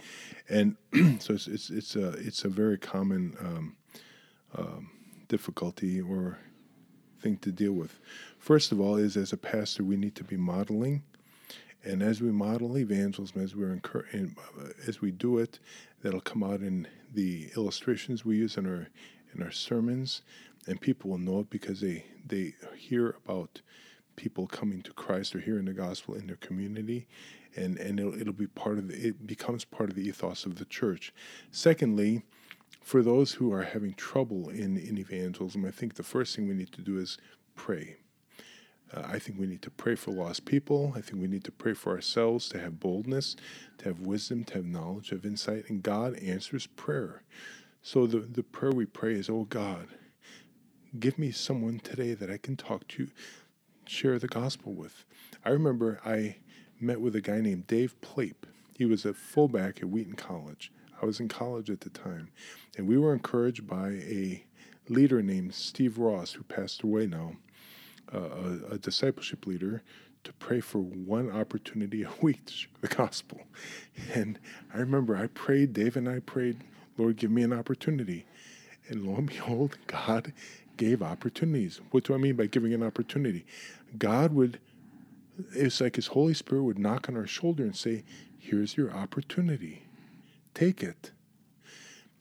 and 0.48 0.76
so 1.18 1.34
it's 1.34 1.48
it's 1.48 1.70
it's 1.70 1.96
a 1.96 2.10
it's 2.10 2.44
a 2.44 2.48
very 2.48 2.78
common 2.78 3.36
um, 3.40 3.76
um, 4.56 4.90
difficulty 5.28 6.00
or 6.00 6.38
thing 7.20 7.36
to 7.38 7.52
deal 7.52 7.72
with. 7.72 7.98
First 8.38 8.72
of 8.72 8.80
all, 8.80 8.96
is 8.96 9.16
as 9.16 9.32
a 9.32 9.36
pastor 9.36 9.84
we 9.84 9.96
need 9.96 10.14
to 10.16 10.24
be 10.24 10.36
modeling. 10.36 11.02
And 11.84 12.02
as 12.02 12.20
we 12.20 12.32
model 12.32 12.76
evangelism, 12.76 13.40
as 13.42 13.54
we're 13.54 13.72
incur- 13.72 14.06
as 14.86 15.00
we 15.00 15.10
do 15.10 15.38
it, 15.38 15.58
that'll 16.02 16.20
come 16.20 16.42
out 16.42 16.60
in 16.60 16.88
the 17.14 17.50
illustrations 17.56 18.24
we 18.24 18.36
use 18.36 18.56
in 18.56 18.66
our 18.66 18.88
in 19.34 19.42
our 19.42 19.50
sermons, 19.50 20.22
and 20.66 20.80
people 20.80 21.10
will 21.10 21.18
know 21.18 21.40
it 21.40 21.50
because 21.50 21.80
they 21.80 22.04
they 22.26 22.54
hear 22.76 23.16
about 23.24 23.60
people 24.16 24.48
coming 24.48 24.82
to 24.82 24.92
Christ 24.92 25.36
or 25.36 25.40
hearing 25.40 25.66
the 25.66 25.72
gospel 25.72 26.14
in 26.14 26.26
their 26.26 26.36
community, 26.36 27.06
and 27.56 27.78
and 27.78 28.00
it'll, 28.00 28.20
it'll 28.20 28.32
be 28.32 28.48
part 28.48 28.78
of 28.78 28.88
the, 28.88 29.08
it 29.08 29.26
becomes 29.26 29.64
part 29.64 29.88
of 29.88 29.94
the 29.96 30.08
ethos 30.08 30.46
of 30.46 30.56
the 30.56 30.64
church. 30.64 31.14
Secondly, 31.52 32.24
for 32.88 33.02
those 33.02 33.32
who 33.32 33.52
are 33.52 33.64
having 33.64 33.92
trouble 33.92 34.48
in 34.48 34.78
in 34.78 34.96
evangelism, 34.96 35.66
I 35.66 35.70
think 35.70 35.96
the 35.96 36.02
first 36.02 36.34
thing 36.34 36.48
we 36.48 36.54
need 36.54 36.72
to 36.72 36.80
do 36.80 36.96
is 36.96 37.18
pray. 37.54 37.96
Uh, 38.90 39.02
I 39.04 39.18
think 39.18 39.38
we 39.38 39.46
need 39.46 39.60
to 39.60 39.70
pray 39.70 39.94
for 39.94 40.10
lost 40.10 40.46
people. 40.46 40.94
I 40.96 41.02
think 41.02 41.20
we 41.20 41.28
need 41.28 41.44
to 41.44 41.52
pray 41.52 41.74
for 41.74 41.92
ourselves 41.92 42.48
to 42.48 42.58
have 42.58 42.80
boldness, 42.80 43.36
to 43.76 43.84
have 43.84 44.00
wisdom, 44.00 44.42
to 44.44 44.54
have 44.54 44.64
knowledge, 44.64 45.10
have 45.10 45.26
insight, 45.26 45.68
and 45.68 45.82
God 45.82 46.14
answers 46.20 46.66
prayer. 46.66 47.24
So 47.82 48.06
the, 48.06 48.20
the 48.20 48.42
prayer 48.42 48.72
we 48.72 48.86
pray 48.86 49.16
is, 49.16 49.28
Oh 49.28 49.44
God, 49.44 49.88
give 50.98 51.18
me 51.18 51.30
someone 51.30 51.80
today 51.80 52.14
that 52.14 52.30
I 52.30 52.38
can 52.38 52.56
talk 52.56 52.88
to, 52.88 53.08
share 53.84 54.18
the 54.18 54.28
gospel 54.28 54.72
with. 54.72 55.04
I 55.44 55.50
remember 55.50 56.00
I 56.06 56.36
met 56.80 57.02
with 57.02 57.14
a 57.14 57.20
guy 57.20 57.42
named 57.42 57.66
Dave 57.66 58.00
Plape. 58.00 58.46
He 58.78 58.86
was 58.86 59.04
a 59.04 59.12
fullback 59.12 59.80
at 59.82 59.90
Wheaton 59.90 60.14
College. 60.14 60.72
I 61.00 61.06
was 61.06 61.20
in 61.20 61.28
college 61.28 61.70
at 61.70 61.80
the 61.80 61.90
time, 61.90 62.30
and 62.76 62.88
we 62.88 62.98
were 62.98 63.12
encouraged 63.12 63.66
by 63.66 63.88
a 63.88 64.44
leader 64.88 65.22
named 65.22 65.54
Steve 65.54 65.98
Ross, 65.98 66.32
who 66.32 66.42
passed 66.42 66.82
away 66.82 67.06
now, 67.06 67.36
uh, 68.12 68.18
a, 68.18 68.74
a 68.74 68.78
discipleship 68.78 69.46
leader, 69.46 69.82
to 70.24 70.32
pray 70.34 70.60
for 70.60 70.78
one 70.78 71.30
opportunity 71.30 72.02
a 72.04 72.10
week 72.20 72.44
to 72.46 72.52
share 72.52 72.70
the 72.80 72.88
gospel. 72.88 73.40
And 74.12 74.38
I 74.74 74.78
remember 74.78 75.16
I 75.16 75.26
prayed, 75.28 75.72
Dave 75.72 75.96
and 75.96 76.08
I 76.08 76.20
prayed, 76.20 76.64
Lord, 76.96 77.16
give 77.16 77.30
me 77.30 77.42
an 77.42 77.52
opportunity. 77.52 78.26
And 78.88 79.06
lo 79.06 79.16
and 79.16 79.26
behold, 79.26 79.78
God 79.86 80.32
gave 80.76 81.02
opportunities. 81.02 81.80
What 81.90 82.04
do 82.04 82.14
I 82.14 82.18
mean 82.18 82.36
by 82.36 82.46
giving 82.46 82.72
an 82.72 82.82
opportunity? 82.82 83.44
God 83.98 84.32
would, 84.32 84.58
it's 85.52 85.80
like 85.80 85.96
His 85.96 86.08
Holy 86.08 86.34
Spirit 86.34 86.62
would 86.64 86.78
knock 86.78 87.08
on 87.08 87.16
our 87.16 87.26
shoulder 87.26 87.62
and 87.62 87.76
say, 87.76 88.04
Here's 88.38 88.76
your 88.76 88.90
opportunity. 88.92 89.82
Take 90.58 90.82
it. 90.82 91.12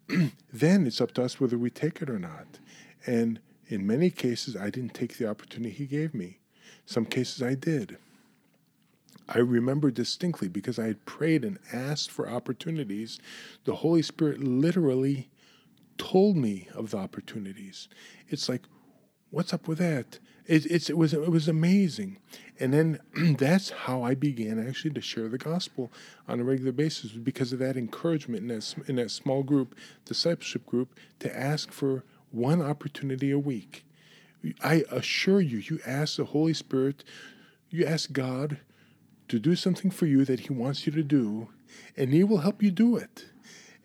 then 0.53 0.85
it's 0.85 1.01
up 1.01 1.11
to 1.13 1.23
us 1.23 1.39
whether 1.39 1.57
we 1.57 1.71
take 1.71 2.03
it 2.03 2.09
or 2.09 2.19
not. 2.19 2.59
And 3.07 3.39
in 3.67 3.87
many 3.87 4.11
cases, 4.11 4.55
I 4.55 4.69
didn't 4.69 4.93
take 4.93 5.17
the 5.17 5.27
opportunity 5.27 5.73
He 5.73 5.87
gave 5.87 6.13
me. 6.13 6.37
Some 6.85 7.05
cases 7.05 7.41
I 7.41 7.55
did. 7.55 7.97
I 9.27 9.39
remember 9.39 9.89
distinctly 9.89 10.49
because 10.49 10.77
I 10.77 10.85
had 10.85 11.03
prayed 11.05 11.43
and 11.43 11.57
asked 11.73 12.11
for 12.11 12.29
opportunities. 12.29 13.17
The 13.65 13.75
Holy 13.75 14.03
Spirit 14.03 14.43
literally 14.43 15.29
told 15.97 16.37
me 16.37 16.67
of 16.75 16.91
the 16.91 16.97
opportunities. 16.97 17.89
It's 18.29 18.47
like, 18.47 18.61
what's 19.31 19.51
up 19.51 19.67
with 19.67 19.79
that? 19.79 20.19
It, 20.47 20.89
it 20.89 20.97
was 20.97 21.13
it 21.13 21.29
was 21.29 21.47
amazing, 21.47 22.17
and 22.59 22.73
then 22.73 22.99
that's 23.37 23.69
how 23.69 24.03
I 24.03 24.15
began 24.15 24.65
actually 24.65 24.91
to 24.91 25.01
share 25.01 25.27
the 25.27 25.37
gospel 25.37 25.91
on 26.27 26.39
a 26.39 26.43
regular 26.43 26.71
basis 26.71 27.11
because 27.11 27.51
of 27.51 27.59
that 27.59 27.75
encouragement 27.75 28.43
in 28.43 28.47
that 28.47 28.75
in 28.87 28.95
that 28.95 29.11
small 29.11 29.43
group 29.43 29.75
discipleship 30.05 30.65
group 30.65 30.95
to 31.19 31.37
ask 31.37 31.71
for 31.71 32.03
one 32.31 32.61
opportunity 32.61 33.31
a 33.31 33.39
week. 33.39 33.83
I 34.63 34.85
assure 34.91 35.41
you, 35.41 35.57
you 35.57 35.79
ask 35.85 36.17
the 36.17 36.25
Holy 36.25 36.53
Spirit, 36.53 37.03
you 37.69 37.85
ask 37.85 38.11
God 38.11 38.59
to 39.27 39.39
do 39.39 39.55
something 39.55 39.91
for 39.91 40.05
you 40.05 40.25
that 40.25 40.41
He 40.41 40.53
wants 40.53 40.85
you 40.85 40.93
to 40.93 41.03
do, 41.03 41.49
and 41.95 42.13
He 42.13 42.23
will 42.23 42.39
help 42.39 42.63
you 42.63 42.71
do 42.71 42.95
it. 42.95 43.25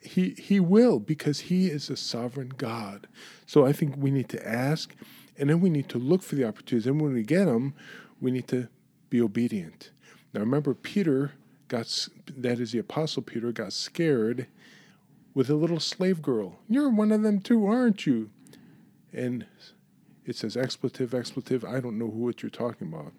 He, 0.01 0.31
he 0.31 0.61
will 0.61 0.99
because 0.99 1.41
He 1.41 1.69
is 1.69 1.89
a 1.89 1.97
sovereign 1.97 2.53
God. 2.57 3.07
So 3.47 3.65
I 3.65 3.73
think 3.73 3.97
we 3.97 4.11
need 4.11 4.29
to 4.31 4.49
ask, 4.49 4.95
and 5.39 5.51
then 5.51 5.61
we 5.61 5.71
need 5.71 5.89
to 5.91 5.99
look 5.99 6.23
for 6.23 6.35
the 6.35 6.45
opportunities. 6.45 6.87
And 6.87 7.01
when 7.01 7.13
we 7.13 7.23
get 7.23 7.47
them, 7.47 7.75
we 8.21 8.31
need 8.31 8.49
to 8.49 8.69
be 9.11 9.21
obedient. 9.21 9.91
Now 10.33 10.41
remember, 10.41 10.75
Peter 10.75 11.33
got, 11.69 12.09
that 12.37 12.61
is 12.61 12.73
the 12.73 12.79
Apostle 12.79 13.23
Peter, 13.23 13.53
got 13.53 13.73
scared 13.73 14.47
with 15.35 15.49
a 15.49 15.55
little 15.55 15.81
slave 15.81 16.23
girl. 16.23 16.59
You're 16.69 16.91
one 16.91 17.13
of 17.13 17.23
them 17.23 17.41
too, 17.41 17.67
aren't 17.67 18.07
you? 18.07 18.31
And 19.13 19.47
it 20.25 20.37
says 20.37 20.57
expletive, 20.57 21.15
expletive. 21.15 21.65
I 21.65 21.81
don't 21.81 21.99
know 21.99 22.07
what 22.07 22.43
you're 22.43 22.51
talking 22.51 22.89
about. 22.89 23.13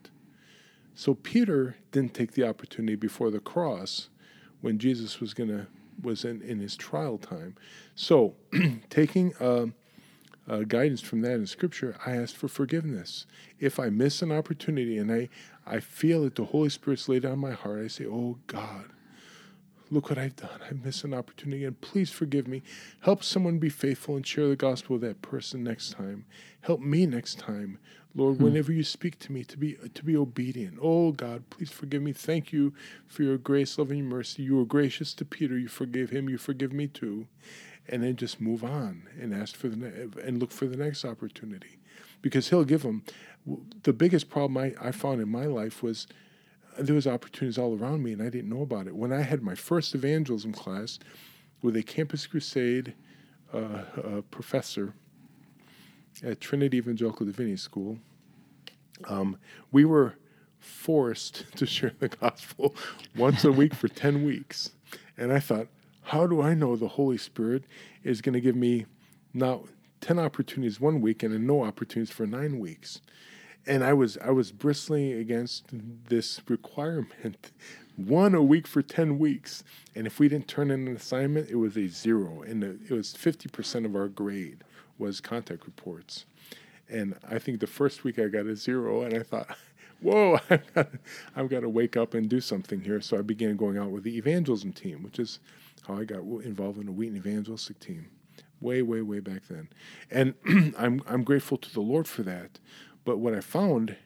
So 0.96 1.16
Peter 1.16 1.78
didn't 1.92 2.14
take 2.14 2.34
the 2.34 2.48
opportunity 2.48 2.96
before 2.96 3.32
the 3.32 3.40
cross 3.40 4.10
when 4.62 4.78
Jesus 4.78 5.20
was 5.20 5.34
going 5.34 5.50
to 5.50 5.68
was 6.02 6.26
in, 6.26 6.42
in 6.42 6.60
his 6.60 6.76
trial 6.76 7.18
time. 7.18 7.56
So, 7.96 8.36
taking 8.90 9.36
uh, 9.40 9.68
uh, 10.48 10.60
guidance 10.60 11.02
from 11.02 11.22
that 11.22 11.34
in 11.34 11.48
Scripture, 11.48 11.96
I 12.06 12.16
ask 12.16 12.36
for 12.36 12.48
forgiveness. 12.48 13.26
If 13.60 13.80
I 13.80 13.90
miss 13.90 14.22
an 14.22 14.32
opportunity 14.32 14.98
and 14.98 15.12
I, 15.12 15.30
I 15.66 15.80
feel 15.80 16.24
that 16.24 16.36
the 16.36 16.46
Holy 16.46 16.70
Spirit's 16.70 17.08
laid 17.08 17.26
on 17.26 17.40
my 17.40 17.52
heart, 17.52 17.84
I 17.84 17.88
say, 17.88 18.06
Oh 18.06 18.38
God, 18.48 18.86
look 19.90 20.10
what 20.10 20.18
I've 20.18 20.36
done. 20.36 20.60
I 20.70 20.74
missed 20.74 21.04
an 21.04 21.14
opportunity, 21.14 21.64
and 21.64 21.80
please 21.80 22.10
forgive 22.12 22.48
me. 22.48 22.62
Help 23.02 23.24
someone 23.24 23.60
be 23.60 23.70
faithful 23.70 24.16
and 24.16 24.26
share 24.26 24.48
the 24.48 24.56
gospel 24.56 24.96
with 24.96 25.04
that 25.04 25.22
person 25.22 25.64
next 25.64 25.92
time. 25.92 26.26
Help 26.62 26.82
me 26.82 27.06
next 27.06 27.40
time. 27.40 27.80
Lord, 28.16 28.38
hmm. 28.38 28.44
whenever 28.44 28.72
you 28.72 28.84
speak 28.84 29.20
to 29.20 29.32
me, 29.32 29.44
to 29.46 29.58
be 29.58 29.78
to 29.94 30.04
be 30.04 30.16
obedient. 30.18 30.78
Oh 30.82 31.12
God, 31.12 31.50
please 31.50 31.72
forgive 31.72 32.02
me. 32.02 32.14
Thank 32.14 32.52
you 32.52 32.74
for 33.08 33.24
your 33.24 33.38
grace, 33.38 33.78
love, 33.78 33.90
and 33.90 34.00
your 34.00 34.08
mercy. 34.08 34.44
You 34.44 34.58
were 34.58 34.66
gracious 34.66 35.14
to 35.16 35.26
Peter. 35.26 35.58
You 35.58 35.68
forgave 35.68 36.10
him. 36.10 36.30
You 36.30 36.38
forgive 36.38 36.74
me 36.74 36.88
too, 36.88 37.28
and 37.88 38.04
then 38.04 38.16
just 38.16 38.40
move 38.40 38.64
on 38.64 39.04
and 39.20 39.34
ask 39.34 39.56
for 39.56 39.68
the 39.68 39.76
ne- 39.76 40.22
and 40.24 40.40
look 40.40 40.52
for 40.52 40.66
the 40.66 40.78
next 40.78 41.06
opportunity, 41.06 41.78
because 42.22 42.50
He'll 42.50 42.64
give 42.64 42.84
them. 42.84 43.04
The 43.84 43.94
biggest 43.94 44.30
problem 44.30 44.58
I, 44.58 44.74
I 44.82 44.92
found 44.92 45.22
in 45.22 45.30
my 45.30 45.46
life 45.46 45.84
was 45.84 46.08
uh, 46.78 46.84
there 46.84 46.96
was 46.96 47.08
opportunities 47.08 47.58
all 47.58 47.78
around 47.78 48.04
me, 48.04 48.14
and 48.14 48.22
I 48.22 48.30
didn't 48.30 48.50
know 48.50 48.62
about 48.62 48.88
it. 48.88 48.96
When 48.96 49.12
I 49.12 49.22
had 49.22 49.42
my 49.42 49.56
first 49.56 49.94
evangelism 49.96 50.54
class 50.54 51.00
with 51.62 51.76
a 51.76 51.84
Campus 51.84 52.26
Crusade 52.26 52.94
uh, 53.54 53.58
uh, 53.58 54.22
professor 54.32 54.94
at 56.24 56.40
Trinity 56.40 56.78
Evangelical 56.78 57.26
Divinity 57.26 57.58
School, 57.58 57.98
um, 59.06 59.38
we 59.72 59.86
were 59.86 60.16
forced 60.60 61.46
to 61.58 61.66
share 61.66 61.94
the 62.00 62.10
gospel 62.10 62.76
once 63.16 63.44
a 63.44 63.52
week 63.52 63.74
for 63.74 63.88
10 63.88 64.24
weeks. 64.24 64.72
And 65.18 65.32
I 65.32 65.40
thought, 65.40 65.68
how 66.04 66.28
do 66.28 66.42
I 66.42 66.54
know 66.54 66.76
the 66.76 66.88
Holy 66.90 67.18
Spirit 67.18 67.64
is 68.04 68.22
going 68.22 68.34
to 68.34 68.42
give 68.42 68.56
me 68.56 68.86
now 69.34 69.64
10 70.02 70.20
opportunities 70.20 70.80
one 70.80 71.02
week 71.02 71.24
and 71.24 71.48
no 71.48 71.64
opportunities 71.64 72.14
for 72.14 72.26
nine 72.26 72.60
weeks? 72.60 73.02
And 73.66 73.84
I 73.84 73.94
was 73.94 74.18
I 74.18 74.32
was 74.32 74.52
bristling 74.52 75.14
against 75.14 75.66
this 76.10 76.42
requirement, 76.50 77.52
one 77.96 78.36
a 78.36 78.44
week 78.44 78.68
for 78.68 78.82
10 78.82 79.18
weeks. 79.18 79.64
And 79.96 80.06
if 80.06 80.20
we 80.20 80.28
didn't 80.28 80.50
turn 80.50 80.70
in 80.70 80.88
an 80.88 80.96
assignment, 80.96 81.50
it 81.50 81.56
was 81.56 81.78
a 81.78 81.88
zero. 81.88 82.42
And 82.42 82.64
it 82.64 82.92
was 82.92 83.14
50% 83.14 83.86
of 83.86 83.96
our 83.96 84.10
grade 84.10 84.64
was 84.98 85.22
contact 85.22 85.66
reports. 85.66 86.26
And 86.90 87.16
I 87.28 87.40
think 87.40 87.60
the 87.60 87.68
first 87.68 88.04
week 88.04 88.20
I 88.20 88.28
got 88.28 88.46
a 88.46 88.56
zero, 88.56 89.04
and 89.04 89.16
I 89.16 89.24
thought, 89.24 89.56
whoa, 90.02 90.40
I've 91.36 91.50
got 91.50 91.62
to 91.62 91.70
wake 91.70 91.96
up 91.96 92.14
and 92.14 92.30
do 92.30 92.42
something 92.42 92.82
here. 92.82 93.00
So 93.02 93.18
I 93.18 93.22
began 93.22 93.56
going 93.56 93.78
out 93.78 93.92
with 93.92 94.04
the 94.04 94.18
evangelism 94.18 94.74
team, 94.74 95.04
which 95.04 95.20
is 95.20 95.40
how 95.88 95.96
I 95.96 96.06
got 96.06 96.20
involved 96.20 96.80
in 96.80 96.86
the 96.86 96.92
Wheaton 96.92 97.18
evangelistic 97.18 97.80
team, 97.80 98.10
way, 98.62 98.82
way, 98.82 99.02
way 99.02 99.20
back 99.20 99.48
then. 99.50 99.70
And 100.10 100.34
I'm, 100.78 101.02
I'm 101.08 101.24
grateful 101.24 101.58
to 101.58 101.74
the 101.74 101.82
Lord 101.82 102.08
for 102.08 102.24
that. 102.24 102.60
But 103.06 103.20
what 103.20 103.34
I 103.34 103.42
found, 103.42 103.98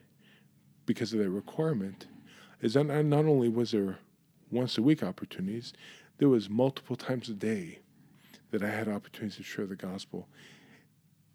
because 0.86 1.14
of 1.14 1.20
that 1.20 1.30
requirement, 1.30 2.08
is 2.62 2.74
that 2.74 2.86
not 2.86 3.26
only 3.26 3.50
was 3.50 3.72
there 3.72 4.00
once 4.52 4.78
a 4.78 4.82
week 4.82 5.04
opportunities, 5.04 5.74
there 6.18 6.30
was 6.30 6.50
multiple 6.50 6.96
times 6.96 7.30
a 7.30 7.34
day 7.34 7.80
that 8.52 8.64
I 8.64 8.70
had 8.70 8.88
opportunities 8.88 9.38
to 9.38 9.44
share 9.44 9.66
the 9.66 9.76
gospel, 9.76 10.28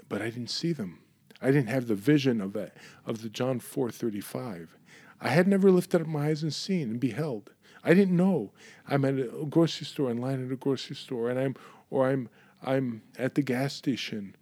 but 0.09 0.21
I 0.21 0.27
didn't 0.27 0.49
see 0.49 0.73
them. 0.73 0.99
I 1.41 1.47
didn't 1.47 1.69
have 1.69 1.89
the 1.89 1.95
vision 1.95 2.41
of 2.41 2.53
that 2.55 2.77
of 3.05 3.23
the 3.23 3.29
John 3.29 3.61
4:35. 3.61 4.77
I 5.21 5.29
had 5.29 5.47
never 5.47 5.71
lifted 5.71 6.01
up 6.01 6.07
my 6.07 6.29
eyes 6.29 6.43
and 6.43 6.53
seen 6.53 6.91
and 6.91 7.01
beheld. 7.01 7.53
I 7.85 7.95
didn't 7.95 8.17
know. 8.17 8.53
I'm 8.89 9.05
at 9.05 9.15
a 9.15 9.47
grocery 9.49 9.87
store 9.87 10.11
in 10.11 10.19
line 10.19 10.45
at 10.45 10.53
a 10.53 10.57
grocery 10.57 10.97
store 10.97 11.31
and 11.31 11.39
I'm 11.39 11.57
or 11.91 12.09
I'm 12.09 12.29
I'm 12.63 13.03
at 13.19 13.35
the 13.35 13.43
gas 13.43 13.75
station 13.75 14.37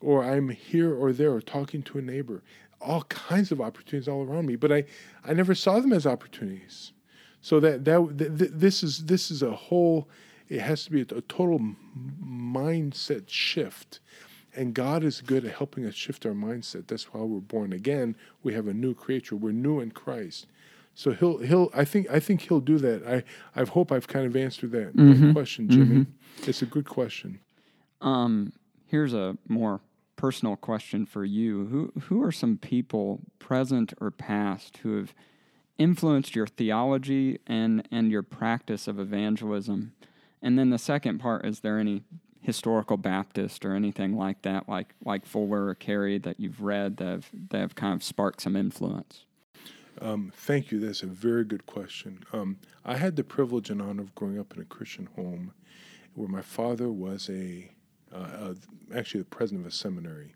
or 0.00 0.24
I'm 0.24 0.50
here 0.50 0.94
or 0.94 1.12
there 1.12 1.32
or 1.32 1.40
talking 1.40 1.82
to 1.84 1.98
a 1.98 2.02
neighbor. 2.02 2.42
All 2.80 3.02
kinds 3.04 3.52
of 3.52 3.60
opportunities 3.60 4.08
all 4.08 4.24
around 4.24 4.46
me, 4.46 4.56
but 4.56 4.72
I, 4.72 4.84
I 5.24 5.32
never 5.34 5.54
saw 5.54 5.78
them 5.78 5.92
as 5.92 6.06
opportunities. 6.06 6.92
So 7.40 7.60
that 7.60 7.84
that 7.84 8.18
th- 8.18 8.50
this 8.52 8.82
is 8.82 9.06
this 9.06 9.30
is 9.30 9.42
a 9.42 9.52
whole. 9.52 10.08
It 10.48 10.60
has 10.60 10.84
to 10.84 10.90
be 10.90 11.00
a, 11.00 11.16
a 11.16 11.22
total 11.22 11.60
mindset 12.22 13.28
shift 13.28 14.00
and 14.54 14.74
God 14.74 15.02
is 15.02 15.20
good 15.20 15.44
at 15.44 15.54
helping 15.56 15.86
us 15.86 15.94
shift 15.94 16.26
our 16.26 16.32
mindset. 16.32 16.86
That's 16.86 17.04
why 17.12 17.22
we're 17.22 17.40
born 17.40 17.72
again. 17.72 18.14
We 18.42 18.52
have 18.54 18.66
a 18.66 18.74
new 18.74 18.94
creature. 18.94 19.36
We're 19.36 19.52
new 19.52 19.80
in 19.80 19.92
Christ. 19.92 20.46
So 20.94 21.12
he'll 21.12 21.38
he'll 21.38 21.70
I 21.74 21.84
think 21.84 22.10
I 22.10 22.20
think 22.20 22.42
he'll 22.42 22.60
do 22.60 22.78
that. 22.78 23.06
I 23.06 23.60
I 23.60 23.64
hope 23.64 23.90
I've 23.90 24.08
kind 24.08 24.26
of 24.26 24.36
answered 24.36 24.72
that, 24.72 24.96
mm-hmm. 24.96 25.26
that 25.26 25.32
question, 25.32 25.68
Jimmy. 25.68 25.96
Mm-hmm. 26.00 26.48
It's 26.48 26.62
a 26.62 26.66
good 26.66 26.88
question. 26.88 27.40
Um, 28.00 28.52
here's 28.86 29.14
a 29.14 29.36
more 29.48 29.80
personal 30.16 30.56
question 30.56 31.06
for 31.06 31.24
you. 31.24 31.66
Who 31.66 31.92
who 32.02 32.22
are 32.22 32.32
some 32.32 32.58
people 32.58 33.20
present 33.38 33.94
or 34.00 34.10
past 34.10 34.78
who 34.78 34.96
have 34.98 35.14
influenced 35.78 36.36
your 36.36 36.46
theology 36.46 37.40
and 37.46 37.88
and 37.90 38.10
your 38.10 38.22
practice 38.22 38.86
of 38.86 39.00
evangelism? 39.00 39.92
And 40.42 40.58
then 40.58 40.70
the 40.70 40.78
second 40.78 41.18
part 41.18 41.46
is 41.46 41.60
there 41.60 41.78
any 41.78 42.02
historical 42.42 42.96
Baptist 42.96 43.64
or 43.64 43.74
anything 43.74 44.16
like 44.16 44.42
that, 44.42 44.68
like 44.68 44.94
like 45.04 45.24
Fuller 45.24 45.66
or 45.66 45.74
Carey 45.74 46.18
that 46.18 46.38
you've 46.38 46.60
read 46.60 46.98
that 46.98 47.06
have, 47.06 47.30
that 47.50 47.58
have 47.58 47.74
kind 47.74 47.94
of 47.94 48.04
sparked 48.04 48.42
some 48.42 48.56
influence? 48.56 49.24
Um, 50.02 50.32
thank 50.34 50.72
you. 50.72 50.80
That's 50.80 51.04
a 51.04 51.06
very 51.06 51.44
good 51.44 51.64
question. 51.66 52.24
Um, 52.32 52.58
I 52.84 52.96
had 52.96 53.14
the 53.14 53.22
privilege 53.22 53.70
and 53.70 53.80
honor 53.80 54.02
of 54.02 54.14
growing 54.16 54.38
up 54.38 54.52
in 54.52 54.60
a 54.60 54.64
Christian 54.64 55.08
home 55.14 55.52
where 56.14 56.26
my 56.26 56.42
father 56.42 56.90
was 56.90 57.30
a 57.30 57.70
uh, 58.12 58.54
actually 58.94 59.20
the 59.20 59.26
president 59.26 59.64
of 59.64 59.72
a 59.72 59.74
seminary 59.74 60.34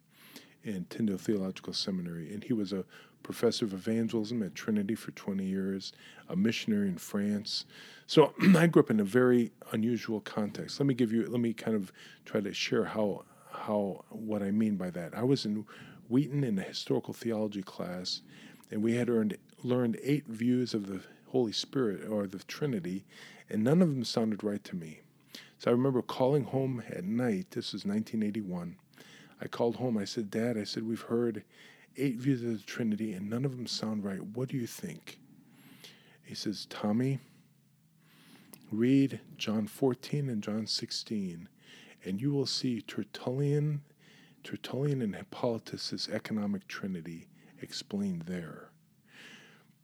in 0.63 0.87
Tyndale 0.89 1.19
Theological 1.19 1.73
Seminary, 1.73 2.33
and 2.33 2.45
he 2.45 2.53
was 2.53 2.73
a 2.73 2.85
professor 3.23 3.65
of 3.65 3.73
evangelism 3.73 4.43
at 4.43 4.55
Trinity 4.55 4.95
for 4.95 5.11
20 5.11 5.45
years, 5.45 5.93
a 6.29 6.37
missionary 6.37 6.89
in 6.89 6.97
France. 6.97 7.67
So 8.07 8.33
I 8.57 8.69
grew 8.69 8.83
up 8.83 8.91
in 8.91 9.01
a 9.01 9.05
very 9.05 9.51
unusual 9.73 10.21
context. 10.21 10.79
Let 10.79 10.87
me 10.87 10.95
give 10.95 11.13
you, 11.13 11.27
let 11.27 11.41
me 11.41 11.53
kind 11.53 11.77
of 11.77 11.93
try 12.25 12.41
to 12.41 12.55
share 12.55 12.85
how 12.85 13.25
how 13.51 14.05
what 14.11 14.43
I 14.43 14.53
mean 14.53 14.77
by 14.77 14.91
that. 14.91 15.17
I 15.17 15.25
was 15.25 15.45
in 15.45 15.67
Wheaton 16.09 16.45
in 16.45 16.59
a 16.59 16.63
historical 16.63 17.13
theology 17.13 17.63
class, 17.63 18.23
and 18.71 18.83
we 18.83 18.95
had 18.95 19.09
earned, 19.09 19.37
learned 19.63 19.99
eight 20.03 20.27
views 20.27 20.75
of 20.75 20.87
the 20.87 21.01
Holy 21.29 21.53
Spirit 21.53 22.09
or 22.09 22.27
the 22.27 22.39
Trinity, 22.45 23.05
and 23.49 23.63
none 23.63 23.83
of 23.83 23.89
them 23.89 24.05
sounded 24.05 24.45
right 24.45 24.63
to 24.65 24.77
me. 24.77 25.01
So 25.59 25.71
I 25.71 25.73
remember 25.73 26.03
calling 26.03 26.45
home 26.45 26.83
at 26.89 27.05
night. 27.05 27.51
This 27.51 27.73
was 27.73 27.85
1981. 27.85 28.77
I 29.41 29.49
called 29.49 29.77
home. 29.77 29.99
I 29.99 30.05
said, 30.05 30.31
Dad, 30.31 30.57
I 30.59 30.65
said, 30.65 30.87
we've 30.87 31.01
heard 31.01 31.45
eight 31.97 32.17
views 32.17 32.43
of 32.43 32.59
the 32.59 32.65
Trinity, 32.65 33.13
and 33.13 33.29
none 33.29 33.45
of 33.45 33.57
them 33.57 33.67
sound 33.67 34.05
right. 34.05 34.23
What 34.23 34.49
do 34.49 34.57
you 34.57 34.67
think? 34.67 35.19
He 36.23 36.35
says, 36.35 36.67
Tommy, 36.69 37.21
read 38.71 39.21
John 39.37 39.67
14 39.67 40.29
and 40.29 40.43
John 40.43 40.67
16, 40.67 41.49
and 42.05 42.21
you 42.21 42.33
will 42.33 42.47
see 42.47 42.83
Tertullian, 42.83 43.83
Tertullian 44.43 45.03
and 45.03 45.15
Hippolytus' 45.15 46.09
economic 46.09 46.67
trinity 46.69 47.29
explained 47.61 48.23
there. 48.23 48.71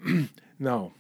now, 0.58 0.92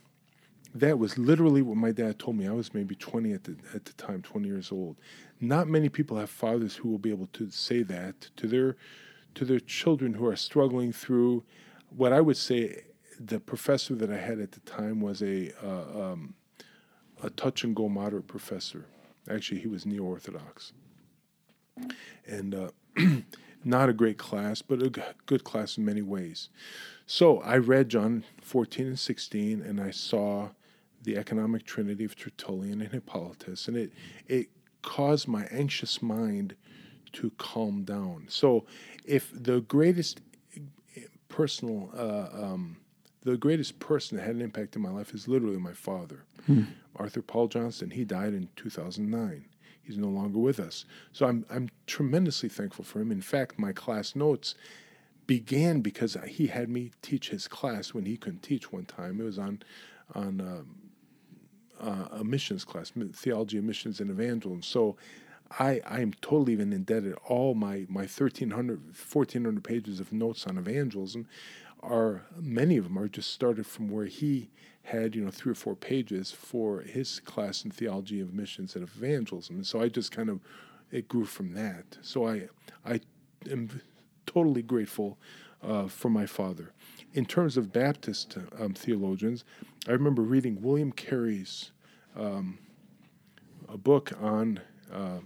that 0.74 0.98
was 0.98 1.18
literally 1.18 1.62
what 1.62 1.76
my 1.76 1.92
dad 1.92 2.18
told 2.18 2.36
me. 2.36 2.46
I 2.46 2.52
was 2.52 2.72
maybe 2.72 2.94
20 2.94 3.32
at 3.32 3.44
the, 3.44 3.56
at 3.74 3.84
the 3.84 3.92
time, 3.94 4.22
20 4.22 4.48
years 4.48 4.72
old. 4.72 4.96
Not 5.40 5.68
many 5.68 5.88
people 5.88 6.16
have 6.18 6.30
fathers 6.30 6.76
who 6.76 6.88
will 6.88 6.98
be 6.98 7.10
able 7.10 7.28
to 7.34 7.50
say 7.50 7.82
that 7.82 8.28
to 8.36 8.46
their 8.46 8.76
to 9.34 9.46
their 9.46 9.60
children 9.60 10.12
who 10.12 10.26
are 10.26 10.36
struggling 10.36 10.92
through 10.92 11.42
what 11.88 12.12
I 12.12 12.20
would 12.20 12.36
say 12.36 12.82
the 13.18 13.40
professor 13.40 13.94
that 13.94 14.10
I 14.10 14.18
had 14.18 14.40
at 14.40 14.52
the 14.52 14.60
time 14.60 15.00
was 15.00 15.22
a 15.22 15.52
uh, 15.64 16.12
um, 16.12 16.34
a 17.22 17.30
touch 17.30 17.64
and 17.64 17.74
go 17.74 17.88
moderate 17.88 18.26
professor. 18.26 18.86
Actually, 19.30 19.60
he 19.60 19.68
was 19.68 19.86
neo 19.86 20.02
Orthodox, 20.02 20.72
and 22.26 22.54
uh, 22.54 22.70
not 23.64 23.88
a 23.88 23.92
great 23.92 24.18
class, 24.18 24.62
but 24.62 24.82
a 24.82 24.90
good 25.26 25.44
class 25.44 25.78
in 25.78 25.84
many 25.84 26.02
ways. 26.02 26.48
So 27.06 27.40
I 27.40 27.56
read 27.56 27.88
John 27.88 28.24
14 28.40 28.86
and 28.86 28.98
16, 28.98 29.60
and 29.62 29.80
I 29.80 29.90
saw 29.90 30.50
the 31.02 31.16
economic 31.16 31.64
trinity 31.64 32.04
of 32.04 32.16
Tertullian 32.16 32.80
and 32.80 32.92
Hippolytus, 32.92 33.68
and 33.68 33.76
it 33.76 33.92
it 34.28 34.48
caused 34.82 35.28
my 35.28 35.44
anxious 35.50 36.02
mind 36.02 36.54
to 37.12 37.30
calm 37.38 37.84
down. 37.84 38.26
So, 38.28 38.64
if 39.04 39.30
the 39.32 39.60
greatest 39.60 40.20
personal, 41.28 41.90
uh, 41.96 42.44
um, 42.44 42.76
the 43.22 43.36
greatest 43.36 43.78
person 43.78 44.16
that 44.16 44.24
had 44.24 44.36
an 44.36 44.42
impact 44.42 44.76
in 44.76 44.82
my 44.82 44.90
life 44.90 45.14
is 45.14 45.28
literally 45.28 45.58
my 45.58 45.72
father, 45.72 46.24
hmm. 46.46 46.64
Arthur 46.96 47.22
Paul 47.22 47.48
Johnston. 47.48 47.90
He 47.90 48.04
died 48.04 48.34
in 48.34 48.48
2009. 48.56 49.44
He's 49.82 49.98
no 49.98 50.08
longer 50.08 50.38
with 50.38 50.60
us. 50.60 50.84
So 51.12 51.26
I'm 51.26 51.44
I'm 51.50 51.68
tremendously 51.86 52.48
thankful 52.48 52.84
for 52.84 53.00
him. 53.00 53.10
In 53.10 53.22
fact, 53.22 53.58
my 53.58 53.72
class 53.72 54.14
notes 54.14 54.54
began 55.26 55.80
because 55.80 56.16
he 56.26 56.48
had 56.48 56.68
me 56.68 56.90
teach 57.02 57.30
his 57.30 57.48
class 57.48 57.94
when 57.94 58.04
he 58.04 58.16
couldn't 58.16 58.42
teach 58.42 58.72
one 58.72 58.84
time. 58.84 59.20
It 59.20 59.24
was 59.24 59.38
on 59.38 59.62
on 60.14 60.40
um, 60.40 60.76
uh, 61.80 62.18
a 62.20 62.24
missions 62.24 62.64
class, 62.64 62.92
theology 63.14 63.58
of 63.58 63.64
missions 63.64 64.00
and 64.00 64.10
evangelism. 64.10 64.62
So 64.62 64.96
I 65.58 65.80
I 65.86 66.00
am 66.00 66.12
totally 66.20 66.52
even 66.52 66.72
indebted. 66.72 67.14
All 67.26 67.54
my 67.54 67.86
my 67.88 68.02
1,300, 68.02 68.80
1,400 68.80 69.64
pages 69.64 70.00
of 70.00 70.12
notes 70.12 70.46
on 70.46 70.58
evangelism 70.58 71.26
are 71.82 72.22
many 72.36 72.76
of 72.76 72.84
them 72.84 72.98
are 72.98 73.08
just 73.08 73.32
started 73.32 73.66
from 73.66 73.88
where 73.88 74.06
he 74.06 74.50
had 74.84 75.14
you 75.14 75.24
know 75.24 75.30
three 75.30 75.52
or 75.52 75.56
four 75.56 75.74
pages 75.74 76.30
for 76.30 76.80
his 76.82 77.20
class 77.20 77.64
in 77.64 77.70
theology 77.70 78.20
of 78.20 78.32
missions 78.32 78.74
and 78.74 78.84
evangelism, 78.84 79.56
and 79.56 79.66
so 79.66 79.80
I 79.80 79.88
just 79.88 80.12
kind 80.12 80.28
of 80.28 80.40
it 80.90 81.08
grew 81.08 81.24
from 81.24 81.54
that. 81.54 81.98
So 82.02 82.26
I 82.26 82.48
I 82.84 83.00
am 83.50 83.80
totally 84.26 84.62
grateful 84.62 85.18
uh, 85.62 85.86
for 85.86 86.08
my 86.08 86.26
father. 86.26 86.72
In 87.14 87.26
terms 87.26 87.56
of 87.56 87.72
Baptist 87.72 88.38
um, 88.58 88.74
theologians, 88.74 89.44
I 89.86 89.92
remember 89.92 90.22
reading 90.22 90.60
William 90.62 90.92
Carey's 90.92 91.72
um, 92.16 92.58
a 93.68 93.76
book 93.76 94.12
on 94.20 94.60
uh, 94.92 95.18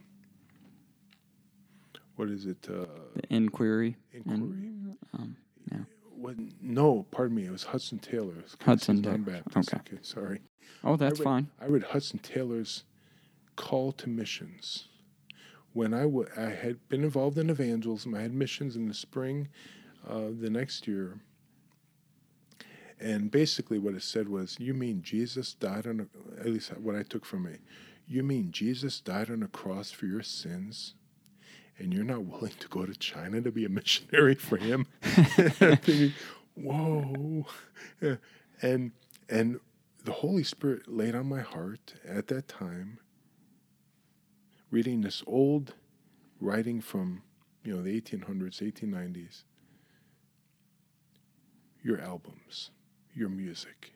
what 2.16 2.30
is 2.30 2.46
it? 2.46 2.66
Uh, 2.68 2.86
the 3.14 3.22
Inquiry. 3.30 3.96
Inquiry. 4.12 4.38
And, 4.40 4.96
um, 5.14 5.36
yeah. 5.70 5.78
What, 6.14 6.36
no, 6.60 7.06
pardon 7.10 7.36
me. 7.36 7.44
It 7.44 7.52
was 7.52 7.64
Hudson 7.64 7.98
Taylor. 7.98 8.34
Hudson 8.64 9.02
Taylor. 9.02 9.18
Baptist. 9.18 9.74
Okay. 9.74 9.82
okay. 9.86 9.98
Sorry. 10.02 10.40
Oh, 10.82 10.96
that's 10.96 11.20
I 11.20 11.22
read, 11.22 11.24
fine. 11.24 11.48
I 11.60 11.66
read 11.66 11.82
Hudson 11.84 12.18
Taylor's 12.18 12.84
Call 13.54 13.92
to 13.92 14.08
Missions. 14.08 14.88
When 15.76 15.92
I, 15.92 16.04
w- 16.04 16.28
I 16.38 16.48
had 16.48 16.88
been 16.88 17.04
involved 17.04 17.36
in 17.36 17.50
evangelism, 17.50 18.14
I 18.14 18.22
had 18.22 18.32
missions 18.32 18.76
in 18.76 18.88
the 18.88 18.94
spring 18.94 19.48
uh, 20.08 20.30
the 20.40 20.48
next 20.48 20.88
year. 20.88 21.20
And 22.98 23.30
basically, 23.30 23.78
what 23.78 23.92
it 23.94 24.02
said 24.02 24.26
was, 24.30 24.56
You 24.58 24.72
mean 24.72 25.02
Jesus 25.02 25.52
died 25.52 25.86
on 25.86 26.00
a, 26.00 26.40
at 26.40 26.46
least 26.46 26.74
what 26.78 26.96
I 26.96 27.02
took 27.02 27.26
from 27.26 27.46
it, 27.46 27.60
you 28.08 28.22
mean 28.22 28.52
Jesus 28.52 29.00
died 29.00 29.30
on 29.30 29.42
a 29.42 29.48
cross 29.48 29.90
for 29.90 30.06
your 30.06 30.22
sins? 30.22 30.94
and 31.78 31.92
you're 31.92 32.04
not 32.04 32.24
willing 32.24 32.54
to 32.58 32.68
go 32.68 32.86
to 32.86 32.94
China 32.94 33.42
to 33.42 33.50
be 33.52 33.66
a 33.66 33.68
missionary 33.68 34.34
for 34.34 34.56
him. 34.56 34.86
thinking, 35.02 36.14
whoa. 36.54 37.44
And 38.62 38.92
and 39.28 39.60
the 40.04 40.12
Holy 40.12 40.42
Spirit 40.42 40.88
laid 40.88 41.14
on 41.14 41.26
my 41.28 41.42
heart 41.42 41.92
at 42.08 42.28
that 42.28 42.48
time, 42.48 42.98
reading 44.70 45.00
this 45.00 45.22
old 45.26 45.74
writing 46.40 46.80
from, 46.80 47.22
you 47.62 47.74
know, 47.74 47.82
the 47.82 48.00
1800s, 48.00 48.60
1890s, 48.62 49.44
your 51.82 52.00
albums, 52.00 52.70
your 53.14 53.28
music. 53.28 53.92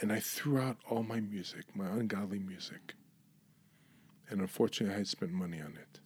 And 0.00 0.12
I 0.12 0.20
threw 0.20 0.58
out 0.58 0.76
all 0.88 1.02
my 1.02 1.20
music, 1.20 1.64
my 1.74 1.86
ungodly 1.86 2.38
music. 2.38 2.94
And 4.30 4.40
unfortunately, 4.40 4.94
I 4.94 4.98
had 4.98 5.08
spent 5.08 5.32
money 5.32 5.60
on 5.60 5.78
it 5.80 6.00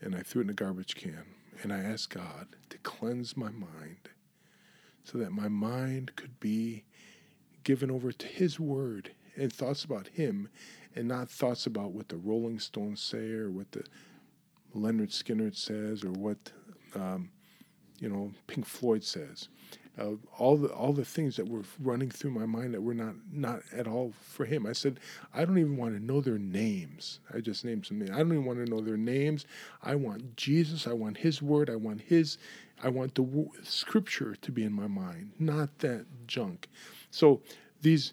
and 0.00 0.14
I 0.14 0.20
threw 0.20 0.40
it 0.40 0.44
in 0.44 0.50
a 0.50 0.54
garbage 0.54 0.94
can. 0.94 1.24
And 1.62 1.72
I 1.72 1.78
asked 1.78 2.10
God 2.10 2.48
to 2.70 2.78
cleanse 2.78 3.36
my 3.36 3.50
mind 3.50 4.10
so 5.02 5.18
that 5.18 5.32
my 5.32 5.48
mind 5.48 6.14
could 6.14 6.38
be 6.38 6.84
given 7.64 7.90
over 7.90 8.12
to 8.12 8.26
His 8.26 8.60
Word 8.60 9.10
and 9.36 9.52
thoughts 9.52 9.82
about 9.84 10.08
Him 10.08 10.48
and 10.94 11.08
not 11.08 11.30
thoughts 11.30 11.66
about 11.66 11.92
what 11.92 12.08
the 12.08 12.16
Rolling 12.16 12.58
Stones 12.58 13.00
say 13.00 13.30
or 13.32 13.50
what 13.50 13.70
the 13.72 13.84
Lynyrd 14.74 15.10
Skynyrd 15.10 15.56
says 15.56 16.04
or 16.04 16.10
what, 16.10 16.38
um, 16.94 17.30
you 17.98 18.08
know, 18.08 18.32
Pink 18.46 18.66
Floyd 18.66 19.04
says 19.04 19.48
uh, 19.98 20.12
all 20.38 20.56
the 20.56 20.68
all 20.68 20.92
the 20.92 21.04
things 21.04 21.36
that 21.36 21.48
were 21.48 21.62
running 21.80 22.10
through 22.10 22.30
my 22.30 22.46
mind 22.46 22.74
that 22.74 22.82
were 22.82 22.94
not 22.94 23.14
not 23.32 23.60
at 23.72 23.86
all 23.86 24.12
for 24.20 24.44
him. 24.44 24.66
I 24.66 24.72
said, 24.72 25.00
I 25.34 25.44
don't 25.44 25.58
even 25.58 25.76
want 25.76 25.94
to 25.94 26.04
know 26.04 26.20
their 26.20 26.38
names. 26.38 27.20
I 27.34 27.40
just 27.40 27.64
named 27.64 27.86
some 27.86 27.98
names. 27.98 28.10
I 28.10 28.18
don't 28.18 28.32
even 28.32 28.44
want 28.44 28.64
to 28.64 28.70
know 28.70 28.80
their 28.80 28.96
names. 28.96 29.44
I 29.82 29.96
want 29.96 30.36
Jesus. 30.36 30.86
I 30.86 30.92
want 30.92 31.18
His 31.18 31.42
Word. 31.42 31.68
I 31.68 31.76
want 31.76 32.02
His. 32.02 32.38
I 32.82 32.88
want 32.88 33.16
the 33.16 33.22
w- 33.22 33.50
Scripture 33.64 34.36
to 34.40 34.52
be 34.52 34.62
in 34.62 34.72
my 34.72 34.86
mind, 34.86 35.32
not 35.38 35.78
that 35.80 36.06
junk. 36.28 36.68
So 37.10 37.42
these 37.82 38.12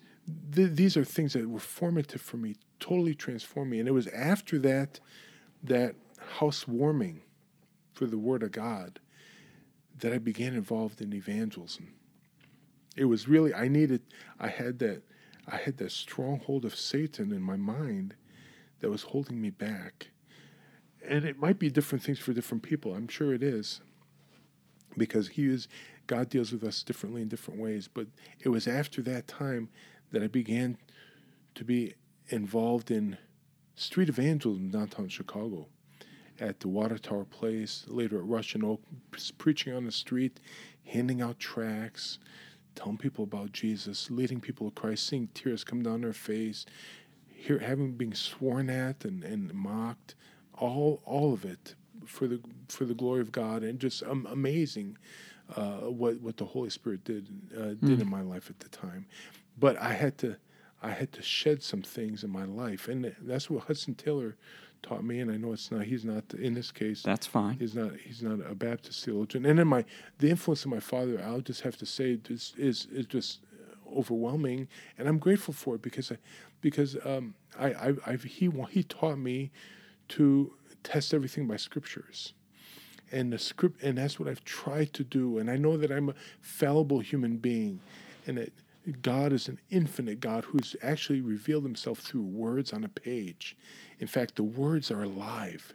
th- 0.54 0.72
these 0.72 0.98
are 0.98 1.06
things 1.06 1.34
that 1.34 1.48
were 1.48 1.60
formative 1.60 2.22
for 2.22 2.38
me, 2.38 2.56
totally 2.80 3.16
transformed 3.16 3.72
me. 3.72 3.80
And 3.80 3.88
it 3.88 3.94
was 3.94 4.08
after 4.08 4.60
that 4.60 5.00
that 5.64 5.96
housewarming 6.38 7.22
for 7.94 8.06
the 8.06 8.18
Word 8.18 8.44
of 8.44 8.52
God 8.52 9.00
that 10.00 10.14
I 10.14 10.18
began 10.18 10.54
involved 10.54 11.02
in 11.02 11.14
evangelism. 11.14 11.94
It 12.96 13.06
was 13.06 13.28
really 13.28 13.54
I 13.54 13.68
needed 13.68 14.02
I 14.40 14.50
had 14.50 14.80
that 14.80 15.04
I 15.48 15.58
had 15.58 15.78
that 15.78 15.92
stronghold 15.92 16.66
of 16.66 16.76
Satan 16.76 17.32
in 17.32 17.42
my 17.42 17.56
mind 17.56 18.16
that 18.80 18.90
was 18.90 19.04
holding 19.04 19.40
me 19.42 19.52
back. 19.52 20.08
And 21.08 21.24
it 21.24 21.38
might 21.38 21.60
be 21.60 21.70
different 21.70 22.04
things 22.04 22.20
for 22.20 22.34
different 22.34 22.64
people. 22.64 22.96
I'm 22.96 23.08
sure 23.08 23.34
it 23.34 23.44
is. 23.44 23.82
Because 24.98 25.30
he 25.30 25.46
is 25.46 25.68
God 26.08 26.30
deals 26.30 26.52
with 26.52 26.64
us 26.64 26.84
differently 26.84 27.22
in 27.22 27.28
different 27.28 27.60
ways. 27.60 27.88
But 27.92 28.08
it 28.40 28.50
was 28.50 28.68
after 28.68 29.02
that 29.04 29.28
time 29.28 29.70
that 30.12 30.24
I 30.24 30.28
began 30.28 30.78
to 31.56 31.64
be 31.64 31.94
involved 32.30 32.92
in 32.92 33.18
street 33.76 34.10
evangelism 34.10 34.70
downtown 34.70 35.10
Chicago 35.10 35.68
at 36.40 36.60
the 36.60 36.68
Water 36.68 36.98
Tower 36.98 37.26
Place, 37.26 37.86
later 37.88 38.18
at 38.18 38.26
Rush 38.26 38.56
and 38.56 38.64
Oak, 38.64 38.82
preaching 39.38 39.74
on 39.74 39.86
the 39.86 39.92
street, 39.92 40.40
handing 40.86 41.22
out 41.22 41.40
tracts, 41.40 42.20
telling 42.76 42.98
people 42.98 43.24
about 43.24 43.54
Jesus, 43.54 44.12
leading 44.12 44.42
people 44.42 44.70
to 44.70 44.80
Christ, 44.80 45.08
seeing 45.08 45.30
tears 45.34 45.64
come 45.64 45.82
down 45.82 46.02
their 46.02 46.14
face, 46.14 46.66
hear, 47.28 47.60
having 47.60 47.94
been 47.94 48.14
sworn 48.14 48.70
at 48.70 49.06
and, 49.06 49.24
and 49.24 49.54
mocked, 49.54 50.16
all 50.54 51.02
all 51.06 51.34
of 51.34 51.46
it 51.46 51.76
for 52.06 52.28
the 52.28 52.40
for 52.70 52.86
the 52.86 52.94
glory 52.94 53.22
of 53.22 53.32
God, 53.32 53.64
and 53.64 53.80
just 53.80 54.04
um, 54.04 54.28
amazing 54.30 54.98
uh, 55.56 55.80
what 55.82 56.20
what 56.22 56.38
the 56.38 56.46
Holy 56.46 56.70
Spirit 56.70 57.04
did 57.04 57.28
uh, 57.58 57.70
did 57.70 57.82
mm. 57.82 58.02
in 58.02 58.10
my 58.10 58.22
life 58.22 58.50
at 58.50 58.60
the 58.60 58.70
time. 58.70 59.06
But 59.58 59.78
I 59.78 59.94
had 59.94 60.18
to 60.20 60.38
I 60.82 60.92
had 60.92 61.12
to 61.14 61.22
shed 61.22 61.64
some 61.64 61.82
things 61.82 62.24
in 62.24 62.30
my 62.30 62.46
life, 62.46 62.88
and 62.88 63.16
that's 63.22 63.50
what 63.50 63.64
Hudson 63.66 63.96
Taylor 63.96 64.36
taught 64.84 65.04
me. 65.04 65.20
And 65.20 65.32
I 65.32 65.38
know 65.38 65.54
it's 65.54 65.72
not 65.72 65.84
he's 65.84 66.06
not 66.06 66.24
in 66.34 66.54
this 66.54 66.72
case. 66.72 67.02
That's 67.02 67.26
fine. 67.26 67.58
He's 67.60 67.76
not 67.76 67.92
he's 67.98 68.22
not 68.22 68.40
a 68.50 68.56
Baptist 68.56 69.04
theologian. 69.04 69.46
And 69.46 69.58
then 69.58 69.68
my 69.68 69.86
the 70.20 70.30
influence 70.30 70.64
of 70.66 70.72
my 70.72 70.80
father, 70.80 71.22
I'll 71.24 71.42
just 71.42 71.62
have 71.62 71.78
to 71.78 71.86
say, 71.86 72.20
is 72.30 72.54
is, 72.58 72.88
is 72.92 73.06
just 73.06 73.40
overwhelming, 73.96 74.68
and 74.98 75.08
I'm 75.08 75.18
grateful 75.18 75.54
for 75.54 75.76
it 75.76 75.82
because 75.82 76.12
I, 76.12 76.18
because 76.62 76.98
um, 77.06 77.36
I, 77.58 77.68
I 77.74 77.94
I've, 78.06 78.24
he 78.24 78.52
he 78.70 78.84
taught 78.84 79.18
me 79.18 79.52
to 80.10 80.54
test 80.84 81.14
everything 81.14 81.48
by 81.48 81.58
scriptures 81.58 82.34
and 83.12 83.32
the 83.32 83.40
script 83.40 83.82
and 83.84 83.98
that's 83.98 84.20
what 84.20 84.30
I've 84.30 84.44
tried 84.44 84.94
to 84.94 85.04
do 85.04 85.38
and 85.38 85.50
I 85.50 85.58
know 85.58 85.78
that 85.78 85.92
I'm 85.92 86.10
a 86.10 86.16
fallible 86.42 87.00
human 87.00 87.38
being 87.38 87.80
and 88.28 88.38
that 88.38 88.54
God 89.02 89.34
is 89.34 89.48
an 89.48 89.60
infinite 89.70 90.20
God 90.20 90.46
who's 90.46 90.76
actually 90.82 91.22
revealed 91.22 91.64
himself 91.64 92.00
through 92.00 92.24
words 92.24 92.72
on 92.74 92.84
a 92.84 92.90
page. 92.90 93.58
In 94.00 94.08
fact, 94.08 94.36
the 94.36 94.44
words 94.44 94.92
are 94.92 95.04
alive. 95.04 95.74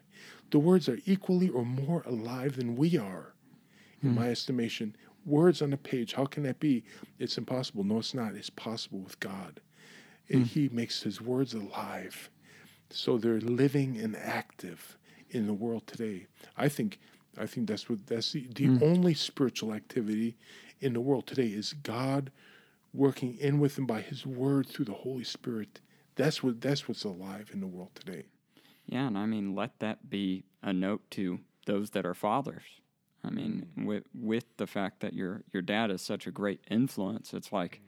The 0.51 0.59
words 0.59 0.89
are 0.89 0.99
equally 1.07 1.49
or 1.49 1.65
more 1.65 2.03
alive 2.07 2.57
than 2.57 2.77
we 2.77 2.97
are, 2.97 3.35
in 4.03 4.11
hmm. 4.11 4.17
my 4.17 4.29
estimation. 4.29 4.97
Words 5.27 5.61
on 5.61 5.73
a 5.73 5.77
page, 5.77 6.15
how 6.15 6.25
can 6.25 6.43
that 6.45 6.61
be? 6.61 6.85
It's 7.19 7.39
impossible. 7.39 7.85
No, 7.85 7.99
it's 7.99 8.15
not. 8.15 8.35
It's 8.35 8.51
possible 8.51 9.01
with 9.01 9.21
God. 9.21 9.61
And 10.29 10.47
He 10.47 10.69
makes 10.71 11.03
His 11.03 11.21
words 11.21 11.55
alive. 11.55 12.31
So 12.91 13.19
they're 13.19 13.41
living 13.41 13.99
and 13.99 14.17
active 14.17 14.97
in 15.31 15.47
the 15.47 15.53
world 15.53 15.87
today. 15.87 16.27
I 16.57 16.69
think 16.69 16.99
I 17.39 17.47
think 17.47 17.69
that's 17.69 17.89
what 17.89 18.07
that's 18.07 18.33
the, 18.33 18.47
the 18.55 18.67
hmm. 18.67 18.83
only 18.83 19.15
spiritual 19.15 19.73
activity 19.73 20.37
in 20.81 20.93
the 20.93 21.01
world 21.01 21.27
today 21.27 21.47
is 21.47 21.75
God 21.83 22.31
working 22.93 23.37
in 23.39 23.61
with 23.61 23.79
and 23.79 23.87
by 23.87 24.01
his 24.01 24.27
word 24.27 24.67
through 24.67 24.87
the 24.87 24.93
Holy 24.93 25.25
Spirit. 25.25 25.81
That's 26.17 26.43
what 26.43 26.61
that's 26.61 26.89
what's 26.89 27.05
alive 27.05 27.51
in 27.53 27.61
the 27.61 27.67
world 27.67 27.91
today. 27.95 28.25
Yeah, 28.87 29.07
and 29.07 29.17
I 29.17 29.27
mean, 29.27 29.55
let 29.55 29.79
that 29.79 30.11
be 30.11 30.45
a 30.63 30.73
note 30.73 31.03
to 31.13 31.41
those 31.67 31.91
that 31.91 32.05
are 32.05 32.15
fathers. 32.15 32.65
I 33.25 33.31
mean, 33.31 33.67
mm. 33.79 33.87
with 33.87 34.05
with 34.15 34.45
the 34.57 34.67
fact 34.67 35.01
that 35.01 35.15
your 35.15 35.43
your 35.53 35.63
dad 35.63 35.91
is 35.91 36.03
such 36.03 36.27
a 36.27 36.31
great 36.31 36.61
influence, 36.69 37.33
it's 37.33 37.53
like 37.53 37.81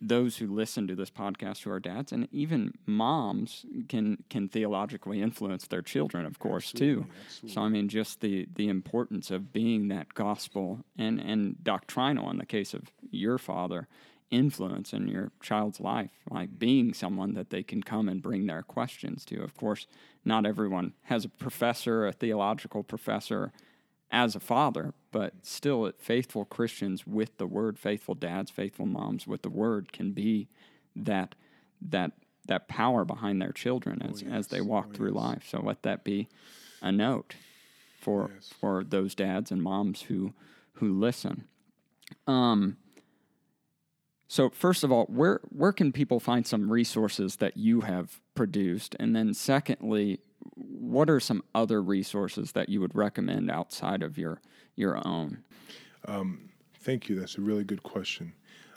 those 0.00 0.36
who 0.36 0.46
listen 0.46 0.86
to 0.86 0.94
this 0.94 1.10
podcast 1.10 1.62
who 1.62 1.70
are 1.70 1.80
dads 1.80 2.12
and 2.12 2.28
even 2.30 2.72
moms 2.84 3.64
can 3.88 4.22
can 4.28 4.48
theologically 4.48 5.22
influence 5.22 5.66
their 5.66 5.82
children 5.82 6.26
of 6.26 6.38
course 6.38 6.72
too 6.72 7.06
so 7.46 7.62
i 7.62 7.68
mean 7.68 7.88
just 7.88 8.20
the 8.20 8.46
the 8.54 8.68
importance 8.68 9.30
of 9.30 9.52
being 9.52 9.88
that 9.88 10.12
gospel 10.14 10.80
and 10.98 11.18
and 11.18 11.62
doctrinal 11.64 12.30
in 12.30 12.38
the 12.38 12.46
case 12.46 12.74
of 12.74 12.90
your 13.10 13.38
father 13.38 13.88
influence 14.30 14.92
in 14.92 15.06
your 15.06 15.30
child's 15.40 15.78
life 15.80 16.10
like 16.28 16.58
being 16.58 16.92
someone 16.92 17.34
that 17.34 17.50
they 17.50 17.62
can 17.62 17.80
come 17.82 18.08
and 18.08 18.22
bring 18.22 18.46
their 18.46 18.62
questions 18.62 19.24
to 19.24 19.40
of 19.40 19.56
course 19.56 19.86
not 20.24 20.44
everyone 20.44 20.92
has 21.04 21.24
a 21.24 21.28
professor 21.28 22.06
a 22.06 22.12
theological 22.12 22.82
professor 22.82 23.52
as 24.10 24.36
a 24.36 24.40
father, 24.40 24.94
but 25.10 25.34
still, 25.42 25.90
faithful 25.98 26.44
Christians 26.44 27.06
with 27.06 27.36
the 27.38 27.46
word, 27.46 27.78
faithful 27.78 28.14
dads, 28.14 28.50
faithful 28.52 28.86
moms 28.86 29.26
with 29.26 29.42
the 29.42 29.50
word 29.50 29.92
can 29.92 30.12
be 30.12 30.48
that 30.94 31.34
that 31.82 32.12
that 32.46 32.68
power 32.68 33.04
behind 33.04 33.42
their 33.42 33.50
children 33.50 34.00
as, 34.00 34.22
as 34.22 34.46
they 34.46 34.60
walk 34.60 34.94
through 34.94 35.10
life. 35.10 35.44
So 35.48 35.60
let 35.60 35.82
that 35.82 36.04
be 36.04 36.28
a 36.80 36.92
note 36.92 37.34
for 38.00 38.30
Yes. 38.32 38.50
for 38.60 38.84
those 38.84 39.16
dads 39.16 39.50
and 39.50 39.60
moms 39.62 40.02
who 40.02 40.32
who 40.74 40.92
listen. 40.92 41.48
Um, 42.28 42.76
so 44.28 44.50
first 44.50 44.84
of 44.84 44.92
all, 44.92 45.04
where 45.06 45.40
where 45.50 45.72
can 45.72 45.92
people 45.92 46.20
find 46.20 46.46
some 46.46 46.70
resources 46.70 47.36
that 47.36 47.56
you 47.56 47.82
have 47.82 48.20
produced, 48.34 48.96
and 48.98 49.14
then 49.14 49.34
secondly, 49.34 50.20
what 50.54 51.08
are 51.10 51.20
some 51.20 51.42
other 51.54 51.82
resources 51.82 52.52
that 52.52 52.68
you 52.68 52.80
would 52.80 52.94
recommend 52.94 53.50
outside 53.50 54.02
of 54.02 54.18
your 54.18 54.40
your 54.74 55.06
own? 55.06 55.44
Thank 56.86 57.08
you. 57.08 57.18
That's 57.18 57.36
a 57.36 57.40
really 57.40 57.64
good 57.64 57.82
question. 57.82 58.32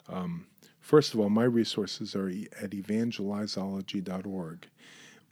Um, 0.08 0.48
first 0.80 1.14
of 1.14 1.20
all, 1.20 1.30
my 1.30 1.44
resources 1.44 2.16
are 2.16 2.28
at 2.28 2.72
evangelizology.org. 2.72 4.68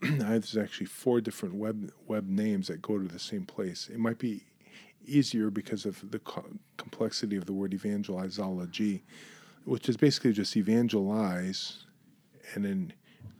There's 0.00 0.56
actually 0.56 0.86
four 0.86 1.20
different 1.20 1.56
web 1.56 1.90
web 2.06 2.28
names 2.28 2.68
that 2.68 2.80
go 2.80 2.96
to 2.96 3.08
the 3.08 3.18
same 3.18 3.46
place. 3.46 3.88
It 3.92 3.98
might 3.98 4.18
be 4.18 4.44
easier 5.04 5.50
because 5.50 5.86
of 5.86 6.08
the 6.12 6.20
co- 6.20 6.46
complexity 6.76 7.34
of 7.34 7.46
the 7.46 7.52
word 7.52 7.72
evangelizology, 7.72 9.02
which 9.64 9.88
is 9.88 9.96
basically 9.96 10.32
just 10.32 10.56
evangelize, 10.56 11.84
and 12.54 12.64
then 12.64 12.92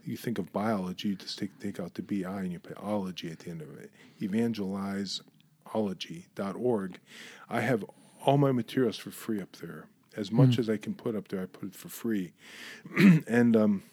you 0.04 0.16
think 0.16 0.38
of 0.38 0.52
biology, 0.52 1.10
you 1.10 1.16
just 1.16 1.38
take 1.38 1.56
take 1.60 1.78
out 1.78 1.94
the 1.94 2.02
bi 2.02 2.24
and 2.40 2.52
you 2.52 2.58
put 2.58 2.76
ology 2.78 3.30
at 3.30 3.38
the 3.40 3.50
end 3.50 3.60
of 3.62 3.78
it. 3.78 3.90
Evangelizology.org. 4.20 7.00
I 7.48 7.60
have 7.60 7.84
all 8.24 8.38
my 8.38 8.52
materials 8.52 8.96
for 8.96 9.10
free 9.10 9.40
up 9.40 9.56
there. 9.56 9.86
As 10.16 10.32
much 10.32 10.58
as 10.58 10.68
I 10.68 10.78
can 10.78 10.94
put 10.94 11.14
up 11.14 11.28
there, 11.28 11.42
I 11.42 11.46
put 11.46 11.68
it 11.68 11.76
for 11.76 11.88
free. 11.88 12.32
and 13.28 13.54
um, 13.54 13.84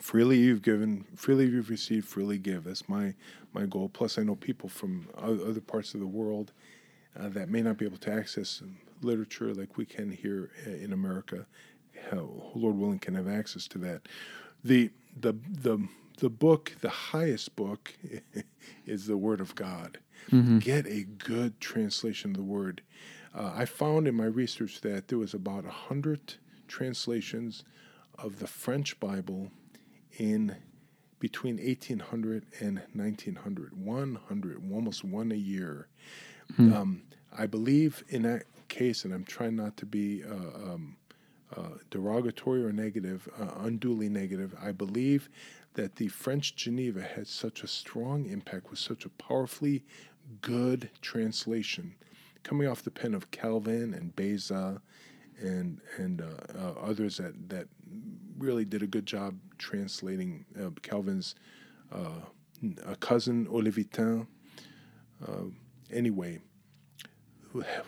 freely 0.00 0.38
you've 0.38 0.62
given, 0.62 1.06
freely 1.14 1.46
you've 1.46 1.70
received, 1.70 2.06
freely 2.06 2.38
give. 2.38 2.64
That's 2.64 2.88
my 2.88 3.14
my 3.52 3.66
goal. 3.66 3.88
Plus, 3.88 4.18
I 4.18 4.22
know 4.22 4.34
people 4.34 4.68
from 4.68 5.08
other 5.16 5.60
parts 5.60 5.94
of 5.94 6.00
the 6.00 6.06
world 6.06 6.52
uh, 7.18 7.28
that 7.30 7.48
may 7.48 7.62
not 7.62 7.78
be 7.78 7.86
able 7.86 7.98
to 7.98 8.12
access 8.12 8.62
literature 9.02 9.52
like 9.54 9.76
we 9.76 9.84
can 9.86 10.10
here 10.10 10.50
uh, 10.66 10.70
in 10.70 10.92
America. 10.92 11.46
Hell, 12.10 12.52
Lord 12.54 12.76
willing, 12.76 12.98
can 12.98 13.14
have 13.14 13.28
access 13.28 13.66
to 13.68 13.78
that. 13.78 14.02
The 14.64 14.90
the 15.18 15.34
the 15.48 15.86
the 16.18 16.30
book, 16.30 16.72
the 16.80 16.90
highest 16.90 17.56
book, 17.56 17.94
is 18.86 19.06
the 19.06 19.16
Word 19.16 19.40
of 19.40 19.54
God. 19.54 19.98
Get 20.58 20.86
a 20.86 21.04
good 21.04 21.60
translation 21.60 22.32
of 22.32 22.36
the 22.36 22.42
Word. 22.42 22.82
Uh, 23.34 23.52
I 23.54 23.64
found 23.64 24.06
in 24.06 24.14
my 24.14 24.26
research 24.26 24.80
that 24.82 25.08
there 25.08 25.18
was 25.18 25.32
about 25.34 25.64
a 25.64 25.70
hundred 25.70 26.34
translations 26.68 27.64
of 28.18 28.38
the 28.38 28.46
French 28.46 29.00
Bible 29.00 29.50
in 30.18 30.56
between 31.18 31.56
1800 31.56 32.46
and 32.60 32.82
1900 32.94 33.84
100 33.84 34.62
almost 34.72 35.04
one 35.04 35.30
a 35.30 35.36
year 35.36 35.88
um, 36.58 37.02
i 37.36 37.46
believe 37.46 38.02
in 38.08 38.22
that 38.22 38.44
case 38.70 39.04
and 39.04 39.12
i'm 39.12 39.24
trying 39.24 39.54
not 39.54 39.76
to 39.76 39.84
be 39.84 40.22
uh, 40.24 40.72
um, 40.72 40.96
uh, 41.56 41.76
derogatory 41.90 42.64
or 42.64 42.72
negative 42.72 43.28
uh, 43.38 43.64
unduly 43.64 44.08
negative 44.08 44.54
i 44.62 44.72
believe 44.72 45.28
that 45.74 45.96
the 45.96 46.08
french 46.08 46.56
geneva 46.56 47.02
had 47.02 47.26
such 47.26 47.62
a 47.62 47.66
strong 47.66 48.24
impact 48.26 48.70
with 48.70 48.78
such 48.78 49.04
a 49.04 49.10
powerfully 49.10 49.84
good 50.40 50.88
translation 51.02 51.94
coming 52.42 52.66
off 52.66 52.82
the 52.82 52.90
pen 52.90 53.12
of 53.12 53.30
calvin 53.30 53.92
and 53.92 54.16
beza 54.16 54.80
and 55.40 55.80
and 55.96 56.22
uh, 56.22 56.58
uh, 56.58 56.72
others 56.80 57.16
that 57.16 57.34
that 57.48 57.66
really 58.38 58.64
did 58.64 58.82
a 58.82 58.86
good 58.86 59.04
job 59.04 59.34
translating 59.58 60.44
uh, 60.58 60.70
Calvin's 60.82 61.34
a 62.86 62.96
cousin 62.96 63.46
Olivetan. 63.46 64.26
Uh, 65.26 65.44
anyway, 65.92 66.40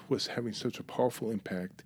was 0.08 0.26
having 0.26 0.52
such 0.52 0.78
a 0.78 0.82
powerful 0.82 1.30
impact 1.30 1.84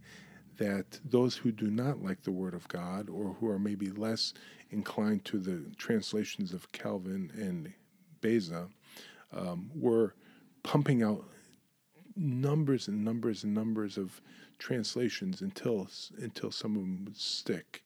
that 0.58 0.98
those 1.04 1.36
who 1.36 1.52
do 1.52 1.70
not 1.70 2.02
like 2.02 2.22
the 2.22 2.32
Word 2.32 2.54
of 2.54 2.66
God 2.68 3.10
or 3.10 3.36
who 3.38 3.48
are 3.48 3.58
maybe 3.58 3.90
less 3.90 4.32
inclined 4.70 5.24
to 5.26 5.38
the 5.38 5.62
translations 5.76 6.52
of 6.52 6.72
Calvin 6.72 7.30
and 7.34 7.72
Beza 8.20 8.68
um, 9.32 9.70
were 9.74 10.14
pumping 10.62 11.02
out 11.02 11.24
numbers 12.16 12.88
and 12.88 13.04
numbers 13.04 13.44
and 13.44 13.54
numbers 13.54 13.98
of 13.98 14.20
translations 14.58 15.42
until 15.42 15.88
until 16.18 16.50
some 16.50 16.76
of 16.76 16.82
them 16.82 17.04
would 17.04 17.16
stick. 17.16 17.82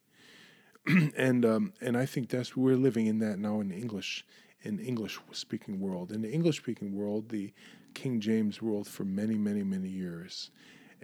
and 1.17 1.45
um, 1.45 1.73
and 1.81 1.97
I 1.97 2.05
think 2.05 2.29
that's 2.29 2.55
we're 2.55 2.75
living 2.75 3.07
in 3.07 3.19
that 3.19 3.37
now 3.37 3.59
in 3.59 3.71
English 3.71 4.25
in 4.63 4.79
English 4.79 5.19
speaking 5.31 5.79
world. 5.79 6.11
In 6.11 6.21
the 6.21 6.31
English 6.31 6.57
speaking 6.57 6.95
world, 6.95 7.29
the 7.29 7.53
King 7.93 8.19
James 8.19 8.61
ruled 8.61 8.87
for 8.87 9.03
many 9.03 9.35
many 9.35 9.63
many 9.63 9.89
years, 9.89 10.51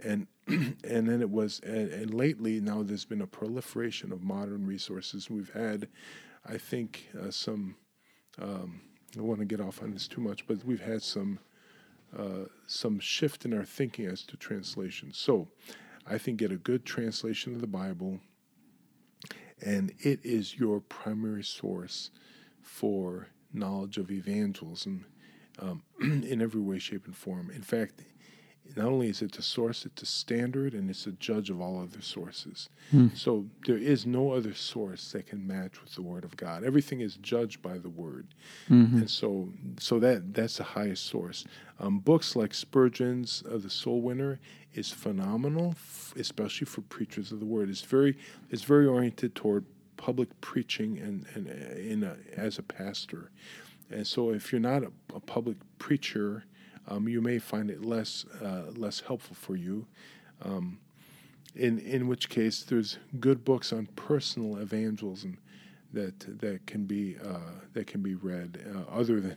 and 0.02 0.26
and 0.46 0.76
then 1.08 1.20
it 1.20 1.30
was 1.30 1.60
and, 1.60 1.90
and 1.90 2.14
lately 2.14 2.60
now 2.60 2.82
there's 2.82 3.04
been 3.04 3.22
a 3.22 3.26
proliferation 3.26 4.12
of 4.12 4.22
modern 4.22 4.66
resources. 4.66 5.30
We've 5.30 5.52
had, 5.52 5.88
I 6.46 6.58
think, 6.58 7.08
uh, 7.20 7.30
some. 7.30 7.76
Um, 8.40 8.82
I 9.16 9.22
want 9.22 9.40
to 9.40 9.46
get 9.46 9.60
off 9.60 9.82
on 9.82 9.92
this 9.92 10.06
too 10.06 10.20
much, 10.20 10.46
but 10.46 10.64
we've 10.64 10.82
had 10.82 11.02
some 11.02 11.38
uh, 12.16 12.46
some 12.66 12.98
shift 12.98 13.44
in 13.44 13.52
our 13.52 13.64
thinking 13.64 14.06
as 14.06 14.22
to 14.24 14.36
translation. 14.36 15.12
So, 15.12 15.48
I 16.06 16.18
think 16.18 16.38
get 16.38 16.52
a 16.52 16.56
good 16.56 16.84
translation 16.84 17.54
of 17.54 17.60
the 17.60 17.66
Bible, 17.66 18.20
and 19.60 19.92
it 20.00 20.20
is 20.24 20.58
your 20.58 20.80
primary 20.80 21.44
source 21.44 22.10
for 22.62 23.28
knowledge 23.52 23.98
of 23.98 24.10
evangelism 24.10 25.06
um, 25.58 25.82
in 26.00 26.40
every 26.42 26.60
way, 26.60 26.78
shape, 26.78 27.06
and 27.06 27.16
form. 27.16 27.50
In 27.54 27.62
fact, 27.62 28.02
not 28.76 28.84
only 28.86 29.08
is 29.08 29.22
it 29.22 29.32
the 29.32 29.42
source, 29.42 29.86
it's 29.86 30.02
a 30.02 30.06
standard 30.06 30.74
and 30.74 30.90
it's 30.90 31.06
a 31.06 31.12
judge 31.12 31.48
of 31.48 31.58
all 31.58 31.80
other 31.80 32.02
sources. 32.02 32.68
Hmm. 32.90 33.08
So 33.14 33.46
there 33.66 33.78
is 33.78 34.04
no 34.04 34.32
other 34.32 34.52
source 34.52 35.10
that 35.12 35.26
can 35.26 35.46
match 35.46 35.80
with 35.82 35.94
the 35.94 36.02
Word 36.02 36.22
of 36.22 36.36
God. 36.36 36.64
Everything 36.64 37.00
is 37.00 37.16
judged 37.16 37.62
by 37.62 37.78
the 37.78 37.88
Word, 37.88 38.26
Mhm. 38.68 38.92
and 38.92 39.10
so 39.10 39.52
so 39.78 39.98
that 40.00 40.34
that's 40.34 40.58
the 40.58 40.64
highest 40.64 41.04
source. 41.06 41.46
Um, 41.80 41.98
books 42.00 42.36
like 42.36 42.52
Spurgeon's 42.52 43.42
uh, 43.50 43.56
"The 43.56 43.70
Soul 43.70 44.02
Winner" 44.02 44.38
is 44.74 44.90
phenomenal, 44.90 45.70
f- 45.70 46.12
especially 46.18 46.66
for 46.66 46.82
preachers 46.82 47.32
of 47.32 47.40
the 47.40 47.46
Word. 47.46 47.70
It's 47.70 47.80
very 47.80 48.18
it's 48.50 48.64
very 48.64 48.86
oriented 48.86 49.34
toward 49.34 49.64
public 49.96 50.28
preaching 50.42 50.98
and 50.98 51.24
and 51.34 51.48
uh, 51.48 51.80
in 51.80 52.02
a, 52.04 52.16
as 52.36 52.58
a 52.58 52.62
pastor. 52.62 53.30
And 53.90 54.06
so, 54.06 54.30
if 54.30 54.52
you're 54.52 54.60
not 54.60 54.82
a, 54.82 54.92
a 55.14 55.20
public 55.20 55.56
preacher, 55.78 56.44
um, 56.88 57.08
you 57.08 57.20
may 57.20 57.38
find 57.38 57.70
it 57.70 57.84
less 57.84 58.24
uh, 58.42 58.70
less 58.74 59.00
helpful 59.00 59.36
for 59.36 59.56
you. 59.56 59.86
Um, 60.42 60.78
in 61.54 61.78
in 61.78 62.08
which 62.08 62.28
case, 62.28 62.62
there's 62.62 62.98
good 63.20 63.44
books 63.44 63.72
on 63.72 63.86
personal 63.96 64.58
evangelism 64.58 65.38
that 65.92 66.40
that 66.40 66.66
can 66.66 66.84
be 66.84 67.16
uh, 67.18 67.60
that 67.72 67.86
can 67.86 68.02
be 68.02 68.14
read. 68.14 68.64
Uh, 68.74 68.90
other 68.92 69.20
than 69.20 69.36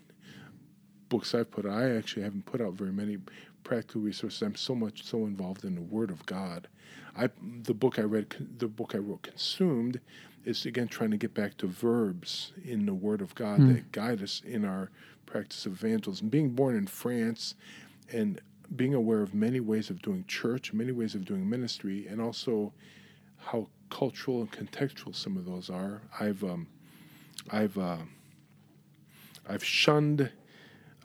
books 1.12 1.36
I've 1.36 1.52
put, 1.52 1.66
out. 1.66 1.74
I 1.74 1.95
actually 1.95 2.24
haven't 2.24 2.45
put 2.45 2.62
out 2.62 2.74
very 2.74 2.93
many 2.93 3.18
practical 3.64 4.02
resources. 4.02 4.41
I'm 4.41 4.56
so 4.56 4.74
much 4.74 5.04
so 5.04 5.26
involved 5.26 5.66
in 5.66 5.76
the 5.76 5.82
Word 5.82 6.10
of 6.10 6.26
God. 6.26 6.68
I 7.16 7.30
the 7.64 7.74
book 7.74 7.99
I 7.99 8.04
read, 8.04 8.34
the 8.58 8.68
book 8.68 8.95
I 8.95 8.99
wrote, 8.99 9.24
consumed, 9.24 9.99
is 10.45 10.65
again 10.65 10.87
trying 10.87 11.11
to 11.11 11.17
get 11.17 11.33
back 11.33 11.57
to 11.57 11.67
verbs 11.67 12.53
in 12.63 12.85
the 12.85 12.93
Word 12.93 13.21
of 13.21 13.35
God 13.35 13.59
Hmm. 13.59 13.73
that 13.73 13.91
guide 13.91 14.21
us 14.23 14.41
in 14.45 14.65
our 14.65 14.89
practice 15.25 15.65
of 15.65 15.73
evangelism. 15.73 16.29
Being 16.29 16.49
born 16.51 16.75
in 16.75 16.87
France 16.87 17.55
and 18.11 18.41
being 18.75 18.93
aware 18.93 19.21
of 19.21 19.33
many 19.33 19.59
ways 19.59 19.89
of 19.89 20.01
doing 20.01 20.25
church, 20.27 20.73
many 20.73 20.91
ways 20.91 21.13
of 21.15 21.25
doing 21.25 21.49
ministry, 21.49 22.07
and 22.07 22.21
also 22.21 22.73
how 23.37 23.67
cultural 23.89 24.41
and 24.41 24.51
contextual 24.51 25.13
some 25.15 25.35
of 25.37 25.45
those 25.45 25.69
are. 25.69 26.01
I've 26.19 26.43
um, 26.43 26.67
I've 27.49 27.77
uh, 27.77 27.97
I've 29.47 29.63
shunned 29.63 30.31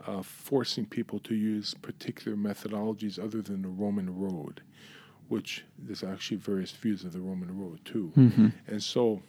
uh, 0.06 0.22
forcing 0.22 0.86
people 0.86 1.18
to 1.20 1.34
use 1.34 1.74
particular 1.74 2.36
methodologies 2.36 3.18
other 3.22 3.42
than 3.42 3.62
the 3.62 3.68
Roman 3.68 4.16
road, 4.16 4.62
which 5.28 5.64
there's 5.78 6.02
actually 6.04 6.36
various 6.38 6.70
views 6.72 7.04
of 7.04 7.12
the 7.12 7.20
Roman 7.20 7.58
road 7.58 7.80
too. 7.84 8.12
Mhm. 8.16 8.52
And 8.66 8.82
so, 8.82 9.22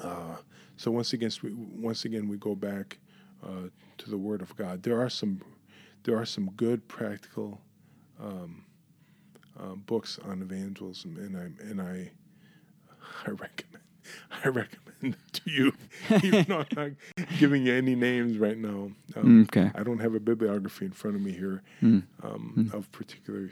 uh, 0.00 0.36
so 0.76 0.90
once 0.90 1.12
again, 1.12 1.30
we, 1.42 1.52
once 1.52 2.04
again, 2.04 2.28
we 2.28 2.36
go 2.36 2.54
back 2.54 2.98
uh, 3.42 3.68
to 3.98 4.10
the 4.10 4.16
Word 4.18 4.42
of 4.42 4.54
God. 4.56 4.82
There 4.82 5.00
are 5.00 5.10
some, 5.10 5.40
there 6.04 6.16
are 6.16 6.24
some 6.26 6.50
good 6.56 6.86
practical 6.88 7.60
um, 8.20 8.64
uh, 9.58 9.74
books 9.74 10.18
on 10.24 10.42
evangelism, 10.42 11.16
and 11.16 11.36
I 11.36 11.64
and 11.70 11.80
I, 11.80 12.10
I 13.26 13.30
recommend, 13.30 13.84
I 14.44 14.48
recommend 14.48 15.16
to 15.32 15.42
you, 15.50 15.72
even 16.22 16.44
though 16.48 16.64
I'm 16.76 16.96
not 17.16 17.28
giving 17.38 17.66
you 17.66 17.74
any 17.74 17.94
names 17.94 18.38
right 18.38 18.56
now. 18.58 18.90
Um, 19.16 19.42
Okay. 19.44 19.70
I 19.74 19.82
don't 19.82 19.98
have 20.00 20.14
a 20.14 20.20
bibliography 20.20 20.86
in 20.86 20.92
front 20.92 21.16
of 21.16 21.22
me 21.22 21.32
here 21.32 21.62
Mm. 21.82 22.02
um, 22.22 22.70
of 22.72 22.90
particular. 22.92 23.50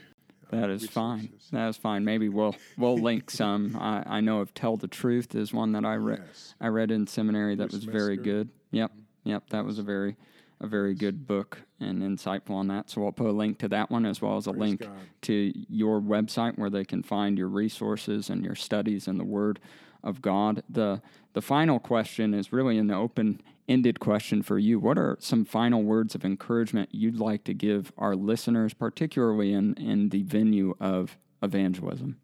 That 0.53 0.71
is 0.71 0.87
fine. 0.87 1.31
That 1.51 1.69
is 1.69 1.77
fine. 1.79 2.05
Maybe 2.05 2.29
we'll 2.29 2.55
we'll 2.77 2.99
link 2.99 3.31
some. 3.31 3.77
I, 3.81 4.05
I 4.07 4.21
know 4.21 4.41
of 4.41 4.53
Tell 4.55 4.77
the 4.77 4.87
Truth 4.87 5.35
is 5.35 5.53
one 5.53 5.73
that 5.73 5.85
I 5.85 5.95
read 5.95 6.23
Yes. 6.27 6.55
I 6.61 6.69
read 6.69 6.91
in 6.91 7.07
seminary 7.07 7.55
that 7.57 7.71
Bruce 7.71 7.73
was 7.73 7.85
very 7.85 8.17
good. 8.19 8.51
Yep. 8.71 8.91
Mm-hmm. 8.91 9.31
Yep. 9.31 9.51
That 9.51 9.65
was 9.65 9.79
a 9.79 9.83
very 9.83 10.17
a 10.61 10.67
very 10.67 10.95
good 10.95 11.27
book 11.27 11.63
and 11.81 12.03
insightful 12.03 12.51
on 12.53 12.69
that. 12.69 12.89
So 12.89 13.05
I'll 13.05 13.13
put 13.13 13.27
a 13.27 13.33
link 13.33 13.59
to 13.59 13.69
that 13.69 13.91
one 13.91 14.07
as 14.07 14.23
well 14.23 14.37
as 14.37 14.47
a 14.47 14.51
Praise 14.53 14.61
link 14.61 14.81
God. 14.83 14.91
to 15.23 15.53
your 15.69 16.01
website 16.01 16.57
where 16.57 16.71
they 16.71 16.85
can 16.85 17.03
find 17.03 17.37
your 17.37 17.49
resources 17.49 18.31
and 18.31 18.45
your 18.45 18.55
studies 18.55 19.09
in 19.09 19.19
the 19.19 19.25
Word 19.25 19.59
of 20.05 20.21
God. 20.23 20.63
The 20.69 21.01
the 21.33 21.43
final 21.43 21.79
question 21.81 22.35
is 22.35 22.53
really 22.53 22.77
an 22.77 22.91
open 22.91 23.41
ended 23.69 24.01
question 24.01 24.43
for 24.43 24.59
you. 24.59 24.79
What 24.79 24.99
are 24.99 25.17
some 25.21 25.45
final 25.45 25.83
words 25.83 26.15
of 26.15 26.25
encouragement 26.25 26.91
you'd 26.93 27.19
like 27.19 27.45
to 27.45 27.55
give 27.55 27.93
our 27.97 28.15
listeners, 28.15 28.75
particularly 28.75 29.53
in, 29.53 29.75
in 29.75 30.09
the 30.09 30.23
venue 30.23 30.75
of 30.81 31.17
evangelism? 31.43 32.19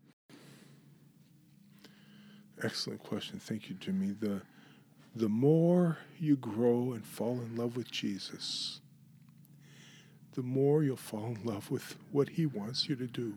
Excellent 2.63 3.03
question. 3.03 3.39
Thank 3.39 3.69
you, 3.69 3.77
Jimmy. 3.77 4.15
The 4.19 4.43
the 5.15 5.29
more 5.29 5.99
you 6.21 6.37
grow 6.37 6.93
and 6.93 7.05
fall 7.05 7.41
in 7.41 7.57
love 7.57 7.77
with 7.77 7.91
Jesus, 7.91 8.81
the 10.35 10.43
more 10.43 10.85
you'll 10.85 10.97
fall 10.97 11.35
in 11.35 11.45
love 11.45 11.71
with 11.73 11.97
what 12.13 12.29
he 12.29 12.47
wants 12.47 12.89
you 12.89 12.95
to 12.95 13.07
do. 13.07 13.35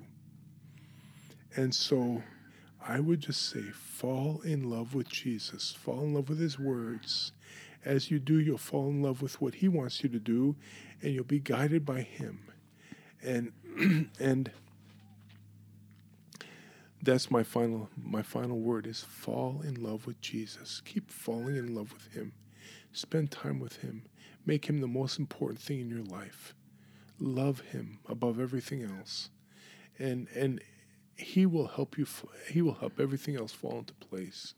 And 1.56 1.74
so 1.74 2.22
I 2.86 3.00
would 3.00 3.20
just 3.20 3.50
say 3.50 3.62
fall 3.62 4.42
in 4.42 4.70
love 4.70 4.94
with 4.94 5.10
Jesus. 5.10 5.72
Fall 5.72 6.02
in 6.02 6.14
love 6.14 6.30
with 6.30 6.40
his 6.40 6.60
words. 6.60 7.32
As 7.84 8.12
you 8.12 8.20
do, 8.20 8.40
you'll 8.40 8.58
fall 8.58 8.90
in 8.90 9.02
love 9.02 9.22
with 9.22 9.42
what 9.42 9.56
he 9.56 9.68
wants 9.68 10.04
you 10.04 10.10
to 10.10 10.20
do 10.20 10.56
and 11.02 11.14
you'll 11.14 11.24
be 11.24 11.40
guided 11.40 11.86
by 11.86 12.02
him. 12.02 12.40
And 13.24 13.52
and 14.20 14.52
that's 17.02 17.32
my 17.32 17.44
final 17.44 17.90
my 17.98 18.22
final 18.22 18.60
word 18.60 18.86
is 18.86 19.02
fall 19.02 19.62
in 19.64 19.82
love 19.82 20.06
with 20.06 20.22
Jesus. 20.22 20.82
Keep 20.86 21.10
falling 21.10 21.56
in 21.56 21.74
love 21.74 21.92
with 21.94 22.14
him. 22.14 22.34
Spend 22.94 23.32
time 23.32 23.60
with 23.60 23.78
him. 23.78 24.04
Make 24.46 24.66
him 24.66 24.80
the 24.80 24.88
most 24.88 25.18
important 25.18 25.60
thing 25.60 25.80
in 25.80 25.90
your 25.90 26.04
life. 26.04 26.54
Love 27.20 27.62
him 27.62 28.00
above 28.08 28.40
everything 28.40 28.84
else. 28.84 29.30
And 29.98 30.28
and 30.36 30.62
he 31.16 31.46
will 31.46 31.68
help 31.68 31.98
you 31.98 32.06
he 32.50 32.62
will 32.62 32.74
help 32.74 33.00
everything 33.00 33.36
else 33.36 33.52
fall 33.52 33.80
into 33.80 33.94
place 33.94 34.54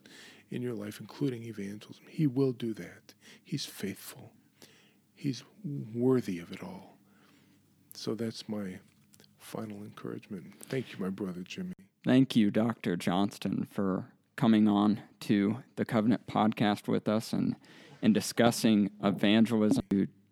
in 0.53 0.61
your 0.61 0.73
life 0.73 0.99
including 0.99 1.43
evangelism. 1.43 2.03
He 2.07 2.27
will 2.27 2.51
do 2.51 2.73
that. 2.75 3.13
He's 3.43 3.65
faithful. 3.65 4.31
He's 5.15 5.43
worthy 5.95 6.39
of 6.39 6.51
it 6.51 6.61
all. 6.63 6.97
So 7.93 8.13
that's 8.15 8.47
my 8.47 8.79
final 9.39 9.77
encouragement. 9.77 10.45
Thank 10.63 10.91
you 10.91 10.97
my 10.99 11.09
brother 11.09 11.41
Jimmy. 11.41 11.73
Thank 12.05 12.35
you, 12.35 12.51
Dr. 12.51 12.97
Johnston, 12.97 13.67
for 13.71 14.05
coming 14.35 14.67
on 14.67 15.01
to 15.21 15.63
the 15.77 15.85
Covenant 15.85 16.27
podcast 16.27 16.87
with 16.87 17.07
us 17.07 17.31
and, 17.31 17.55
and 18.01 18.13
discussing 18.13 18.91
evangelism. 19.01 19.83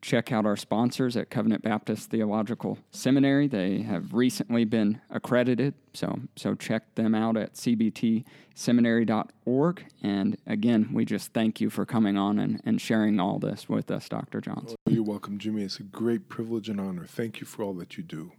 You 0.01 0.07
check 0.07 0.31
out 0.31 0.45
our 0.45 0.55
sponsors 0.55 1.17
at 1.17 1.29
Covenant 1.29 1.63
Baptist 1.63 2.09
Theological 2.09 2.77
Seminary. 2.91 3.47
They 3.47 3.81
have 3.81 4.13
recently 4.13 4.63
been 4.65 5.01
accredited, 5.09 5.73
so 5.93 6.19
so 6.35 6.55
check 6.55 6.95
them 6.95 7.15
out 7.15 7.37
at 7.37 7.53
cbtseminary.org. 7.53 9.85
And 10.01 10.37
again, 10.47 10.89
we 10.93 11.05
just 11.05 11.33
thank 11.33 11.61
you 11.61 11.69
for 11.69 11.85
coming 11.85 12.17
on 12.17 12.39
and, 12.39 12.61
and 12.65 12.81
sharing 12.81 13.19
all 13.19 13.37
this 13.39 13.69
with 13.69 13.91
us, 13.91 14.09
Dr. 14.09 14.41
Johnston. 14.41 14.75
Oh, 14.87 14.91
you're 14.91 15.03
welcome, 15.03 15.37
Jimmy. 15.37 15.63
It's 15.63 15.79
a 15.79 15.83
great 15.83 16.29
privilege 16.29 16.69
and 16.69 16.79
honor. 16.79 17.05
Thank 17.05 17.39
you 17.39 17.45
for 17.45 17.63
all 17.63 17.73
that 17.75 17.97
you 17.97 18.03
do. 18.03 18.31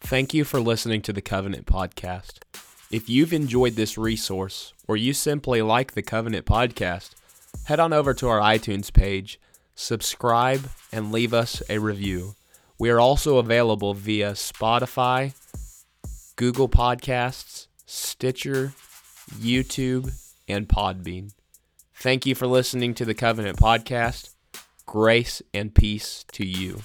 Thank 0.00 0.34
you 0.34 0.44
for 0.44 0.60
listening 0.60 1.00
to 1.02 1.12
the 1.12 1.22
Covenant 1.22 1.66
Podcast. 1.66 2.38
If 2.90 3.08
you've 3.08 3.32
enjoyed 3.32 3.74
this 3.74 3.98
resource, 3.98 4.72
or 4.86 4.96
you 4.96 5.12
simply 5.12 5.62
like 5.62 5.94
the 5.94 6.02
Covenant 6.02 6.46
Podcast, 6.46 7.14
head 7.64 7.80
on 7.80 7.92
over 7.92 8.14
to 8.14 8.28
our 8.28 8.38
iTunes 8.40 8.92
page, 8.92 9.40
subscribe, 9.76 10.68
and 10.90 11.12
leave 11.12 11.32
us 11.32 11.62
a 11.70 11.78
review. 11.78 12.34
We 12.78 12.90
are 12.90 12.98
also 12.98 13.38
available 13.38 13.94
via 13.94 14.32
Spotify, 14.32 15.34
Google 16.34 16.68
Podcasts, 16.68 17.68
Stitcher, 17.86 18.72
YouTube, 19.32 20.12
and 20.48 20.68
Podbean. 20.68 21.32
Thank 21.94 22.26
you 22.26 22.34
for 22.34 22.46
listening 22.46 22.94
to 22.94 23.04
the 23.04 23.14
Covenant 23.14 23.58
Podcast. 23.58 24.34
Grace 24.84 25.40
and 25.54 25.74
peace 25.74 26.24
to 26.32 26.44
you. 26.44 26.82